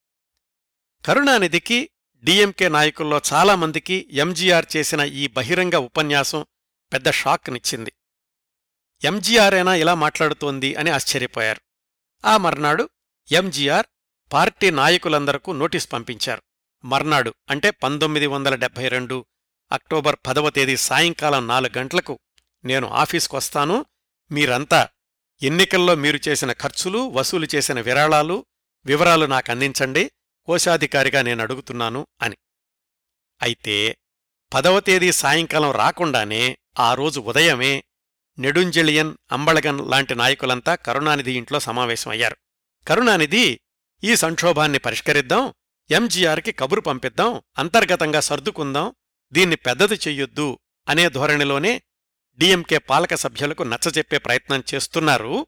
కరుణానిధికి 1.04 1.90
డిఎంకే 2.24 2.68
నాయకుల్లో 2.68 3.20
చాలామందికి 3.32 4.08
ఎంజీఆర్ 4.12 4.66
చేసిన 4.76 5.00
ఈ 5.00 5.26
బహిరంగ 5.26 5.74
ఉపన్యాసం 5.74 6.46
పెద్ద 6.92 7.10
షాక్నిచ్చింది. 7.10 7.92
ఎంజీఆరేనా 9.04 9.74
ఇలా 9.74 9.94
మాట్లాడుతోంది 9.94 10.74
అని 10.74 10.90
ఆశ్చర్యపోయారు. 10.90 11.60
ఆ 12.24 12.36
మర్నాడు 12.36 12.90
ఎంజీఆర్ 13.32 13.86
పార్టీ 14.32 14.70
నాయకులందరకు 14.70 15.50
నోటీస్ 15.50 15.92
పంపించారు. 15.92 16.42
మర్నాడు 16.84 17.34
అంటే 17.50 17.70
పంతొమ్మిది 17.70 18.26
వందల 18.26 18.54
డెబ్బై 18.54 18.88
రెండు 18.88 19.26
అక్టోబర్ 19.72 20.16
పదవ 20.26 20.50
తేదీ 20.50 20.76
సాయంకాలం 20.76 21.48
నాలుగు 21.48 21.78
గంటలకు 21.78 22.18
నేను 22.64 22.88
ఆఫీస్కొస్తాను 22.88 23.86
మీరంతా 24.30 24.88
ఎన్నికల్లో 25.42 25.94
మీరు 25.94 26.20
చేసిన 26.28 26.52
ఖర్చులు 26.52 26.98
వసూలు 26.98 27.48
చేసిన 27.54 27.80
విరాళాలు 27.80 28.46
వివరాలు 28.84 29.26
నాకందించండి 29.26 30.10
కోశాధికారిగా 30.44 31.22
నేను 31.22 31.42
అడుగుతున్నాను 31.42 32.06
అని. 32.22 32.36
అయితే 33.42 33.98
పదవ 34.54 34.80
తేదీ 34.80 35.12
సాయంకాలం 35.12 35.70
రాకుండానే 35.70 36.58
ఆ 36.78 36.94
రోజు 36.94 37.20
ఉదయమే 37.20 37.84
నెడుంజలియన్ 38.38 39.16
అంబళగన్ 39.32 39.90
లాంటి 39.90 40.14
నాయకులంతా 40.14 40.74
కరుణానిధి 40.74 41.32
ఇంట్లో 41.32 41.60
సమావేశమయ్యారు. 41.60 42.36
కరుణానిధి 42.88 43.60
ఈ 44.04 44.16
సంక్షోభాన్ని 44.16 44.78
పరిష్కరిద్దాం 44.78 45.54
ఎంజీఆర్కి 45.90 46.52
కబురు 46.52 46.80
పంపిద్దాం 46.80 47.42
అంతర్గతంగా 47.58 48.20
సర్దుకుందాం 48.20 48.94
దీన్ని 49.32 49.56
పెద్దది 49.56 49.94
చెయ్యొద్దు 49.94 50.58
అనే 50.88 51.08
ధోరణిలోనే 51.08 51.82
డిఎంకే 52.38 52.78
పాలక 52.78 53.14
సభ్యులకు 53.14 53.62
నచ్చజెప్పే 53.62 54.18
ప్రయత్నం 54.18 54.64
చేస్తున్నారు. 54.74 55.46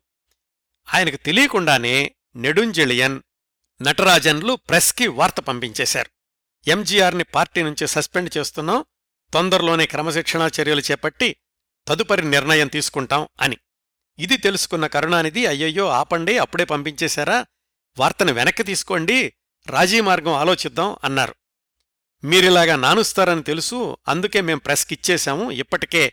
ఆయనకు 0.95 1.17
తెలియకుండానే 1.17 2.15
నెడుంజెళియన్ 2.37 3.23
నటరాజన్లు 3.83 4.55
ప్రెస్కి 4.55 5.07
వార్త 5.07 5.41
పంపించేశారు. 5.41 6.11
ఎంజీఆర్ని 6.71 7.25
పార్టీ 7.25 7.63
నుంచి 7.63 7.87
సస్పెండ్ 7.87 8.39
చేస్తున్నాం 8.39 8.85
తొందరలోనే 9.35 9.87
క్రమశిక్షణా 9.87 10.51
చర్యలు 10.61 10.81
చేపట్టి 10.81 11.37
తదుపరి 11.89 12.31
నిర్ణయం 12.31 12.69
తీసుకుంటాం 12.69 13.29
అని. 13.41 13.57
ఇది 14.19 14.37
తెలుసుకున్న 14.37 14.87
కరుణానిధి 14.87 15.47
అయ్యయ్యో 15.47 15.89
ఆపండి 15.89 16.39
అప్పుడే 16.39 16.65
పంపించేశారా? 16.65 17.47
వార్తను 17.99 18.33
వెనక్కి 18.33 18.63
తీసుకోండి 18.63 19.35
రాజీ 19.67 20.01
మార్గం 20.01 20.33
ఆలోచిద్దాం 20.33 20.97
అన్నారు. 21.05 21.35
మీరిలాగా 22.25 22.77
నానుస్తారని 22.77 23.43
తెలుసు 23.43 23.97
అందుకే 24.09 24.41
మేం 24.41 24.59
ప్రెస్కిచ్చేశాము 24.59 25.51
ఇప్పటికే 25.51 26.13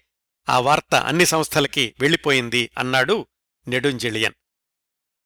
ఆ 0.49 0.59
వార్త 0.59 0.95
అన్ని 0.95 1.25
సంస్థలకి 1.25 1.95
వెళ్ళిపోయింది 1.99 2.71
అన్నాడు 2.77 3.27
నెడుంజెళియన్ 3.67 4.33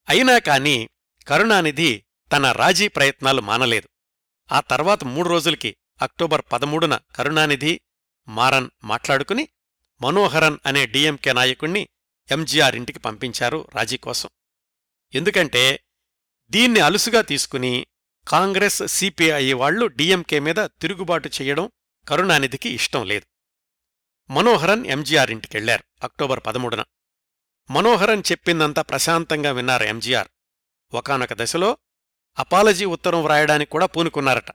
అయినా 0.10 0.40
కాని 0.40 0.90
కరుణానిధి 1.28 2.04
తన 2.32 2.52
రాజీ 2.52 2.88
ప్రయత్నాలు 2.88 3.42
మానలేదు. 3.42 3.90
ఆ 4.52 4.60
తర్వాత 4.60 5.04
మూడు 5.04 5.30
రోజులకి 5.30 5.76
అక్టోబర్ 6.02 6.42
పదమూడున 6.52 7.00
కరుణానిధి 7.16 7.82
మారన్ 8.28 8.70
మాట్లాడుకుని 8.84 9.48
మనోహరన్ 10.02 10.58
అనే 10.66 10.86
డిఎంకే 10.86 11.34
నాయకుణ్ణి 11.34 11.90
ఎంజీఆర్ 12.32 12.76
ఇంటికి 12.76 13.00
పంపించారు 13.00 13.68
రాజీ 13.76 13.98
కోసం. 13.98 14.30
ఎందుకంటే 15.14 15.84
దీన్ని 16.50 16.80
అలుసుగా 16.80 17.22
తీసుకుని 17.22 17.88
కాంగ్రెస్ 18.28 18.88
సిపిఐ 18.88 19.54
వాళ్ళు 19.54 19.86
డిఎంకే 19.86 20.40
మీద 20.40 20.56
తిరుగుబాటు 20.56 21.28
చెయ్యడం 21.28 21.72
కరుణానిధికి 22.08 22.70
ఇష్టం 22.70 23.06
లేదు. 23.06 23.26
మనోహరన్ 24.32 24.86
ఎంజీఆర్ 24.86 25.32
ఇంటికెళ్ళారు 25.32 25.84
అక్టోబర్ 26.04 26.40
పదమూడున. 26.48 26.84
మనోహరన్ 27.72 28.24
చెప్పిందంతా 28.32 28.82
ప్రశాంతంగా 28.82 29.52
విన్నారు 29.52 29.84
ఎంజీఆర్. 29.84 30.28
ఒకనొక 30.94 31.34
దశలో 31.34 31.78
అపాలజీ 32.40 32.86
ఉత్తరం 32.86 33.24
వ్రాయడానికి 33.24 33.72
కూడా 33.72 33.86
పూనుకున్నారట. 33.86 34.52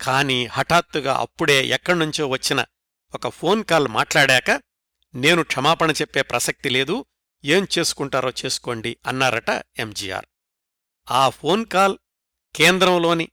కాని 0.00 0.46
హఠాత్తుగా 0.46 1.14
అప్పుడే 1.14 1.66
ఎక్కడ్నుంచో 1.66 2.26
వచ్చిన 2.26 2.64
ఒక 3.14 3.28
ఫోన్ 3.28 3.64
కాల్ 3.64 3.88
మాట్లాడాక 3.88 4.50
నేను 5.14 5.42
క్షమాపణ 5.42 5.90
చెప్పే 5.90 6.22
ప్రసక్తి 6.22 6.68
లేదు 6.68 7.06
ఏం 7.44 7.66
చేసుకుంటారో 7.78 8.32
చేసుకోండి 8.44 8.96
అన్నారట 9.06 9.50
ఎంజీఆర్. 9.78 10.26
ఆ 11.10 11.28
ఫోన్ 11.28 11.66
కాల్ 11.66 11.98
కేంద్రంలోని 12.54 13.28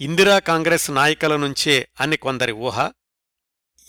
ఇందిరా 0.00 0.38
కాంగ్రెస్ 0.38 0.90
నాయకుల 0.90 1.36
నుంచే 1.36 1.88
అని 2.00 2.16
కొందరి 2.16 2.52
ఊహ 2.52 2.92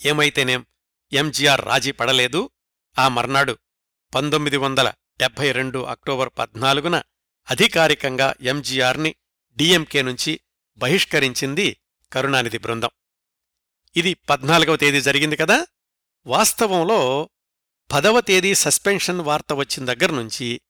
ఏమైతేనేం 0.04 0.66
ఎంజీఆర్ 1.12 1.64
రాజీ 1.64 1.92
పడలేదు. 1.92 2.50
ఆ 2.98 3.08
మర్నాడు 3.08 3.58
పంతొమ్మిది 4.14 4.56
వందల 4.56 4.92
డెబ్బై 5.18 5.52
రెండు 5.52 5.78
అక్టోబర్ 5.78 6.30
పద్నాలుగున 6.38 7.02
అధికారికంగా 7.50 8.34
ఎంజీఆర్ని 8.40 9.14
డిఎంకే 9.56 10.02
నుంచి 10.02 10.40
బహిష్కరించింది 10.78 11.76
కరుణానిధి 12.12 12.58
బృందం. 12.58 12.90
ఇది 13.96 14.14
పద్నాలుగవ 14.14 14.76
తేదీ 14.76 15.00
జరిగింది 15.00 15.36
కదా? 15.36 15.66
వాస్తవంలో 16.26 17.30
పదవ 17.92 18.20
తేదీ 18.20 18.54
సస్పెన్షన్ 18.54 19.20
వార్త 19.20 19.52
వచ్చిన 19.52 19.92
దగ్గర్నుంచి 19.92 20.60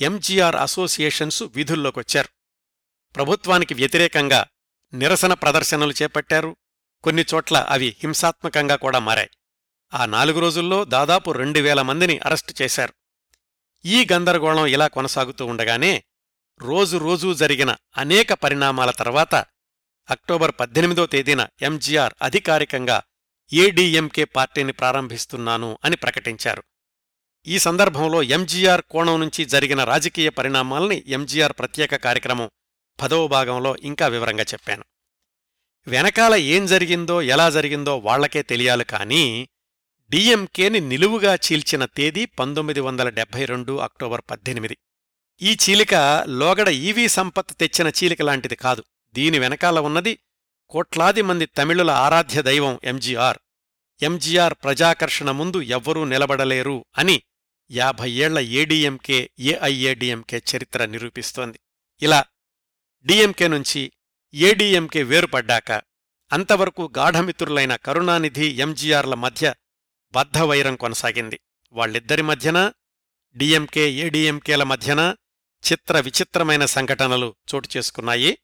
ఎంజీఆర్ 0.00 0.56
అసోసియేషన్స్ 0.56 1.42
విధుల్లోకొచ్చారు. 1.42 2.28
ప్రభుత్వానికి 3.16 3.74
వ్యతిరేకంగా 3.74 4.46
నిరసన 4.94 5.34
ప్రదర్శనలు 5.34 5.92
చేపట్టారు. 6.02 6.56
కొన్ని 7.04 7.24
చోట్ల 7.34 7.66
అవి 7.68 7.96
హింసాత్మకంగా 8.00 8.76
కూడా 8.76 8.98
మారాయి. 8.98 9.30
ఆ 9.94 10.06
నాలుగు 10.06 10.40
రోజుల్లో 10.40 10.84
దాదాపు 10.84 11.30
రెండు 11.30 11.58
వేల 11.60 11.82
మందిని 11.82 12.18
అరెస్టు 12.18 12.62
చేశారు. 12.62 12.94
ఈ 13.84 14.06
గందరగోళం 14.12 14.66
ఇలా 14.66 14.86
కొనసాగుతూ 14.86 15.46
ఉండగానే 15.46 16.04
రోజు 16.60 16.96
రోజూ 16.96 17.34
జరిగిన 17.34 17.76
అనేక 17.96 18.32
పరిణామాల 18.32 18.90
తర్వాత 18.90 19.44
అక్టోబర్ 20.10 20.52
పద్దెనిమిదో 20.60 21.06
తేదీన 21.06 21.46
ఎంజీఆర్ 21.62 22.14
అధికారికంగా 22.22 23.02
ఏడీఎంకే 23.52 24.24
పార్టీని 24.24 24.72
ప్రారంభిస్తున్నాను 24.72 25.78
అని 25.84 25.96
ప్రకటించారు. 25.96 26.62
ఈ 27.46 27.58
సందర్భంలో 27.58 28.22
ఎంజీఆర్ 28.22 28.82
కోణం 28.90 29.20
నుంచి 29.20 29.44
జరిగిన 29.44 29.84
రాజకీయ 29.84 30.28
పరిణామాల్ని 30.28 31.04
ఎంజీఆర్ 31.06 31.52
ప్రత్యేక 31.52 31.96
కార్యక్రమం 31.96 32.50
పదవ 33.02 33.26
భాగంలో 33.26 33.76
ఇంకా 33.82 34.06
వివరంగా 34.06 34.42
చెప్పాను. 34.42 34.84
వెనకాల 35.86 36.34
ఏం 36.34 36.66
జరిగిందో 36.66 37.22
ఎలా 37.22 37.50
జరిగిందో 37.50 37.98
వాళ్ళకే 37.98 38.42
తెలియాలి 38.42 38.84
కానీ 38.84 39.48
డిఎంకేని 40.10 40.80
నిలువుగా 40.80 41.34
చీల్చిన 41.34 41.84
తేదీ 41.84 42.24
పంతొమ్మిది 42.24 42.80
వందల 42.80 43.08
డెబ్బై 43.08 43.44
రెండు 43.44 43.76
అక్టోబర్ 43.76 44.20
పద్దెనిమిది. 44.30 44.76
ఈ 45.42 45.56
చీలిక 45.64 45.94
లోగడ 46.28 46.68
ఈవీ 46.68 47.08
సంపత్ 47.08 47.54
తెచ్చిన 47.60 47.88
చీలిక 47.88 48.22
లాంటిది 48.22 48.56
కాదు. 48.56 48.84
దీని 49.16 49.38
వెనకాల 49.38 49.78
ఉన్నది 49.78 50.18
కోట్లాది 50.70 51.22
మంది 51.22 51.46
తమిళుల 51.46 51.90
ఆరాధ్య 51.90 52.42
దైవం 52.42 52.80
ఎంజీఆర్. 52.84 53.38
ఎంజీఆర్ 54.02 54.54
ప్రజాకర్షణ 54.54 55.30
ముందు 55.30 55.62
ఎవ్వరూ 55.62 56.04
నిలబడలేరు 56.04 56.84
అని 56.98 57.22
యాభై 57.70 58.10
ఏళ్ళ 58.10 58.38
ఏడీఎంకే 58.38 59.30
ఏఐఏడీఎంకే 59.38 60.42
చరిత్ర 60.50 60.84
నిరూపిస్తోంది. 60.84 61.60
ఇలా 62.02 62.24
డిఎంకే 63.06 63.48
నుంచి 63.48 63.92
ఏడీఎంకే 64.34 65.02
వేరుపడ్డాక 65.02 65.72
అంతవరకు 66.32 66.92
గాఢమిత్రులైన 66.98 67.76
కరుణానిధి 67.76 68.46
ఎంజీఆర్ల 68.46 69.14
మధ్య 69.14 69.54
బద్ధవైరం 70.12 70.76
కొనసాగింది. 70.76 71.40
వాళ్ళిద్దరి 71.72 72.22
మధ్యన 72.22 72.72
డిఎంకే 73.36 73.90
ఏడీఎంకేల 73.90 74.62
మధ్యన 74.62 75.16
చిత్ర 75.72 76.00
విచిత్రమైన 76.00 76.64
సంఘటనలు 76.64 77.34
చోటు 77.54 77.68
చేసుకున్నాయి. 77.76 78.38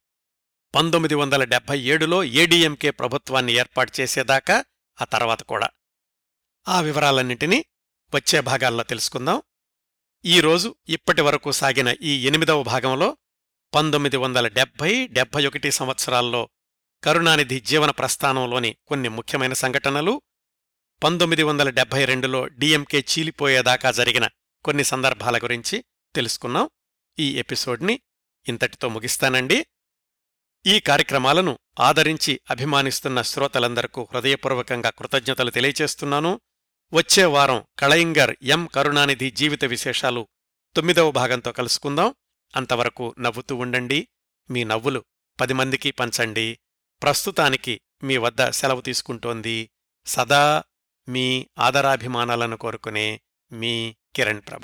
పంతొమ్మిది 0.74 1.14
వందల 1.14 1.44
డెబ్బై 1.44 1.80
ఏడులో 1.80 2.24
ఏడీఎంకే 2.24 2.90
ప్రభుత్వాన్ని 2.90 3.52
ఏర్పాటు 3.52 3.92
చేసేదాకా 4.00 4.64
ఆ 5.00 5.04
తర్వాత 5.04 5.42
కూడా. 5.42 5.68
ఆ 6.68 6.80
వివరాలన్నింటినీ 6.80 7.64
వచ్చే 8.14 8.40
భాగాల్లో 8.40 8.84
తెలుసుకుందాం. 8.84 9.42
ఈరోజు 10.24 10.74
ఇప్పటి 10.88 11.22
వరకు 11.22 11.52
సాగిన 11.52 11.94
ఈ 12.02 12.26
ఎనిమిదవ 12.26 12.62
భాగంలో 12.62 13.16
పంతొమ్మిది 13.74 14.16
వందల 14.16 14.48
డెబ్బై 14.48 15.06
డెబ్బై 15.06 15.46
ఒకటి 15.46 15.70
సంవత్సరాల్లో 15.70 16.48
కరుణానిధి 17.04 17.60
జీవన 17.60 17.90
ప్రస్థానంలోని 17.90 18.76
కొన్ని 18.86 19.08
ముఖ్యమైన 19.08 19.52
సంఘటనలు 19.52 20.22
పంతొమ్మిది 21.02 21.42
వందల 21.42 21.70
డెబ్బై 21.70 22.04
రెండులో 22.04 22.46
డిఎంకే 22.46 22.98
చీలిపోయేదాకా 22.98 23.90
జరిగిన 23.90 24.28
కొన్ని 24.64 24.84
సందర్భాల 24.84 25.38
గురించి 25.38 25.84
తెలుసుకున్నాం 26.14 26.70
ఈ 27.18 27.38
ఎపిసోడ్ని 27.38 28.00
ఇంతటితో 28.48 28.88
ముగిస్తానండి. 28.88 29.66
ఈ 30.66 30.80
కార్యక్రమాలను 30.80 31.58
ఆదరించి 31.80 32.40
అభిమానిస్తున్న 32.50 33.22
శ్రోతలందరకు 33.22 34.08
హృదయపూర్వకంగా 34.14 34.90
కృతజ్ఞతలు 34.90 35.50
తెలియచేస్తున్నాను. 35.50 36.40
వచ్చే 36.92 37.24
వారం 37.24 37.64
కళయింగర్ 37.78 38.36
ఎం 38.42 38.66
కరుణానిధి 38.66 39.30
జీవిత 39.30 39.64
విశేషాలు 39.64 40.28
తొమ్మిదవ 40.76 41.10
భాగంతో 41.10 41.52
కలుసుకుందాం. 41.52 42.14
అంతవరకు 42.56 43.14
నవ్వుతూ 43.18 43.56
ఉండండి. 43.56 44.08
మీ 44.50 44.64
నవ్వులు 44.64 45.04
పది 45.40 45.52
మందికి 45.52 45.90
పంచండి. 45.90 46.58
ప్రస్తుతానికి 47.02 47.80
మీ 48.02 48.16
వద్ద 48.16 48.50
సెలవు 48.50 48.80
తీసుకుంటోంది 48.80 49.70
సదా 50.06 50.62
మీ 51.08 51.48
ఆదరాభిమానాలను 51.58 52.56
కోరుకునే 52.56 53.20
మీ 53.52 53.96
కిరణ్ 54.16 54.42
ప్రభ. 54.48 54.62